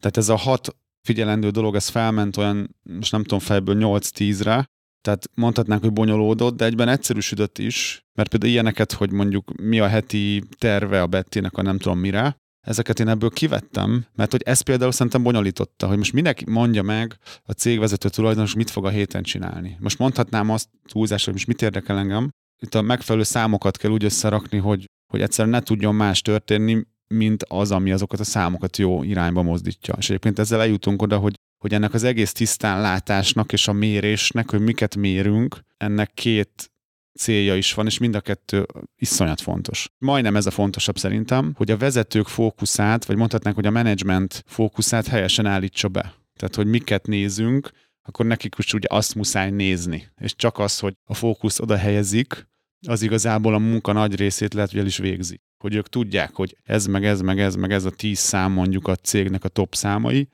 Tehát 0.01 0.17
ez 0.17 0.29
a 0.29 0.36
hat 0.36 0.75
figyelendő 1.01 1.49
dolog, 1.49 1.75
ez 1.75 1.88
felment 1.88 2.38
olyan, 2.38 2.75
most 2.83 3.12
nem 3.12 3.21
tudom, 3.21 3.39
fejből 3.39 3.75
8-10-re, 3.79 4.65
tehát 5.01 5.29
mondhatnánk, 5.33 5.81
hogy 5.81 5.93
bonyolódott, 5.93 6.57
de 6.57 6.65
egyben 6.65 6.88
egyszerűsödött 6.88 7.57
is, 7.57 8.05
mert 8.13 8.29
például 8.29 8.51
ilyeneket, 8.51 8.91
hogy 8.91 9.12
mondjuk 9.12 9.62
mi 9.62 9.79
a 9.79 9.88
heti 9.88 10.43
terve 10.57 11.01
a 11.01 11.07
Bettinek 11.07 11.57
a 11.57 11.62
nem 11.62 11.77
tudom 11.77 11.99
mire, 11.99 12.38
ezeket 12.67 12.99
én 12.99 13.07
ebből 13.07 13.29
kivettem, 13.29 14.05
mert 14.15 14.31
hogy 14.31 14.41
ez 14.45 14.62
például 14.62 14.91
szerintem 14.91 15.23
bonyolította, 15.23 15.88
hogy 15.88 15.97
most 15.97 16.13
mindenki 16.13 16.49
mondja 16.49 16.81
meg 16.81 17.17
a 17.43 17.51
cégvezető 17.51 18.09
tulajdonos, 18.09 18.53
mit 18.53 18.69
fog 18.69 18.85
a 18.85 18.89
héten 18.89 19.23
csinálni. 19.23 19.77
Most 19.79 19.97
mondhatnám 19.97 20.49
azt 20.49 20.69
túlzásra, 20.88 21.25
hogy 21.25 21.33
most 21.33 21.47
mit 21.47 21.62
érdekel 21.62 21.97
engem. 21.97 22.29
Itt 22.62 22.75
a 22.75 22.81
megfelelő 22.81 23.23
számokat 23.23 23.77
kell 23.77 23.91
úgy 23.91 24.03
összerakni, 24.03 24.57
hogy, 24.57 24.85
hogy 25.12 25.21
egyszerűen 25.21 25.53
ne 25.53 25.62
tudjon 25.62 25.95
más 25.95 26.21
történni, 26.21 26.83
mint 27.13 27.43
az, 27.43 27.71
ami 27.71 27.91
azokat 27.91 28.19
a 28.19 28.23
számokat 28.23 28.77
jó 28.77 29.03
irányba 29.03 29.41
mozdítja. 29.41 29.95
És 29.97 30.09
egyébként 30.09 30.39
ezzel 30.39 30.61
eljutunk 30.61 31.01
oda, 31.01 31.17
hogy, 31.17 31.33
hogy 31.57 31.73
ennek 31.73 31.93
az 31.93 32.03
egész 32.03 32.31
tisztán 32.31 32.81
látásnak 32.81 33.51
és 33.51 33.67
a 33.67 33.73
mérésnek, 33.73 34.49
hogy 34.49 34.61
miket 34.61 34.95
mérünk, 34.95 35.59
ennek 35.77 36.13
két 36.13 36.71
célja 37.19 37.55
is 37.55 37.73
van, 37.73 37.85
és 37.85 37.97
mind 37.97 38.15
a 38.15 38.21
kettő 38.21 38.65
iszonyat 38.95 39.41
fontos. 39.41 39.89
Majdnem 39.97 40.35
ez 40.35 40.45
a 40.45 40.51
fontosabb 40.51 40.97
szerintem, 40.97 41.53
hogy 41.55 41.71
a 41.71 41.77
vezetők 41.77 42.27
fókuszát, 42.27 43.05
vagy 43.05 43.15
mondhatnánk, 43.15 43.55
hogy 43.55 43.65
a 43.65 43.71
menedzsment 43.71 44.43
fókuszát 44.47 45.07
helyesen 45.07 45.45
állítsa 45.45 45.87
be. 45.87 46.13
Tehát, 46.39 46.55
hogy 46.55 46.67
miket 46.67 47.07
nézünk, 47.07 47.69
akkor 48.01 48.25
nekik 48.25 48.55
is 48.57 48.73
ugye 48.73 48.87
azt 48.91 49.15
muszáj 49.15 49.49
nézni. 49.49 50.07
És 50.17 50.35
csak 50.35 50.57
az, 50.57 50.79
hogy 50.79 50.93
a 51.03 51.13
fókusz 51.13 51.59
oda 51.59 51.77
helyezik, 51.77 52.47
az 52.87 53.01
igazából 53.01 53.53
a 53.53 53.57
munka 53.57 53.91
nagy 53.91 54.15
részét 54.15 54.53
lehet, 54.53 54.71
hogy 54.71 54.79
el 54.79 54.85
is 54.85 54.97
végzi. 54.97 55.41
Hogy 55.59 55.75
ők 55.75 55.87
tudják, 55.87 56.35
hogy 56.35 56.57
ez, 56.63 56.85
meg 56.85 57.05
ez, 57.05 57.21
meg 57.21 57.39
ez, 57.39 57.55
meg 57.55 57.71
ez 57.71 57.85
a 57.85 57.89
tíz 57.89 58.19
szám 58.19 58.51
mondjuk 58.51 58.87
a 58.87 58.95
cégnek 58.95 59.43
a 59.43 59.49
top 59.49 59.75
számai, 59.75 60.29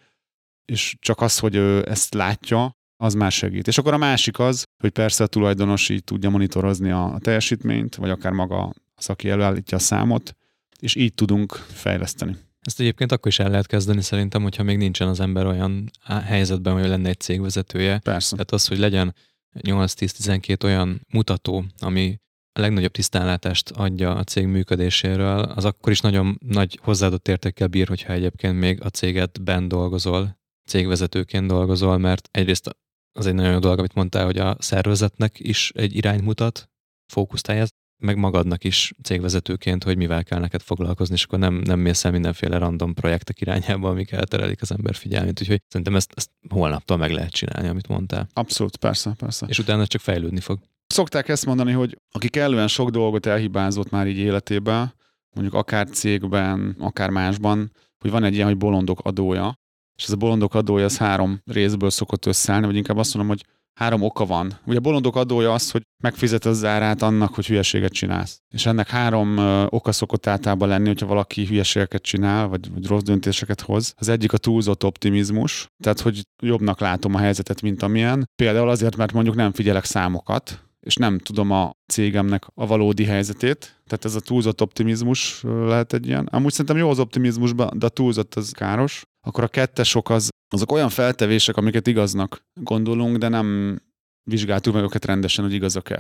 és 0.66 0.96
csak 1.00 1.22
az, 1.22 1.40
hogy 1.40 1.56
ő 1.56 1.90
ezt 1.90 2.14
látja, 2.14 2.76
az 2.98 3.14
már 3.14 3.32
segít. 3.32 3.68
És 3.68 3.78
akkor 3.78 3.94
a 3.94 3.98
másik 3.98 4.40
az, 4.40 4.64
hogy 4.82 4.90
persze 4.92 5.24
a 5.24 5.28
tulajdonos 5.28 5.90
így 5.90 6.04
tudja 6.04 6.30
monitorozni 6.30 6.92
a 6.92 7.18
teljesítményt, 7.22 7.96
vagy 7.96 8.10
akár 8.10 8.32
maga 8.32 8.74
az, 8.96 9.10
aki 9.10 9.30
előállítja 9.30 9.78
a 9.78 9.80
számot, 9.80 10.36
és 10.80 10.96
így 10.96 11.14
tudunk 11.14 11.52
fejleszteni. 11.54 12.36
Ezt 12.62 12.80
egyébként 12.80 13.12
akkor 13.12 13.32
is 13.32 13.40
el 13.40 13.50
lehet 13.50 13.68
kezdeni 13.68 14.02
szerintem, 14.02 14.42
hogyha 14.42 14.64
még 14.64 14.78
nincsen 14.78 15.08
az 15.08 15.20
ember 15.20 15.46
olyan 15.46 15.92
helyzetben, 16.26 16.74
hogy 16.74 16.88
lenne 16.88 17.10
egy 17.10 17.20
cégvezetője. 17.20 18.00
Persze. 18.00 18.32
Tehát 18.32 18.52
az, 18.52 18.68
hogy 18.68 18.78
legyen 18.78 19.16
8-10-12 19.60 20.64
olyan 20.64 21.02
mutató, 21.14 21.66
ami 21.80 22.20
a 22.58 22.62
legnagyobb 22.62 22.92
tisztánlátást 22.92 23.70
adja 23.70 24.16
a 24.16 24.24
cég 24.24 24.46
működéséről, 24.46 25.40
az 25.40 25.66
akkor 25.66 25.92
is 25.92 26.00
nagyon 26.00 26.40
nagy 26.46 26.80
hozzáadott 26.82 27.28
értékkel 27.28 27.68
bír, 27.68 27.88
hogyha 27.88 28.14
egyébként 28.14 28.60
még 28.60 28.84
a 28.84 28.90
cégedben 28.90 29.68
dolgozol, 29.68 30.38
cégvezetőként 30.70 31.48
dolgozol, 31.48 31.98
mert 31.98 32.30
egyrészt 32.32 32.70
az 33.12 33.26
egy 33.26 33.34
nagyon 33.34 33.52
jó 33.52 33.60
dolog, 33.60 33.80
amit 33.80 33.94
mondtál, 33.94 34.26
hogy 34.26 34.38
a 34.38 34.56
szervezetnek 34.60 35.40
is 35.40 35.72
egy 35.76 35.96
irányt 35.96 36.22
mutat, 36.22 36.70
fókuszt 37.14 37.48
helyez, 37.48 37.70
meg 38.04 38.18
magadnak 38.18 38.64
is 38.64 38.94
cégvezetőként, 39.04 39.84
hogy 39.84 39.98
mivel 39.98 40.24
kell 40.24 40.40
neked 40.40 40.62
foglalkozni, 40.62 41.16
és 41.16 41.24
akkor 41.24 41.40
nem, 41.40 41.54
nem 41.54 41.80
mész 41.80 42.06
el 42.06 42.12
mindenféle 42.12 42.58
random 42.58 42.94
projektek 42.94 43.42
irányába, 43.42 43.90
amik 43.90 44.12
elterelik 44.12 44.62
az 44.62 44.72
ember 44.72 44.96
figyelmét. 44.96 45.42
Úgyhogy 45.42 45.62
szerintem 45.68 45.96
ezt, 45.96 46.12
ezt 46.16 46.30
holnaptól 46.50 46.98
meg 46.98 47.12
lehet 47.12 47.32
csinálni, 47.32 47.68
amit 47.68 47.88
mondtál. 47.88 48.28
Abszolút, 48.34 48.78
persze, 48.78 49.14
persze. 49.18 49.46
És 49.50 49.60
utána 49.60 49.88
csak 49.88 50.02
fejlődni 50.02 50.40
fog. 50.40 50.60
Szokták 50.96 51.30
ezt 51.30 51.46
mondani, 51.46 51.72
hogy 51.72 51.98
aki 52.12 52.30
kellően 52.30 52.68
sok 52.68 52.90
dolgot 52.90 53.26
elhibázott 53.26 53.90
már 53.90 54.08
így 54.08 54.18
életében, 54.18 54.94
mondjuk 55.36 55.56
akár 55.56 55.90
cégben, 55.90 56.76
akár 56.80 57.10
másban, 57.10 57.72
hogy 58.00 58.12
van 58.12 58.24
egy 58.24 58.34
ilyen, 58.34 58.48
hogy 58.48 58.58
bolondok 58.58 59.00
adója, 59.00 59.60
és 59.98 60.04
ez 60.04 60.12
a 60.12 60.16
bolondok 60.16 60.54
adója 60.54 60.86
az 60.86 60.98
három 60.98 61.40
részből 61.46 61.90
szokott 61.90 62.26
összeállni, 62.26 62.66
vagy 62.66 62.76
inkább 62.76 62.98
azt 62.98 63.14
mondom, 63.14 63.36
hogy 63.36 63.46
három 63.80 64.02
oka 64.02 64.26
van. 64.26 64.60
Ugye 64.66 64.78
a 64.78 64.82
bolondok 64.82 65.16
adója 65.16 65.54
az, 65.54 65.72
hogy 65.72 65.82
megfizet 66.04 66.46
az 66.46 66.64
árát 66.64 67.02
annak, 67.02 67.36
hogy 67.36 67.46
hülyeséget 67.46 67.92
csinálsz. 67.92 68.40
És 68.54 68.66
ennek 68.66 68.88
három 68.88 69.38
oka 69.70 69.92
szokott 69.92 70.28
általában 70.28 70.68
lenni, 70.68 70.88
hogyha 70.88 71.06
valaki 71.06 71.46
hülyeségeket 71.46 72.02
csinál, 72.02 72.48
vagy, 72.48 72.74
vagy 72.74 72.88
rossz 72.88 73.02
döntéseket 73.02 73.62
hoz. 73.62 73.94
Az 73.98 74.10
egyik 74.10 74.34
a 74.34 74.38
túlzott 74.38 74.84
optimizmus, 74.84 75.68
tehát 75.84 76.00
hogy 76.00 76.22
jobbnak 76.44 76.80
látom 76.80 77.16
a 77.16 77.20
helyzetet, 77.20 77.62
mint 77.62 77.84
amilyen. 77.84 78.30
Például 78.36 78.70
azért, 78.70 78.96
mert 78.96 79.14
mondjuk 79.14 79.36
nem 79.36 79.52
figyelek 79.52 79.84
számokat, 79.84 80.65
és 80.86 80.96
nem 80.96 81.20
tudom 81.20 81.52
a 81.52 81.72
cégemnek 81.88 82.46
a 82.54 82.66
valódi 82.68 83.04
helyzetét. 83.04 83.82
Tehát 83.86 84.06
ez 84.06 84.16
a 84.16 84.20
túlzott 84.20 84.62
optimizmus 84.62 85.42
lehet 85.44 85.94
egy 85.94 86.08
ilyen. 86.08 86.26
Amúgy 86.26 86.52
szerintem 86.52 86.78
jó 86.78 86.90
az 86.90 87.00
optimizmusban, 87.00 87.80
de 87.80 87.86
a 87.86 87.90
túlzott 87.90 88.36
az 88.36 88.52
káros. 88.52 89.04
Akkor 89.22 89.44
a 89.44 89.48
kettesok 89.48 90.10
az, 90.10 90.30
azok 90.54 90.72
olyan 90.72 90.90
feltevések, 90.90 91.58
amiket 91.58 91.88
igaznak 91.88 92.46
gondolunk, 92.54 93.18
de 93.18 93.28
nem 93.28 93.80
vizsgáltuk 94.24 94.74
meg 94.74 94.84
őket 94.84 95.06
rendesen, 95.06 95.44
hogy 95.44 95.54
igazak-e. 95.54 95.96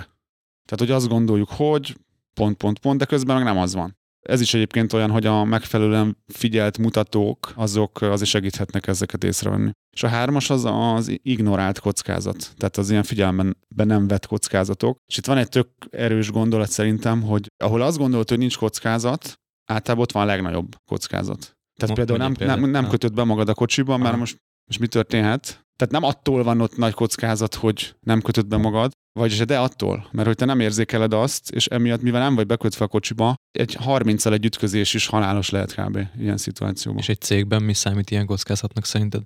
Tehát, 0.65 0.79
hogy 0.79 0.91
azt 0.91 1.07
gondoljuk, 1.07 1.49
hogy 1.49 1.95
pont, 2.33 2.57
pont, 2.57 2.79
pont, 2.79 2.99
de 2.99 3.05
közben 3.05 3.35
meg 3.35 3.45
nem 3.45 3.57
az 3.57 3.73
van. 3.73 3.97
Ez 4.29 4.41
is 4.41 4.53
egyébként 4.53 4.93
olyan, 4.93 5.11
hogy 5.11 5.25
a 5.25 5.43
megfelelően 5.43 6.17
figyelt 6.27 6.77
mutatók, 6.77 7.53
azok 7.55 8.01
azért 8.01 8.29
segíthetnek 8.29 8.87
ezeket 8.87 9.23
észrevenni. 9.23 9.71
És 9.95 10.03
a 10.03 10.07
hármas 10.07 10.49
az 10.49 10.65
az 10.65 11.19
ignorált 11.21 11.79
kockázat, 11.79 12.53
tehát 12.57 12.77
az 12.77 12.89
ilyen 12.89 13.03
figyelmen 13.03 13.57
be 13.75 13.83
nem 13.83 14.07
vett 14.07 14.25
kockázatok. 14.25 14.97
És 15.07 15.17
itt 15.17 15.25
van 15.25 15.37
egy 15.37 15.49
tök 15.49 15.69
erős 15.89 16.31
gondolat 16.31 16.69
szerintem, 16.69 17.21
hogy 17.21 17.47
ahol 17.63 17.81
azt 17.81 17.97
gondolod, 17.97 18.29
hogy 18.29 18.37
nincs 18.37 18.57
kockázat, 18.57 19.39
általában 19.65 20.03
ott 20.03 20.11
van 20.11 20.23
a 20.23 20.25
legnagyobb 20.25 20.75
kockázat. 20.85 21.55
Tehát 21.79 21.97
Mo- 21.97 22.05
például 22.05 22.17
nem, 22.17 22.59
nem, 22.59 22.69
nem 22.69 22.89
kötött 22.89 23.13
be 23.13 23.23
magad 23.23 23.49
a 23.49 23.53
kocsiba, 23.53 23.97
mert 23.97 24.17
most, 24.17 24.37
most 24.67 24.79
mi 24.79 24.87
történhet? 24.87 25.64
Tehát 25.75 25.93
nem 25.93 26.03
attól 26.03 26.43
van 26.43 26.61
ott 26.61 26.77
nagy 26.77 26.93
kockázat, 26.93 27.55
hogy 27.55 27.95
nem 27.99 28.21
kötött 28.21 28.47
be 28.47 28.57
magad, 28.57 28.91
vagyis 29.19 29.37
de 29.37 29.59
attól, 29.59 30.07
mert 30.11 30.27
hogy 30.27 30.35
te 30.35 30.45
nem 30.45 30.59
érzékeled 30.59 31.13
azt, 31.13 31.51
és 31.51 31.67
emiatt, 31.67 32.01
mivel 32.01 32.21
nem 32.21 32.35
vagy 32.35 32.45
bekötve 32.45 32.85
a 32.85 32.87
kocsiba, 32.87 33.35
egy 33.51 33.73
30 33.73 34.25
egy 34.25 34.45
ütközés 34.45 34.93
is 34.93 35.07
halálos 35.07 35.49
lehet 35.49 35.75
kb. 35.75 35.99
ilyen 36.19 36.37
szituációban. 36.37 37.01
És 37.01 37.09
egy 37.09 37.21
cégben 37.21 37.63
mi 37.63 37.73
számít 37.73 38.11
ilyen 38.11 38.25
kockázatnak 38.25 38.85
szerinted? 38.85 39.23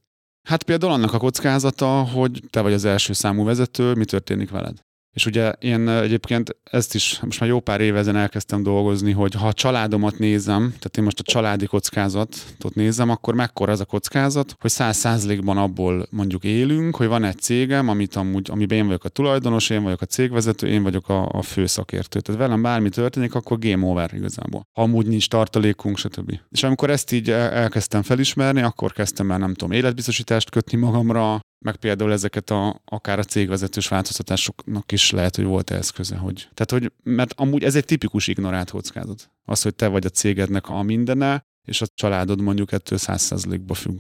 Hát 0.48 0.64
például 0.64 0.92
annak 0.92 1.14
a 1.14 1.18
kockázata, 1.18 2.04
hogy 2.04 2.44
te 2.50 2.62
vagy 2.62 2.74
az 2.74 2.86
első 2.86 3.14
számú 3.14 3.44
vezető, 3.44 3.94
mi 3.94 4.06
történik 4.06 4.50
veled. 4.50 4.80
És 5.14 5.26
ugye 5.26 5.52
én 5.52 5.90
egyébként 5.90 6.56
ezt 6.64 6.96
is 6.96 7.20
most 7.20 7.40
már 7.40 7.50
jó 7.50 7.60
pár 7.60 7.82
éve 7.82 7.98
ezen 7.98 8.16
elkezdtem 8.16 8.64
dolgozni, 8.64 9.12
hogy 9.12 9.34
ha 9.34 9.48
a 9.48 9.54
családomat 9.54 10.18
nézem, 10.18 10.68
tehát 10.68 10.98
én 10.98 11.04
most 11.04 11.20
a 11.20 11.24
családi 11.24 11.66
kockázatot 11.66 12.76
nézem, 12.76 13.10
akkor 13.10 13.34
mekkora 13.34 13.72
az 13.72 13.80
a 13.80 13.86
kockázat, 13.86 14.56
hogy 14.60 14.70
száz 14.70 14.98
százalékban 14.98 15.58
abból 15.58 16.08
mondjuk 16.10 16.44
élünk, 16.44 16.96
hogy 16.96 17.08
van 17.08 17.24
egy 17.24 17.40
cégem, 17.40 17.88
amit 17.88 18.16
amúgy, 18.16 18.50
amiben 18.52 18.78
én 18.78 18.86
vagyok 18.86 19.04
a 19.04 19.10
tulajdonos, 19.10 19.70
én 19.70 19.84
vagyok 19.84 20.02
a 20.02 20.06
cégvezető, 20.06 20.68
én 20.68 20.84
vagyok 20.84 21.10
a, 21.10 21.30
a 21.32 21.42
fő 21.42 21.66
szakértő. 21.66 22.20
Tehát 22.20 22.42
velem 22.42 22.62
bármi 22.62 22.90
történik, 22.90 23.36
akkor 23.36 23.60
game 23.60 23.86
over 23.86 24.14
igazából. 24.14 24.62
Ha 24.74 24.82
amúgy 24.82 25.08
nincs 25.08 25.30
tartalékunk, 25.30 25.98
stb. 25.98 26.40
És 26.50 26.64
amikor 26.64 26.90
ezt 26.90 27.12
így 27.12 27.30
elkezdtem 27.30 28.02
felismerni, 28.02 28.62
akkor 28.62 28.92
kezdtem 28.92 29.32
el, 29.32 29.38
nem 29.38 29.54
tudom, 29.54 29.72
életbiztosítást 29.72 30.50
kötni 30.50 30.78
magamra, 30.78 31.40
meg 31.60 31.76
például 31.76 32.12
ezeket 32.12 32.50
a, 32.50 32.82
akár 32.86 33.20
a 33.20 33.24
cégvezetős 33.24 33.88
változtatásoknak 33.88 34.92
is 34.92 35.12
lehet, 35.12 35.36
hogy 35.36 35.46
volt 35.46 35.70
eszköze. 35.70 36.16
Hogy, 36.16 36.50
tehát, 36.54 36.72
hogy, 36.72 36.92
mert 37.04 37.34
amúgy 37.36 37.64
ez 37.64 37.76
egy 37.76 37.86
tipikus 37.86 38.28
ignorált 38.28 38.70
kockázat. 38.70 39.32
Az, 39.46 39.62
hogy 39.62 39.76
te 39.76 39.88
vagy 39.88 40.06
a 40.06 40.10
cégednek 40.10 40.70
a 40.70 40.82
mindene, 40.82 41.44
és 41.68 41.82
a 41.82 41.88
családod 41.94 42.42
mondjuk 42.42 42.72
ettől 42.72 42.98
százszerzlékba 42.98 43.74
függ. 43.74 44.00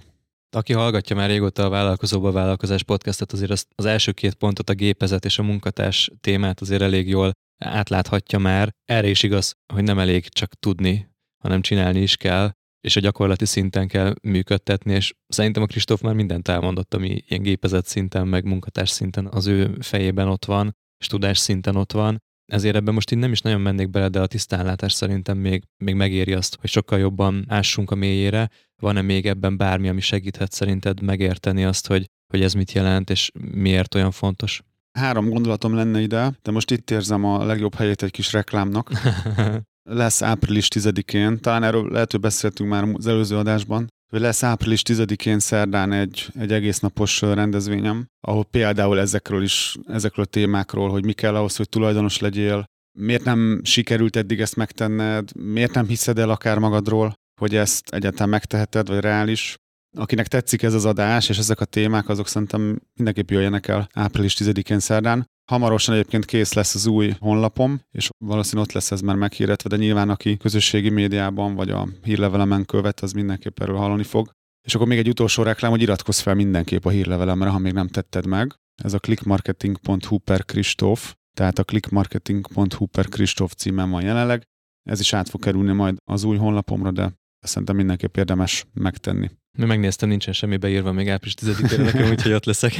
Aki 0.51 0.73
hallgatja 0.73 1.15
már 1.15 1.29
régóta 1.29 1.65
a 1.65 1.69
Vállalkozóba 1.69 2.31
Vállalkozás 2.31 2.83
podcastet, 2.83 3.31
azért 3.31 3.51
az, 3.51 3.65
az 3.75 3.85
első 3.85 4.11
két 4.11 4.33
pontot, 4.33 4.69
a 4.69 4.73
gépezet 4.73 5.25
és 5.25 5.39
a 5.39 5.43
munkatárs 5.43 6.11
témát 6.21 6.61
azért 6.61 6.81
elég 6.81 7.07
jól 7.07 7.31
átláthatja 7.57 8.39
már. 8.39 8.69
Erre 8.85 9.07
is 9.07 9.23
igaz, 9.23 9.53
hogy 9.73 9.83
nem 9.83 9.99
elég 9.99 10.27
csak 10.27 10.53
tudni, 10.53 11.09
hanem 11.43 11.61
csinálni 11.61 12.01
is 12.01 12.17
kell 12.17 12.51
és 12.81 12.95
a 12.95 12.99
gyakorlati 12.99 13.45
szinten 13.45 13.87
kell 13.87 14.13
működtetni, 14.21 14.93
és 14.93 15.13
szerintem 15.27 15.63
a 15.63 15.65
Kristóf 15.65 16.01
már 16.01 16.13
mindent 16.13 16.47
elmondott, 16.47 16.93
ami 16.93 17.23
ilyen 17.27 17.41
gépezet 17.41 17.85
szinten, 17.85 18.27
meg 18.27 18.43
munkatárs 18.43 18.89
szinten 18.89 19.27
az 19.31 19.47
ő 19.47 19.77
fejében 19.79 20.27
ott 20.27 20.45
van, 20.45 20.75
és 20.97 21.07
tudás 21.07 21.37
szinten 21.37 21.75
ott 21.75 21.91
van. 21.91 22.17
Ezért 22.51 22.75
ebben 22.75 22.93
most 22.93 23.11
én 23.11 23.19
nem 23.19 23.31
is 23.31 23.41
nagyon 23.41 23.61
mennék 23.61 23.89
bele, 23.89 24.07
de 24.07 24.19
a 24.21 24.27
tisztánlátás 24.27 24.93
szerintem 24.93 25.37
még, 25.37 25.63
még 25.77 25.95
megéri 25.95 26.33
azt, 26.33 26.57
hogy 26.59 26.69
sokkal 26.69 26.99
jobban 26.99 27.45
ássunk 27.47 27.91
a 27.91 27.95
mélyére. 27.95 28.49
Van-e 28.81 29.01
még 29.01 29.25
ebben 29.25 29.57
bármi, 29.57 29.89
ami 29.89 30.01
segíthet 30.01 30.51
szerinted 30.51 31.01
megérteni 31.01 31.63
azt, 31.63 31.87
hogy, 31.87 32.05
hogy 32.33 32.41
ez 32.41 32.53
mit 32.53 32.71
jelent, 32.71 33.09
és 33.09 33.31
miért 33.51 33.95
olyan 33.95 34.11
fontos? 34.11 34.61
Három 34.97 35.29
gondolatom 35.29 35.73
lenne 35.73 36.01
ide, 36.01 36.33
de 36.41 36.51
most 36.51 36.71
itt 36.71 36.91
érzem 36.91 37.25
a 37.25 37.45
legjobb 37.45 37.75
helyét 37.75 38.03
egy 38.03 38.11
kis 38.11 38.33
reklámnak. 38.33 38.91
lesz 39.89 40.21
április 40.21 40.67
10-én, 40.75 41.39
talán 41.39 41.63
erről 41.63 41.91
lehet, 41.91 42.19
beszéltünk 42.19 42.69
már 42.69 42.83
az 42.93 43.07
előző 43.07 43.37
adásban, 43.37 43.87
hogy 44.09 44.19
lesz 44.19 44.43
április 44.43 44.81
10-én 44.85 45.39
szerdán 45.39 45.91
egy, 45.91 46.27
egy 46.39 46.51
egész 46.51 46.79
napos 46.79 47.21
rendezvényem, 47.21 48.05
ahol 48.27 48.45
például 48.45 48.99
ezekről 48.99 49.43
is, 49.43 49.75
ezekről 49.87 50.25
a 50.25 50.27
témákról, 50.27 50.89
hogy 50.89 51.05
mi 51.05 51.13
kell 51.13 51.35
ahhoz, 51.35 51.55
hogy 51.55 51.69
tulajdonos 51.69 52.19
legyél, 52.19 52.65
miért 52.97 53.23
nem 53.23 53.61
sikerült 53.63 54.15
eddig 54.15 54.39
ezt 54.39 54.55
megtenned, 54.55 55.29
miért 55.37 55.73
nem 55.73 55.87
hiszed 55.87 56.17
el 56.17 56.29
akár 56.29 56.57
magadról, 56.57 57.13
hogy 57.41 57.55
ezt 57.55 57.89
egyáltalán 57.89 58.29
megteheted, 58.29 58.87
vagy 58.87 58.99
reális. 58.99 59.55
Akinek 59.97 60.27
tetszik 60.27 60.61
ez 60.61 60.73
az 60.73 60.85
adás, 60.85 61.29
és 61.29 61.37
ezek 61.37 61.59
a 61.59 61.65
témák, 61.65 62.09
azok 62.09 62.27
szerintem 62.27 62.81
mindenképp 62.93 63.29
jöjjenek 63.29 63.67
el 63.67 63.89
április 63.93 64.35
10-én 64.39 64.79
szerdán. 64.79 65.25
Hamarosan 65.51 65.95
egyébként 65.95 66.25
kész 66.25 66.53
lesz 66.53 66.75
az 66.75 66.85
új 66.85 67.15
honlapom, 67.19 67.81
és 67.91 68.09
valószínűleg 68.25 68.67
ott 68.67 68.73
lesz 68.73 68.91
ez 68.91 69.01
már 69.01 69.15
meghirdetve, 69.15 69.69
de 69.69 69.75
nyilván 69.75 70.09
aki 70.09 70.37
közösségi 70.37 70.89
médiában 70.89 71.55
vagy 71.55 71.69
a 71.69 71.87
hírlevelemen 72.03 72.65
követ, 72.65 72.99
az 72.99 73.11
mindenképp 73.11 73.59
erről 73.59 73.77
hallani 73.77 74.03
fog. 74.03 74.31
És 74.67 74.75
akkor 74.75 74.87
még 74.87 74.97
egy 74.97 75.09
utolsó 75.09 75.43
reklám, 75.43 75.71
hogy 75.71 75.81
iratkozz 75.81 76.19
fel 76.19 76.33
mindenképp 76.33 76.85
a 76.85 76.89
hírlevelemre, 76.89 77.49
ha 77.49 77.57
még 77.57 77.73
nem 77.73 77.87
tetted 77.87 78.25
meg. 78.25 78.55
Ez 78.83 78.93
a 78.93 78.99
clickmarketing.hu 78.99 80.17
per 80.17 80.45
Kristóf, 80.45 81.15
tehát 81.37 81.59
a 81.59 81.63
clickmarketing.hu 81.63 82.85
per 82.85 83.07
Kristóf 83.07 83.53
címen 83.53 83.89
van 83.89 84.01
jelenleg. 84.01 84.43
Ez 84.89 84.99
is 84.99 85.13
át 85.13 85.29
fog 85.29 85.41
kerülni 85.41 85.73
majd 85.73 85.97
az 86.05 86.23
új 86.23 86.37
honlapomra, 86.37 86.91
de 86.91 87.13
szerintem 87.47 87.75
mindenképp 87.75 88.17
érdemes 88.17 88.65
megtenni. 88.73 89.29
Mi 89.57 89.65
megnéztem, 89.65 90.09
nincsen 90.09 90.33
semmi 90.33 90.57
beírva 90.57 90.91
még 90.91 91.09
április 91.09 91.35
10-ére 91.41 91.83
nekem, 91.83 92.09
úgyhogy 92.11 92.33
ott 92.33 92.45
leszek. 92.45 92.73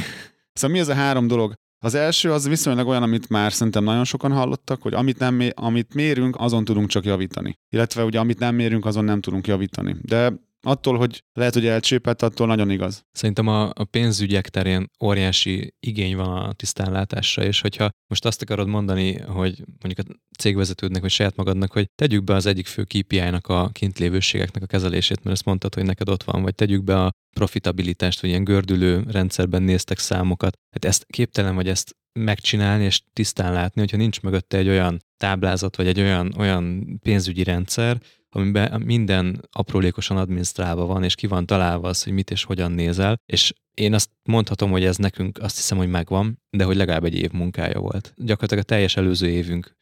Szóval 0.52 0.76
mi 0.76 0.82
az 0.82 0.88
a 0.88 0.94
három 0.94 1.26
dolog, 1.26 1.54
az 1.82 1.94
első 1.94 2.32
az 2.32 2.48
viszonylag 2.48 2.86
olyan, 2.86 3.02
amit 3.02 3.28
már 3.28 3.52
szerintem 3.52 3.84
nagyon 3.84 4.04
sokan 4.04 4.32
hallottak, 4.32 4.82
hogy 4.82 4.94
amit, 4.94 5.18
nem, 5.18 5.40
amit 5.54 5.94
mérünk, 5.94 6.36
azon 6.38 6.64
tudunk 6.64 6.88
csak 6.88 7.04
javítani. 7.04 7.58
Illetve 7.68 8.04
ugye 8.04 8.18
amit 8.18 8.38
nem 8.38 8.54
mérünk, 8.54 8.86
azon 8.86 9.04
nem 9.04 9.20
tudunk 9.20 9.46
javítani. 9.46 9.96
De 10.02 10.32
attól, 10.62 10.96
hogy 10.96 11.24
lehet, 11.32 11.54
hogy 11.54 11.66
elcsépett, 11.66 12.22
attól 12.22 12.46
nagyon 12.46 12.70
igaz. 12.70 13.04
Szerintem 13.12 13.46
a, 13.46 13.70
a 13.74 13.84
pénzügyek 13.84 14.48
terén 14.48 14.90
óriási 15.04 15.74
igény 15.80 16.16
van 16.16 16.28
a 16.28 16.52
tisztánlátásra, 16.52 17.44
és 17.44 17.60
hogyha 17.60 17.90
most 18.06 18.24
azt 18.24 18.42
akarod 18.42 18.68
mondani, 18.68 19.18
hogy 19.18 19.64
mondjuk 19.82 20.06
a 20.08 20.36
cégvezetődnek, 20.38 21.00
vagy 21.00 21.10
saját 21.10 21.36
magadnak, 21.36 21.72
hogy 21.72 21.86
tegyük 21.94 22.24
be 22.24 22.34
az 22.34 22.46
egyik 22.46 22.66
fő 22.66 22.84
KPI-nak 22.84 23.46
a 23.46 23.68
kintlévőségeknek 23.72 24.62
a 24.62 24.66
kezelését, 24.66 25.22
mert 25.22 25.36
ezt 25.36 25.44
mondtad, 25.44 25.74
hogy 25.74 25.84
neked 25.84 26.08
ott 26.08 26.22
van, 26.22 26.42
vagy 26.42 26.54
tegyük 26.54 26.84
be 26.84 27.02
a 27.02 27.10
profitabilitást, 27.36 28.20
vagy 28.20 28.30
ilyen 28.30 28.44
gördülő 28.44 29.04
rendszerben 29.08 29.62
néztek 29.62 29.98
számokat. 29.98 30.52
Hát 30.70 30.84
ezt 30.84 31.04
képtelen 31.06 31.54
vagy 31.54 31.68
ezt 31.68 31.96
megcsinálni 32.12 32.84
és 32.84 33.02
tisztán 33.12 33.52
látni, 33.52 33.80
hogyha 33.80 33.96
nincs 33.96 34.20
mögötte 34.20 34.56
egy 34.56 34.68
olyan 34.68 34.98
táblázat, 35.16 35.76
vagy 35.76 35.86
egy 35.86 36.00
olyan, 36.00 36.34
olyan 36.38 36.84
pénzügyi 37.02 37.42
rendszer, 37.42 38.00
amiben 38.34 38.82
minden 38.82 39.48
aprólékosan 39.52 40.16
adminisztrálva 40.16 40.86
van, 40.86 41.04
és 41.04 41.14
ki 41.14 41.26
van 41.26 41.46
találva 41.46 41.88
az, 41.88 42.02
hogy 42.02 42.12
mit 42.12 42.30
és 42.30 42.44
hogyan 42.44 42.72
nézel, 42.72 43.20
és 43.26 43.52
én 43.74 43.94
azt 43.94 44.10
mondhatom, 44.22 44.70
hogy 44.70 44.84
ez 44.84 44.96
nekünk 44.96 45.38
azt 45.42 45.56
hiszem, 45.56 45.78
hogy 45.78 45.88
megvan, 45.88 46.42
de 46.50 46.64
hogy 46.64 46.76
legalább 46.76 47.04
egy 47.04 47.14
év 47.14 47.30
munkája 47.30 47.80
volt. 47.80 48.12
Gyakorlatilag 48.16 48.64
a 48.64 48.66
teljes 48.66 48.96
előző 48.96 49.28
évünk 49.28 49.78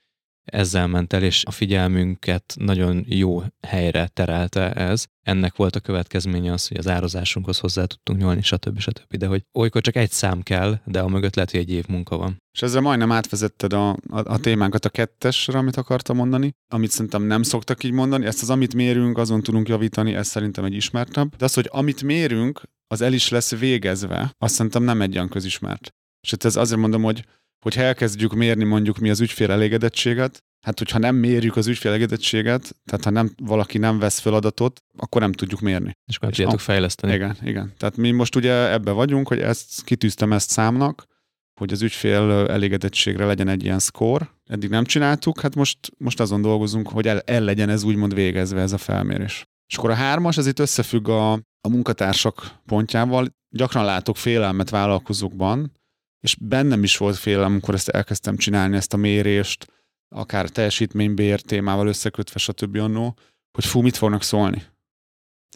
ezzel 0.51 0.87
ment 0.87 1.13
el, 1.13 1.23
és 1.23 1.45
a 1.45 1.51
figyelmünket 1.51 2.55
nagyon 2.59 3.05
jó 3.09 3.43
helyre 3.67 4.07
terelte 4.07 4.73
ez. 4.73 5.05
Ennek 5.23 5.57
volt 5.57 5.77
a 5.77 5.81
következménye 5.81 6.53
az, 6.53 6.69
hogy 6.69 6.77
az 6.77 6.89
árazásunkhoz 6.89 7.59
hozzá 7.59 7.85
tudtunk 7.85 8.19
nyúlni, 8.19 8.43
stb. 8.43 8.79
stb. 8.79 9.17
De 9.17 9.27
hogy 9.27 9.43
olykor 9.59 9.83
csak 9.83 9.97
egy 9.97 10.11
szám 10.11 10.43
kell, 10.43 10.79
de 10.85 11.01
a 11.01 11.09
mögött 11.09 11.35
lehet, 11.35 11.51
hogy 11.51 11.61
egy 11.61 11.71
év 11.71 11.87
munka 11.89 12.17
van. 12.17 12.37
És 12.55 12.63
ezzel 12.63 12.81
majdnem 12.81 13.13
átvezetted 13.13 13.73
a, 13.73 13.89
a, 13.91 13.97
a 14.09 14.39
témánkat 14.39 14.85
a 14.85 14.89
kettesre, 14.89 15.59
amit 15.59 15.77
akartam 15.77 16.17
mondani, 16.17 16.53
amit 16.73 16.91
szerintem 16.91 17.23
nem 17.23 17.43
szoktak 17.43 17.85
így 17.85 17.93
mondani. 17.93 18.27
Ezt 18.27 18.43
az, 18.43 18.51
amit 18.51 18.75
mérünk, 18.75 19.19
azon 19.19 19.43
tudunk 19.43 19.69
javítani, 19.69 20.15
ez 20.15 20.27
szerintem 20.27 20.65
egy 20.65 20.75
ismertebb. 20.75 21.37
De 21.37 21.45
az, 21.45 21.55
hogy 21.55 21.69
amit 21.73 22.03
mérünk, 22.03 22.63
az 22.87 23.01
el 23.01 23.13
is 23.13 23.29
lesz 23.29 23.57
végezve, 23.57 24.35
azt 24.39 24.55
szerintem 24.55 24.83
nem 24.83 25.03
egy 25.03 25.15
olyan 25.15 25.29
közismert. 25.29 25.93
És 26.21 26.33
ez 26.33 26.57
azért 26.57 26.81
mondom, 26.81 27.03
hogy 27.03 27.25
hogyha 27.61 27.83
elkezdjük 27.83 28.35
mérni 28.35 28.65
mondjuk 28.65 28.99
mi 28.99 29.11
az 29.11 29.21
ügyfél 29.21 29.51
elégedettséget, 29.51 30.43
hát 30.67 30.79
hogyha 30.79 30.99
nem 30.99 31.17
mérjük 31.17 31.57
az 31.57 31.67
ügyfél 31.67 31.91
elégedettséget, 31.91 32.77
tehát 32.85 33.05
ha 33.05 33.11
nem, 33.11 33.31
valaki 33.43 33.79
nem 33.79 33.99
vesz 33.99 34.19
fel 34.19 34.35
adatot, 34.35 34.81
akkor 34.97 35.21
nem 35.21 35.33
tudjuk 35.33 35.61
mérni. 35.61 35.93
És 36.07 36.17
akkor 36.17 36.29
tudjátok 36.29 36.61
fejleszteni. 36.61 37.13
Igen, 37.13 37.37
igen. 37.43 37.73
Tehát 37.77 37.97
mi 37.97 38.11
most 38.11 38.37
ugye 38.37 38.73
ebbe 38.73 38.91
vagyunk, 38.91 39.29
hogy 39.29 39.41
ezt 39.41 39.85
kitűztem 39.85 40.33
ezt 40.33 40.51
számnak, 40.51 41.05
hogy 41.61 41.73
az 41.73 41.83
ügyfél 41.83 42.47
elégedettségre 42.49 43.25
legyen 43.25 43.49
egy 43.49 43.65
ilyen 43.65 43.79
score. 43.79 44.31
Eddig 44.45 44.71
nem 44.71 44.85
csináltuk, 44.85 45.41
hát 45.41 45.55
most, 45.55 45.79
most 45.99 46.21
azon 46.21 46.43
dolgozunk, 46.43 46.89
hogy 46.89 47.07
el, 47.07 47.21
el 47.21 47.41
legyen 47.41 47.69
ez 47.69 47.83
úgymond 47.83 48.15
végezve 48.15 48.61
ez 48.61 48.73
a 48.73 48.79
felmérés. 48.79 49.45
És 49.67 49.77
akkor 49.77 49.91
a 49.91 49.95
hármas, 49.95 50.37
ez 50.37 50.47
itt 50.47 50.59
összefügg 50.59 51.09
a, 51.09 51.33
a 51.33 51.69
munkatársak 51.69 52.59
pontjával. 52.67 53.27
Gyakran 53.51 53.85
látok 53.85 54.17
félelmet 54.17 54.71
vállalkozókban, 54.71 55.73
és 56.21 56.37
bennem 56.41 56.83
is 56.83 56.97
volt 56.97 57.17
félelem, 57.17 57.51
amikor 57.51 57.75
ezt 57.75 57.89
elkezdtem 57.89 58.37
csinálni, 58.37 58.77
ezt 58.77 58.93
a 58.93 58.97
mérést, 58.97 59.67
akár 60.09 60.49
teljesítménybér 60.49 61.41
témával 61.41 61.87
összekötve, 61.87 62.39
stb. 62.39 62.77
annó, 62.77 63.17
hogy 63.53 63.65
fú, 63.65 63.81
mit 63.81 63.97
fognak 63.97 64.23
szólni. 64.23 64.63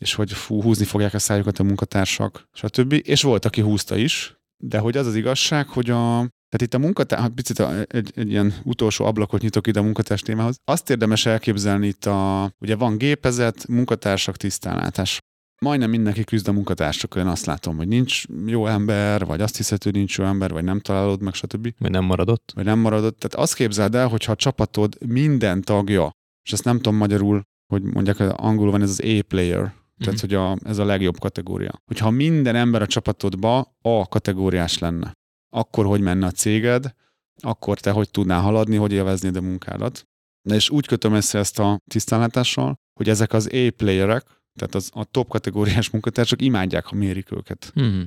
És 0.00 0.14
hogy 0.14 0.32
fú, 0.32 0.62
húzni 0.62 0.84
fogják 0.84 1.14
a 1.14 1.18
szájukat 1.18 1.58
a 1.58 1.62
munkatársak, 1.62 2.48
stb. 2.52 3.00
És 3.04 3.22
volt, 3.22 3.44
aki 3.44 3.60
húzta 3.60 3.96
is, 3.96 4.36
de 4.56 4.78
hogy 4.78 4.96
az 4.96 5.06
az 5.06 5.14
igazság, 5.14 5.68
hogy 5.68 5.90
a, 5.90 6.10
tehát 6.48 6.62
itt 6.62 6.74
a 6.74 6.78
munkatárs, 6.78 7.28
picit 7.34 7.58
a, 7.58 7.80
egy, 7.86 8.12
egy 8.14 8.30
ilyen 8.30 8.54
utolsó 8.64 9.04
ablakot 9.04 9.40
nyitok 9.40 9.66
ide 9.66 9.78
a 9.78 9.82
munkatárs 9.82 10.20
témához. 10.20 10.56
Azt 10.64 10.90
érdemes 10.90 11.26
elképzelni 11.26 11.86
itt 11.86 12.06
a, 12.06 12.52
ugye 12.58 12.76
van 12.76 12.98
gépezet, 12.98 13.66
munkatársak 13.66 14.36
tisztánlátás 14.36 15.18
majdnem 15.62 15.90
mindenki 15.90 16.24
küzd 16.24 16.48
a 16.48 16.52
munkatársak, 16.52 17.14
én 17.14 17.26
azt 17.26 17.46
látom, 17.46 17.76
hogy 17.76 17.88
nincs 17.88 18.24
jó 18.46 18.66
ember, 18.66 19.24
vagy 19.24 19.40
azt 19.40 19.56
hiszed, 19.56 19.82
hogy 19.82 19.92
nincs 19.92 20.18
jó 20.18 20.24
ember, 20.24 20.52
vagy 20.52 20.64
nem 20.64 20.80
találod 20.80 21.22
meg, 21.22 21.34
stb. 21.34 21.74
Vagy 21.78 21.90
nem 21.90 22.04
maradott. 22.04 22.52
Vagy 22.54 22.64
nem 22.64 22.78
maradott. 22.78 23.18
Tehát 23.18 23.46
azt 23.46 23.54
képzeld 23.54 23.94
el, 23.94 24.08
hogyha 24.08 24.32
a 24.32 24.36
csapatod 24.36 24.96
minden 25.06 25.62
tagja, 25.62 26.10
és 26.44 26.52
ezt 26.52 26.64
nem 26.64 26.76
tudom 26.76 26.96
magyarul, 26.96 27.42
hogy 27.72 27.82
mondják, 27.82 28.16
hogy 28.16 28.30
angolul 28.36 28.70
van 28.70 28.82
ez 28.82 28.90
az 28.90 29.00
A-player, 29.00 29.74
tehát, 29.98 30.14
mm-hmm. 30.14 30.16
hogy 30.20 30.34
a, 30.34 30.68
ez 30.68 30.78
a 30.78 30.84
legjobb 30.84 31.18
kategória. 31.18 31.80
Hogyha 31.84 32.10
minden 32.10 32.56
ember 32.56 32.82
a 32.82 32.86
csapatodba 32.86 33.76
A 33.82 34.08
kategóriás 34.08 34.78
lenne, 34.78 35.12
akkor 35.54 35.86
hogy 35.86 36.00
menne 36.00 36.26
a 36.26 36.30
céged, 36.30 36.94
akkor 37.42 37.80
te 37.80 37.90
hogy 37.90 38.10
tudnál 38.10 38.40
haladni, 38.40 38.76
hogy 38.76 38.92
élveznéd 38.92 39.36
a 39.36 39.40
munkádat. 39.40 40.06
De 40.48 40.54
és 40.54 40.70
úgy 40.70 40.86
kötöm 40.86 41.14
össze 41.14 41.38
ezt 41.38 41.58
a 41.58 41.78
tisztánlátással, 41.90 42.74
hogy 42.94 43.08
ezek 43.08 43.32
az 43.32 43.46
A-playerek, 43.46 44.24
tehát 44.58 44.74
az, 44.74 44.90
a 44.94 45.04
top 45.04 45.28
kategóriás 45.28 45.90
munkatársak 45.90 46.42
imádják, 46.42 46.84
ha 46.84 46.96
mérik 46.96 47.32
őket. 47.32 47.72
Mm. 47.80 48.02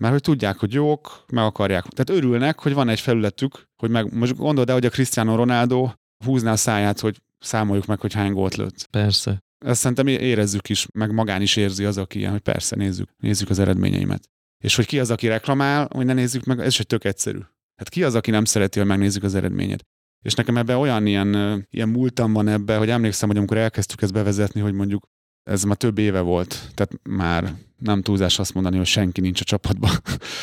Mert 0.00 0.12
hogy 0.12 0.22
tudják, 0.22 0.58
hogy 0.58 0.72
jók, 0.72 1.24
meg 1.32 1.44
akarják. 1.44 1.82
Tehát 1.82 2.22
örülnek, 2.22 2.58
hogy 2.58 2.74
van 2.74 2.88
egy 2.88 3.00
felületük, 3.00 3.68
hogy 3.76 3.90
meg, 3.90 4.14
most 4.14 4.36
gondold 4.36 4.68
el, 4.68 4.74
hogy 4.74 4.86
a 4.86 4.90
Cristiano 4.90 5.36
Ronaldo 5.36 5.90
húzná 6.24 6.52
a 6.52 6.56
száját, 6.56 7.00
hogy 7.00 7.22
számoljuk 7.38 7.86
meg, 7.86 8.00
hogy 8.00 8.12
hány 8.12 8.32
gólt 8.32 8.54
lőtt. 8.54 8.86
Persze. 8.90 9.42
Ezt 9.64 9.80
szerintem 9.80 10.06
érezzük 10.06 10.68
is, 10.68 10.86
meg 10.92 11.12
magán 11.12 11.42
is 11.42 11.56
érzi 11.56 11.84
az, 11.84 11.98
aki 11.98 12.18
ilyen, 12.18 12.30
hogy 12.30 12.40
persze 12.40 12.76
nézzük, 12.76 13.08
nézzük 13.16 13.50
az 13.50 13.58
eredményeimet. 13.58 14.28
És 14.64 14.76
hogy 14.76 14.86
ki 14.86 14.98
az, 14.98 15.10
aki 15.10 15.26
reklamál, 15.26 15.88
hogy 15.92 16.06
ne 16.06 16.12
nézzük 16.12 16.44
meg, 16.44 16.60
ez 16.60 16.66
is 16.66 16.80
egy 16.80 16.86
tök 16.86 17.04
egyszerű. 17.04 17.38
Hát 17.76 17.88
ki 17.88 18.04
az, 18.04 18.14
aki 18.14 18.30
nem 18.30 18.44
szereti, 18.44 18.78
hogy 18.78 18.88
megnézzük 18.88 19.22
az 19.22 19.34
eredményet. 19.34 19.84
És 20.24 20.34
nekem 20.34 20.56
ebben 20.56 20.76
olyan 20.76 21.06
ilyen, 21.06 21.66
ilyen 21.70 21.88
múltam 21.88 22.32
van 22.32 22.48
ebbe, 22.48 22.76
hogy 22.76 22.90
emlékszem, 22.90 23.28
hogy 23.28 23.36
amikor 23.36 23.56
elkezdtük 23.56 24.02
ezt 24.02 24.12
bevezetni, 24.12 24.60
hogy 24.60 24.72
mondjuk 24.72 25.06
ez 25.42 25.62
már 25.62 25.76
több 25.76 25.98
éve 25.98 26.20
volt, 26.20 26.70
tehát 26.74 26.92
már 27.02 27.54
nem 27.78 28.02
túlzás 28.02 28.38
azt 28.38 28.54
mondani, 28.54 28.76
hogy 28.76 28.86
senki 28.86 29.20
nincs 29.20 29.40
a 29.40 29.44
csapatban, 29.44 29.90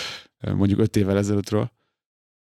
mondjuk 0.59 0.79
öt 0.79 0.95
évvel 0.95 1.17
ezelőttről, 1.17 1.71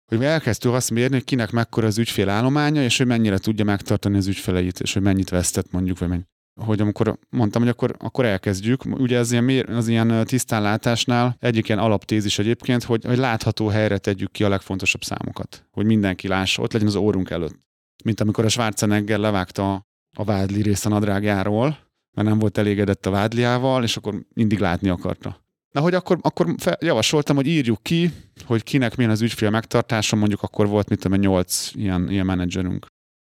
hogy 0.09 0.25
elkezdtük 0.25 0.73
azt 0.73 0.91
mérni, 0.91 1.15
hogy 1.15 1.25
kinek 1.25 1.51
mekkora 1.51 1.87
az 1.87 1.99
ügyfél 1.99 2.29
állománya, 2.29 2.83
és 2.83 2.97
hogy 2.97 3.07
mennyire 3.07 3.39
tudja 3.39 3.65
megtartani 3.65 4.17
az 4.17 4.27
ügyfeleit, 4.27 4.81
és 4.81 4.93
hogy 4.93 5.03
mennyit 5.03 5.29
vesztett 5.29 5.71
mondjuk, 5.71 5.99
vagy 5.99 6.09
mennyi. 6.09 6.23
Hogy 6.61 6.81
amikor 6.81 7.19
mondtam, 7.31 7.63
hogy 7.63 7.71
akkor, 7.71 7.95
akkor 7.99 8.25
elkezdjük. 8.25 8.85
Ugye 8.85 9.19
az 9.19 9.33
ilyen, 9.33 9.67
az 9.69 9.89
ilyen 9.89 10.25
tisztánlátásnál 10.25 11.37
egyik 11.41 11.69
ilyen 11.69 11.81
alaptézis 11.81 12.39
egyébként, 12.39 12.83
hogy, 12.83 13.05
hogy 13.05 13.19
látható 13.19 13.69
helyre 13.69 13.99
tegyük 13.99 14.33
ki 14.33 14.45
a 14.45 14.49
legfontosabb 14.49 15.03
számokat. 15.03 15.67
Hogy 15.71 15.87
mindenki 15.87 16.29
lássa, 16.29 16.63
ott 16.63 16.73
legyen 16.73 16.89
az 16.89 16.95
órunk 16.95 17.31
előtt. 17.31 17.59
Mint 18.05 18.21
amikor 18.21 18.45
a 18.45 18.49
Schwarzenegger 18.49 19.19
levágta 19.19 19.87
a 20.17 20.25
vádli 20.25 20.63
részt 20.63 20.87
a 20.87 20.89
nadrágjáról, 20.89 21.88
mert 22.19 22.31
nem 22.31 22.39
volt 22.39 22.59
elégedett 22.59 23.07
a 23.07 23.11
vádliával, 23.11 23.83
és 23.83 23.97
akkor 23.97 24.23
mindig 24.35 24.59
látni 24.59 24.89
akarta. 24.89 25.41
Na, 25.71 25.81
hogy 25.81 25.95
akkor, 25.95 26.19
akkor 26.21 26.55
fel, 26.57 26.77
javasoltam, 26.81 27.37
hogy 27.37 27.47
írjuk 27.47 27.83
ki, 27.83 28.12
hogy 28.45 28.62
kinek 28.62 28.97
milyen 28.97 29.11
az 29.11 29.21
ügyfél 29.21 29.51
megtartása, 29.51 30.16
mondjuk 30.16 30.43
akkor 30.43 30.66
volt, 30.66 30.89
mit 30.89 31.01
tudom, 31.01 31.19
nyolc 31.19 31.71
ilyen, 31.75 32.11
ilyen 32.11 32.27
menedzserünk. 32.27 32.87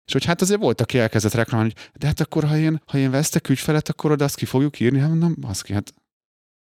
És 0.07 0.13
hogy 0.13 0.25
hát 0.25 0.41
azért 0.41 0.61
volt, 0.61 0.81
aki 0.81 0.99
elkezdett 0.99 1.33
reklamálni, 1.33 1.73
hogy 1.75 2.01
de 2.01 2.07
hát 2.07 2.21
akkor, 2.21 2.45
ha 2.45 2.57
én, 2.57 2.83
ha 2.87 2.99
én 2.99 3.11
vesztek 3.11 3.49
ügyfelet, 3.49 3.89
akkor 3.89 4.11
oda 4.11 4.25
azt 4.25 4.37
ki 4.37 4.45
fogjuk 4.45 4.81
írni, 4.81 4.99
hát 4.99 5.09
mondom, 5.09 5.35
ki, 5.63 5.73
hát 5.73 5.95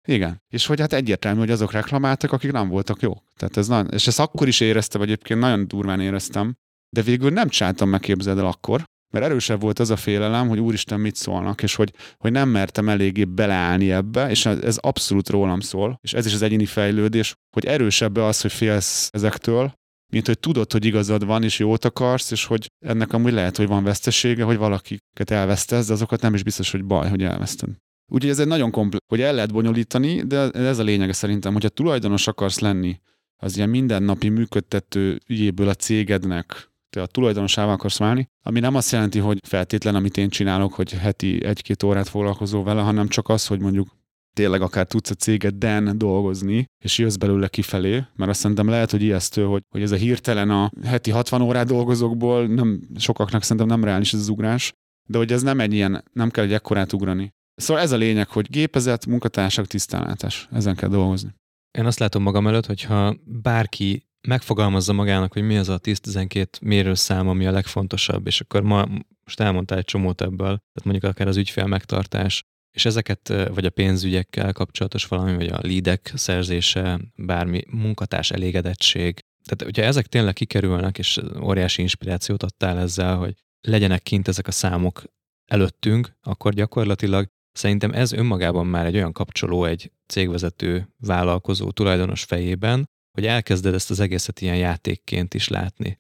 igen. 0.08 0.42
És 0.54 0.66
hogy 0.66 0.80
hát 0.80 0.94
egyértelmű, 0.94 1.40
hogy 1.40 1.52
azok 1.52 1.72
reklamáltak, 1.72 2.32
akik 2.32 2.52
nem 2.52 2.70
voltak 2.70 3.02
jók. 3.02 3.24
Tehát 3.36 3.58
ez 3.58 3.68
nagyon, 3.68 3.90
és 3.92 4.08
ezt 4.08 4.20
akkor 4.20 4.48
is 4.48 4.60
éreztem, 4.60 5.02
egyébként 5.02 5.40
nagyon 5.40 5.68
durván 5.68 6.00
éreztem, 6.00 6.54
de 6.90 7.02
végül 7.02 7.30
nem 7.30 7.50
csináltam 7.50 7.90
meg, 7.90 8.00
képzeld 8.00 8.38
el 8.38 8.46
akkor, 8.46 8.84
mert 9.14 9.26
erősebb 9.26 9.62
volt 9.62 9.80
az 9.80 9.90
a 9.90 9.96
félelem, 9.96 10.48
hogy 10.48 10.60
úristen 10.60 11.00
mit 11.00 11.16
szólnak, 11.16 11.64
és 11.64 11.76
hogy, 11.76 11.94
hogy 12.18 12.32
nem 12.32 12.50
mertem 12.50 12.90
eléggé 12.90 13.24
beleállni 13.24 13.92
ebbe, 13.92 14.30
és 14.30 14.46
ez 14.46 14.78
abszolút 14.78 15.30
rólam 15.30 15.60
szól, 15.60 16.00
és 16.02 16.14
ez 16.14 16.26
is 16.26 16.34
az 16.34 16.42
egyéni 16.42 16.66
fejlődés, 16.66 17.34
hogy 17.56 17.66
erősebb 17.66 18.16
az, 18.16 18.42
hogy 18.42 18.52
félsz 18.52 19.10
ezektől, 19.12 19.74
mint 20.14 20.26
hogy 20.26 20.40
tudod, 20.40 20.72
hogy 20.72 20.86
igazad 20.86 21.26
van, 21.26 21.44
és 21.44 21.60
jót 21.60 21.86
akarsz, 21.86 22.32
és 22.32 22.46
hogy 22.46 22.72
ennek 22.86 23.14
amúgy 23.14 23.34
lehet, 23.34 23.58
hogy 23.58 23.68
van 23.68 23.84
vesztesége, 23.84 24.44
hogy 24.44 24.58
valakiket 24.58 25.32
elvesztesz, 25.32 25.88
de 25.88 25.94
azokat 25.94 26.22
nem 26.22 26.34
is 26.34 26.44
biztos, 26.44 26.72
hogy 26.72 26.84
baj, 26.84 27.10
hogy 27.10 27.24
elveszted. 27.24 27.70
Úgyhogy 28.12 28.30
ez 28.32 28.40
egy 28.40 28.48
nagyon 28.48 28.72
komplex, 28.72 29.06
hogy 29.08 29.22
el 29.22 29.34
lehet 29.34 29.54
bonyolítani, 29.54 30.22
de 30.22 30.50
ez 30.52 30.80
a 30.80 30.84
lényege 30.84 31.14
szerintem, 31.14 31.54
hogyha 31.54 31.70
tulajdonos 31.70 32.28
akarsz 32.28 32.60
lenni 32.60 33.00
az 33.38 33.58
ilyen 33.58 33.70
mindennapi 33.70 34.30
működtető 34.30 35.20
ügyéből 35.28 35.68
a 35.68 35.74
cégednek, 35.74 36.72
te 36.94 37.02
a 37.02 37.06
tulajdonosával 37.06 37.74
akarsz 37.74 37.98
válni, 37.98 38.28
ami 38.44 38.60
nem 38.60 38.76
azt 38.76 38.92
jelenti, 38.92 39.20
hogy 39.20 39.40
feltétlen, 39.48 39.96
amit 39.96 40.18
én 40.18 40.30
csinálok, 40.30 40.74
hogy 40.74 40.92
heti 40.92 41.46
egy-két 41.46 41.84
órát 41.84 42.08
foglalkozol 42.08 42.64
vele, 42.64 42.82
hanem 42.82 43.08
csak 43.08 43.30
az, 43.30 43.48
hogy 43.48 43.60
mondjuk 43.60 43.88
tényleg 44.34 44.62
akár 44.62 44.86
tudsz 44.86 45.10
a 45.10 45.14
cégeden 45.14 45.98
dolgozni, 45.98 46.66
és 46.84 46.98
jössz 46.98 47.16
belőle 47.16 47.48
kifelé, 47.48 48.04
mert 48.16 48.32
azt 48.32 48.40
szerintem 48.40 48.68
lehet, 48.68 48.92
hogy 48.92 49.02
ijesztő, 49.02 49.44
hogy, 49.44 49.62
hogy 49.70 49.82
ez 49.82 49.92
a 49.92 49.96
hirtelen 49.96 50.50
a 50.50 50.72
heti 50.84 51.12
60 51.12 51.42
órát 51.42 51.68
dolgozókból 51.68 52.48
nem, 52.48 52.82
sokaknak 52.96 53.44
szerintem 53.44 53.68
nem 53.68 53.84
reális 53.84 54.14
ez 54.14 54.20
az 54.20 54.30
ugrás, 54.30 54.74
de 55.10 55.18
hogy 55.18 55.32
ez 55.32 55.42
nem 55.42 55.60
egy 55.60 55.74
ilyen, 55.74 56.04
nem 56.14 56.30
kell 56.30 56.44
egy 56.44 56.54
ekkorát 56.54 56.94
ugrani. 56.94 57.34
Szóval 57.56 57.84
ez 57.84 57.92
a 57.92 57.98
lényeg, 57.98 58.30
hogy 58.30 58.50
gépezet, 58.50 59.06
munkatársak, 59.06 59.68
tisztánlátás. 59.68 60.48
Ezen 60.52 60.76
kell 60.76 60.90
dolgozni. 60.90 61.34
Én 61.78 61.86
azt 61.86 62.00
látom 62.00 62.24
magam 62.24 62.48
előtt, 62.48 62.66
hogyha 62.66 63.16
bárki 63.26 64.08
megfogalmazza 64.28 64.94
magának, 64.94 65.34
hogy 65.34 65.42
mi 65.42 65.58
az 65.58 65.70
a 65.70 65.80
10-12 65.80 66.62
mérőszám, 66.62 67.28
ami 67.28 67.46
a 67.46 67.52
legfontosabb, 67.52 68.28
és 68.28 68.42
akkor 68.42 68.62
ma 68.62 68.86
most 69.24 69.40
elmondtál 69.40 69.78
egy 69.78 69.86
csomót 69.86 70.22
ebből, 70.22 70.46
tehát 70.48 70.84
mondjuk 70.84 71.04
akár 71.04 71.28
az 71.28 71.38
ügyfél 71.38 71.66
megtartás, 71.66 72.44
és 72.72 72.86
ezeket, 72.86 73.34
vagy 73.54 73.66
a 73.66 73.70
pénzügyekkel 73.70 74.54
kapcsolatos 74.54 75.06
valami, 75.06 75.36
vagy 75.36 75.48
a 75.48 75.60
leadek 75.62 76.12
szerzése, 76.16 77.00
bármi 77.16 77.64
munkatárs 77.70 78.32
elégedettség. 78.32 79.20
Tehát, 79.44 79.64
hogyha 79.64 79.82
ezek 79.82 80.08
tényleg 80.08 80.34
kikerülnek, 80.34 80.98
és 80.98 81.22
óriási 81.42 81.82
inspirációt 81.82 82.44
adtál 82.44 82.80
ezzel, 82.80 83.16
hogy 83.16 83.34
legyenek 83.62 84.04
kint 84.04 84.28
ezek 84.28 84.48
a 84.48 84.52
számok 84.52 85.04
előttünk, 85.46 86.18
akkor 86.22 86.54
gyakorlatilag 86.54 87.28
szerintem 87.52 87.92
ez 87.92 88.12
önmagában 88.12 88.68
már 88.68 88.86
egy 88.86 88.96
olyan 88.96 89.12
kapcsoló 89.12 89.66
egy 89.66 89.92
cégvezető, 90.08 90.94
vállalkozó, 91.00 91.72
tulajdonos 91.72 92.24
fejében, 92.24 92.90
hogy 93.14 93.26
elkezded 93.26 93.74
ezt 93.74 93.90
az 93.90 94.00
egészet 94.00 94.42
ilyen 94.42 94.58
játékként 94.58 95.34
is 95.34 95.48
látni. 95.48 95.98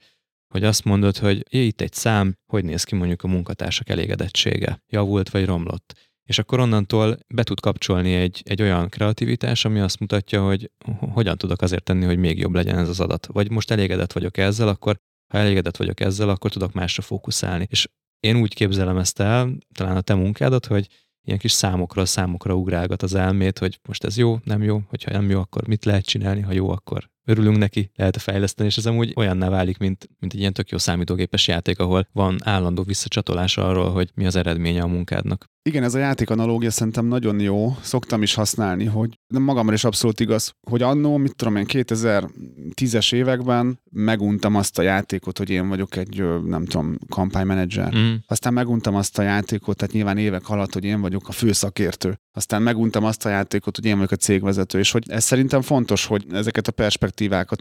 hogy 0.53 0.64
azt 0.64 0.84
mondod, 0.84 1.18
hogy 1.18 1.45
jé, 1.49 1.66
itt 1.66 1.82
egy 1.82 1.93
szám, 1.93 2.36
hogy 2.45 2.66
néz 2.66 2.84
ki 2.84 2.95
mondjuk 2.95 3.24
a 3.24 3.28
munkatársak 3.28 3.89
elégedettsége, 3.89 4.82
javult 4.88 5.30
vagy 5.30 5.45
romlott. 5.45 6.11
És 6.30 6.38
akkor 6.39 6.59
onnantól 6.59 7.18
be 7.34 7.43
tud 7.43 7.59
kapcsolni 7.59 8.14
egy, 8.14 8.41
egy 8.45 8.61
olyan 8.61 8.89
kreativitás, 8.89 9.66
ami 9.66 9.80
azt 9.80 9.99
mutatja, 9.99 10.45
hogy 10.45 10.72
hogyan 10.99 11.38
tudok 11.38 11.61
azért 11.61 11.84
tenni, 11.84 12.05
hogy 12.05 12.18
még 12.18 12.39
jobb 12.39 12.53
legyen 12.53 12.78
ez 12.78 12.89
az 12.89 12.99
adat. 12.99 13.26
Vagy 13.26 13.51
most 13.51 13.72
elégedett 13.72 14.11
vagyok 14.11 14.38
ezzel, 14.38 14.68
akkor 14.68 14.97
ha 15.34 15.38
elégedett 15.38 15.78
vagyok 15.78 15.99
ezzel, 15.99 16.30
akkor 16.30 16.51
tudok 16.51 16.74
másra 16.74 17.01
fókuszálni. 17.01 17.68
És 17.70 17.88
én 18.20 18.36
úgy 18.36 18.53
képzelem 18.53 18.97
ezt 18.97 19.20
el, 19.20 19.57
talán 19.74 19.95
a 19.95 20.01
te 20.01 20.14
munkádat, 20.14 20.66
hogy 20.66 20.88
ilyen 21.24 21.39
kis 21.39 21.51
számokra, 21.51 22.05
számokra 22.05 22.55
ugrálgat 22.55 23.01
az 23.01 23.13
elmét, 23.13 23.59
hogy 23.59 23.80
most 23.88 24.03
ez 24.03 24.17
jó, 24.17 24.38
nem 24.43 24.63
jó, 24.63 24.82
hogyha 24.89 25.11
nem 25.11 25.30
jó, 25.30 25.39
akkor 25.39 25.67
mit 25.67 25.86
lehet 25.86 26.05
csinálni, 26.05 26.41
ha 26.41 26.51
jó, 26.51 26.69
akkor 26.69 27.11
örülünk 27.26 27.57
neki, 27.57 27.91
lehet 27.95 28.17
fejleszteni, 28.17 28.69
és 28.69 28.78
ez 28.78 28.86
amúgy 28.86 29.13
olyanná 29.15 29.49
válik, 29.49 29.78
mint, 29.78 30.09
mint 30.19 30.34
egy 30.34 30.39
ilyen 30.39 30.53
tök 30.53 30.69
jó 30.69 30.78
számítógépes 30.78 31.47
játék, 31.47 31.80
ahol 31.80 32.07
van 32.11 32.38
állandó 32.43 32.84
visszacsatolás 32.84 33.57
arról, 33.57 33.91
hogy 33.91 34.11
mi 34.15 34.26
az 34.26 34.36
eredménye 34.36 34.82
a 34.82 34.88
munkádnak. 34.88 35.51
Igen, 35.69 35.84
ez 35.84 35.93
a 35.93 35.99
játék 35.99 36.30
analógia 36.30 36.71
szerintem 36.71 37.05
nagyon 37.05 37.39
jó, 37.39 37.76
szoktam 37.82 38.21
is 38.21 38.34
használni, 38.34 38.86
hogy 38.86 39.19
de 39.28 39.39
magamra 39.39 39.74
is 39.74 39.84
abszolút 39.84 40.19
igaz, 40.19 40.53
hogy 40.69 40.82
annó, 40.82 41.17
mit 41.17 41.36
tudom 41.36 41.55
én, 41.55 41.65
2010-es 41.67 43.13
években 43.13 43.80
meguntam 43.91 44.55
azt 44.55 44.80
a 44.80 44.82
játékot, 44.82 45.38
hogy 45.38 45.49
én 45.49 45.67
vagyok 45.67 45.95
egy, 45.95 46.24
nem 46.45 46.65
tudom, 46.65 46.97
kampánymenedzser. 47.09 47.95
Mm. 47.95 48.13
Aztán 48.28 48.53
meguntam 48.53 48.95
azt 48.95 49.17
a 49.17 49.21
játékot, 49.21 49.78
tehát 49.78 49.93
nyilván 49.93 50.17
évek 50.17 50.49
alatt, 50.49 50.74
hogy 50.74 50.84
én 50.84 51.01
vagyok 51.01 51.28
a 51.28 51.32
főszakértő. 51.32 52.19
Aztán 52.32 52.61
meguntam 52.61 53.03
azt 53.03 53.26
a 53.26 53.30
játékot, 53.30 53.76
hogy 53.76 53.86
én 53.86 53.95
vagyok 53.95 54.11
a 54.11 54.15
cégvezető, 54.15 54.80
és 54.80 54.91
hogy 54.91 55.03
ez 55.07 55.24
szerintem 55.24 55.61
fontos, 55.61 56.05
hogy 56.05 56.26
ezeket 56.32 56.67
a 56.67 56.71
perspektívákat 56.71 57.12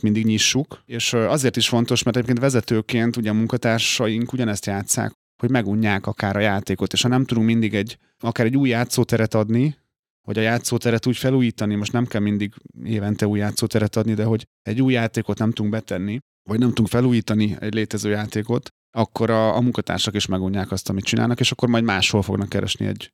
mindig 0.03 0.25
nyissuk, 0.25 0.83
és 0.87 1.13
azért 1.13 1.57
is 1.57 1.69
fontos, 1.69 2.03
mert 2.03 2.17
egyébként 2.17 2.41
vezetőként 2.41 3.17
ugye 3.17 3.31
a 3.31 3.35
munkatársaink 3.35 4.33
ugyanezt 4.33 4.67
játszák, 4.67 5.13
hogy 5.43 5.51
megunják 5.51 6.07
akár 6.07 6.37
a 6.37 6.41
játékot, 6.41 6.93
és 6.93 7.03
ha 7.03 7.09
nem 7.09 7.25
tudunk 7.25 7.47
mindig 7.47 7.75
egy, 7.75 7.99
akár 8.19 8.47
egy 8.47 8.57
új 8.57 8.69
játszóteret 8.69 9.35
adni, 9.35 9.77
vagy 10.27 10.39
a 10.39 10.41
játszóteret 10.41 11.07
úgy 11.07 11.17
felújítani, 11.17 11.75
most 11.75 11.93
nem 11.93 12.07
kell 12.07 12.21
mindig 12.21 12.55
évente 12.85 13.27
új 13.27 13.39
játszóteret 13.39 13.97
adni, 13.97 14.15
de 14.15 14.25
hogy 14.25 14.47
egy 14.63 14.83
új 14.83 14.93
játékot 14.93 15.39
nem 15.39 15.53
tudunk 15.53 15.75
betenni, 15.75 16.19
vagy 16.49 16.59
nem 16.59 16.69
tudunk 16.69 16.89
felújítani 16.89 17.57
egy 17.61 17.75
létező 17.75 18.11
játékot, 18.11 18.69
akkor 18.97 19.31
a, 19.31 19.57
a 19.57 19.61
munkatársak 19.61 20.15
is 20.15 20.27
megunják 20.27 20.71
azt, 20.71 20.89
amit 20.89 21.05
csinálnak, 21.05 21.41
és 21.41 21.53
akkor 21.53 21.69
majd 21.69 21.85
máshol 21.85 22.23
fognak 22.23 22.49
keresni 22.49 22.87
egy, 22.87 23.13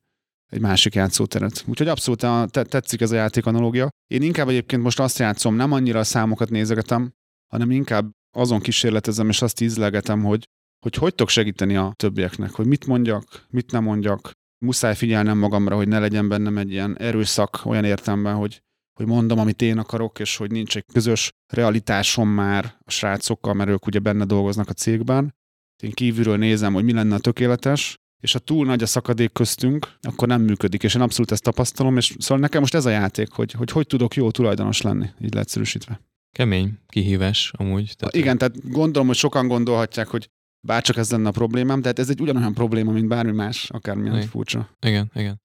egy 0.49 0.59
másik 0.59 0.95
játszóteret. 0.95 1.63
Úgyhogy 1.67 1.87
abszolút 1.87 2.51
tetszik 2.51 3.01
ez 3.01 3.11
a 3.11 3.15
játék 3.15 3.45
analógia. 3.45 3.89
Én 4.07 4.21
inkább 4.21 4.47
egyébként 4.47 4.83
most 4.83 4.99
azt 4.99 5.19
játszom, 5.19 5.55
nem 5.55 5.71
annyira 5.71 5.99
a 5.99 6.03
számokat 6.03 6.49
nézegetem, 6.49 7.11
hanem 7.51 7.71
inkább 7.71 8.09
azon 8.35 8.59
kísérletezem, 8.59 9.29
és 9.29 9.41
azt 9.41 9.61
ízlegetem, 9.61 10.23
hogy 10.23 10.47
hogy 10.79 10.95
hogy 10.95 11.09
tudok 11.09 11.29
segíteni 11.29 11.75
a 11.75 11.93
többieknek, 11.95 12.51
hogy 12.51 12.65
mit 12.65 12.85
mondjak, 12.85 13.45
mit 13.49 13.71
nem 13.71 13.83
mondjak. 13.83 14.31
Muszáj 14.65 14.95
figyelnem 14.95 15.37
magamra, 15.37 15.75
hogy 15.75 15.87
ne 15.87 15.99
legyen 15.99 16.27
bennem 16.27 16.57
egy 16.57 16.71
ilyen 16.71 16.97
erőszak 16.97 17.61
olyan 17.65 17.85
értelemben, 17.85 18.35
hogy, 18.35 18.61
hogy 18.93 19.05
mondom, 19.05 19.39
amit 19.39 19.61
én 19.61 19.77
akarok, 19.77 20.19
és 20.19 20.37
hogy 20.37 20.51
nincs 20.51 20.77
egy 20.77 20.85
közös 20.93 21.29
realitásom 21.53 22.29
már 22.29 22.77
a 22.85 22.91
srácokkal, 22.91 23.53
mert 23.53 23.69
ők 23.69 23.85
ugye 23.85 23.99
benne 23.99 24.25
dolgoznak 24.25 24.69
a 24.69 24.73
cégben. 24.73 25.35
Én 25.83 25.91
kívülről 25.91 26.37
nézem, 26.37 26.73
hogy 26.73 26.83
mi 26.83 26.93
lenne 26.93 27.15
a 27.15 27.19
tökéletes, 27.19 27.98
és 28.19 28.33
ha 28.33 28.39
túl 28.39 28.65
nagy 28.65 28.83
a 28.83 28.85
szakadék 28.85 29.31
köztünk, 29.31 29.97
akkor 30.01 30.27
nem 30.27 30.41
működik, 30.41 30.83
és 30.83 30.95
én 30.95 31.01
abszolút 31.01 31.31
ezt 31.31 31.43
tapasztalom, 31.43 31.97
és 31.97 32.15
szóval 32.17 32.39
nekem 32.39 32.59
most 32.59 32.73
ez 32.73 32.85
a 32.85 32.89
játék, 32.89 33.31
hogy 33.31 33.51
hogy, 33.51 33.71
hogy 33.71 33.87
tudok 33.87 34.15
jó 34.15 34.31
tulajdonos 34.31 34.81
lenni, 34.81 35.09
így 35.21 35.33
leegyszerűsítve. 35.33 36.01
Kemény 36.31 36.79
kihívás 36.87 37.51
amúgy. 37.57 37.93
Tehát 37.97 38.15
Igen, 38.15 38.37
tehát 38.37 38.69
gondolom, 38.69 39.07
hogy 39.07 39.17
sokan 39.17 39.47
gondolhatják, 39.47 40.07
hogy 40.07 40.29
bárcsak 40.67 40.97
ez 40.97 41.11
lenne 41.11 41.27
a 41.27 41.31
problémám, 41.31 41.81
tehát 41.81 41.99
ez 41.99 42.09
egy 42.09 42.21
ugyanolyan 42.21 42.53
probléma, 42.53 42.91
mint 42.91 43.07
bármi 43.07 43.31
más, 43.31 43.69
akármilyen 43.69 44.15
igen. 44.15 44.27
furcsa. 44.27 44.69
Igen, 44.81 45.11
igen. 45.13 45.41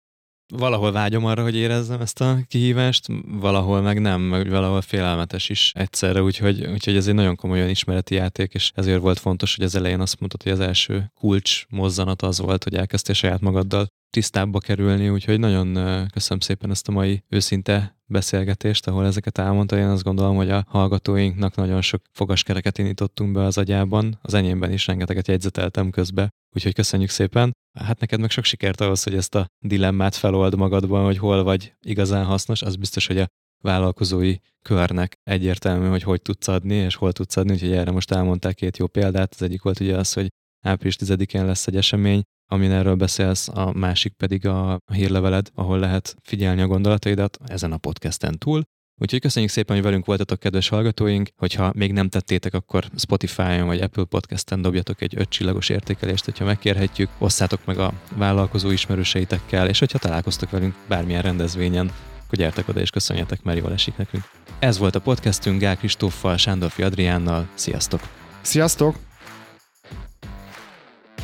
Valahol 0.53 0.93
vágyom 0.93 1.25
arra, 1.25 1.43
hogy 1.43 1.55
érezzem 1.57 2.01
ezt 2.01 2.21
a 2.21 2.39
kihívást, 2.49 3.07
valahol 3.27 3.81
meg 3.81 4.01
nem, 4.01 4.21
meg 4.21 4.49
valahol 4.49 4.81
félelmetes 4.83 5.49
is 5.49 5.73
egyszerre, 5.75 6.23
úgyhogy, 6.23 6.67
úgyhogy 6.67 6.97
ez 6.97 7.07
egy 7.07 7.15
nagyon 7.15 7.37
komolyan 7.37 7.69
ismereti 7.69 8.15
játék, 8.15 8.55
és 8.55 8.71
ezért 8.75 9.01
volt 9.01 9.19
fontos, 9.19 9.57
hogy 9.57 9.65
az 9.65 9.75
elején 9.75 10.01
azt 10.01 10.21
mondtad, 10.21 10.43
hogy 10.43 10.53
az 10.53 10.61
első 10.61 11.11
kulcs 11.15 11.65
mozzanat 11.69 12.23
az 12.23 12.39
volt, 12.39 12.65
hogy 12.65 12.75
elkezdtél 12.75 13.15
saját 13.15 13.41
magaddal 13.41 13.87
tisztábbba 14.15 14.59
kerülni, 14.59 15.09
úgyhogy 15.09 15.39
nagyon 15.39 15.75
köszönöm 16.13 16.41
szépen 16.41 16.71
ezt 16.71 16.89
a 16.89 16.93
mai 16.93 17.23
őszinte 17.29 17.99
beszélgetést, 18.07 18.87
ahol 18.87 19.07
ezeket 19.07 19.39
elmondta. 19.39 19.79
Én 19.79 19.87
azt 19.87 20.03
gondolom, 20.03 20.37
hogy 20.37 20.51
a 20.51 20.65
hallgatóinknak 20.69 21.55
nagyon 21.55 21.81
sok 21.81 22.03
fogaskereket 22.13 22.79
indítottunk 22.79 23.33
be 23.33 23.43
az 23.43 23.59
agyában, 23.59 24.19
az 24.23 24.35
enyémben 24.35 24.73
is 24.73 24.87
rengeteget 24.87 25.29
jegyzeteltem 25.29 25.91
közbe, 25.91 26.29
úgyhogy 26.55 26.75
köszönjük 26.75 27.11
szépen. 27.11 27.53
Hát 27.79 28.01
neked 28.01 28.21
meg 28.21 28.31
sok 28.31 28.45
sikert 28.45 28.81
ahhoz, 28.81 29.03
hogy 29.03 29.15
ezt 29.15 29.35
a 29.35 29.47
dilemmát 29.65 30.15
felold 30.15 30.57
magadban, 30.57 31.05
hogy 31.05 31.19
hol 31.19 31.43
vagy 31.43 31.75
igazán 31.81 32.25
hasznos, 32.25 32.63
az 32.63 32.77
biztos, 32.77 33.07
hogy 33.07 33.19
a 33.19 33.27
vállalkozói 33.65 34.37
körnek 34.63 35.15
egyértelmű, 35.23 35.89
hogy 35.89 36.03
hogy 36.03 36.23
tudsz 36.23 36.49
adni, 36.49 36.75
és 36.75 36.95
hol 36.95 37.13
tudsz 37.13 37.37
adni, 37.37 37.53
úgyhogy 37.53 37.73
erre 37.73 37.91
most 37.91 38.11
elmondták 38.13 38.55
két 38.55 38.77
jó 38.77 38.87
példát. 38.87 39.35
Az 39.35 39.43
egyik 39.43 39.63
volt 39.63 39.81
ugye 39.81 39.97
az, 39.97 40.13
hogy 40.13 40.29
április 40.65 40.97
10-én 41.01 41.47
lesz 41.47 41.67
egy 41.67 41.77
esemény, 41.77 42.23
amin 42.55 42.71
erről 42.71 42.95
beszélsz, 42.95 43.49
a 43.49 43.73
másik 43.73 44.13
pedig 44.13 44.47
a 44.47 44.81
hírleveled, 44.93 45.51
ahol 45.55 45.79
lehet 45.79 46.17
figyelni 46.23 46.61
a 46.61 46.67
gondolataidat 46.67 47.39
ezen 47.47 47.73
a 47.73 47.77
podcasten 47.77 48.39
túl. 48.39 48.63
Úgyhogy 49.01 49.21
köszönjük 49.21 49.51
szépen, 49.51 49.77
hogy 49.77 49.85
velünk 49.85 50.07
voltatok, 50.07 50.39
kedves 50.39 50.69
hallgatóink. 50.69 51.29
Hogyha 51.37 51.73
még 51.77 51.93
nem 51.93 52.09
tettétek, 52.09 52.55
akkor 52.55 52.85
Spotify-on 52.97 53.67
vagy 53.67 53.81
Apple 53.81 54.05
Podcast-en 54.05 54.63
dobjatok 54.63 55.01
egy 55.01 55.15
öt 55.17 55.29
csillagos 55.29 55.69
értékelést, 55.69 56.25
hogyha 56.25 56.45
megkérhetjük, 56.45 57.11
osszátok 57.19 57.65
meg 57.65 57.79
a 57.79 57.93
vállalkozó 58.17 58.71
ismerőseitekkel, 58.71 59.69
és 59.69 59.79
hogyha 59.79 59.99
találkoztok 59.99 60.51
velünk 60.51 60.75
bármilyen 60.89 61.23
rendezvényen, 61.23 61.91
akkor 62.25 62.39
gyertek 62.39 62.69
oda 62.69 62.81
és 62.81 62.91
köszönjetek, 62.91 63.43
mert 63.43 63.59
jól 63.59 63.73
esik 63.73 63.97
nekünk. 63.97 64.25
Ez 64.59 64.79
volt 64.79 64.95
a 64.95 65.01
podcastünk 65.01 65.61
Gál 65.61 65.77
Kristóffal, 65.77 66.37
Sándorfi 66.37 66.83
Adriánnal. 66.83 67.49
Sziasztok! 67.55 68.01
Sziasztok! 68.43 69.14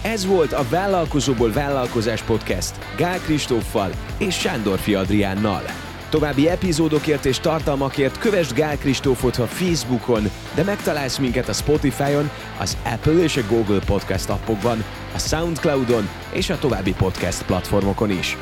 Ez 0.02 0.26
volt 0.26 0.52
a 0.52 0.68
Vállalkozóból 0.70 1.52
Vállalkozás 1.52 2.22
Podcast 2.22 2.96
Gál 2.96 3.18
Kristóffal 3.18 3.90
és 4.18 4.38
Sándorfi 4.38 4.94
Adriánnal. 4.94 5.62
További 6.10 6.48
epizódokért 6.48 7.24
és 7.24 7.38
tartalmakért 7.38 8.18
kövess 8.18 8.52
Gál 8.52 8.78
Kristófot 8.78 9.36
a 9.36 9.46
Facebookon, 9.46 10.22
de 10.54 10.62
megtalálsz 10.62 11.18
minket 11.18 11.48
a 11.48 11.52
Spotify-on, 11.52 12.30
az 12.58 12.76
Apple 12.84 13.22
és 13.22 13.36
a 13.36 13.46
Google 13.48 13.80
Podcast 13.86 14.28
appokban, 14.28 14.84
a 15.14 15.18
Soundcloud-on 15.18 16.08
és 16.32 16.50
a 16.50 16.58
további 16.58 16.92
podcast 16.92 17.42
platformokon 17.42 18.10
is. 18.10 18.36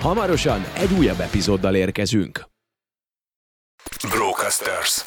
Hamarosan 0.00 0.64
egy 0.76 0.92
újabb 0.98 1.20
epizóddal 1.20 1.74
érkezünk. 1.74 2.44
Brocasters. 4.08 5.04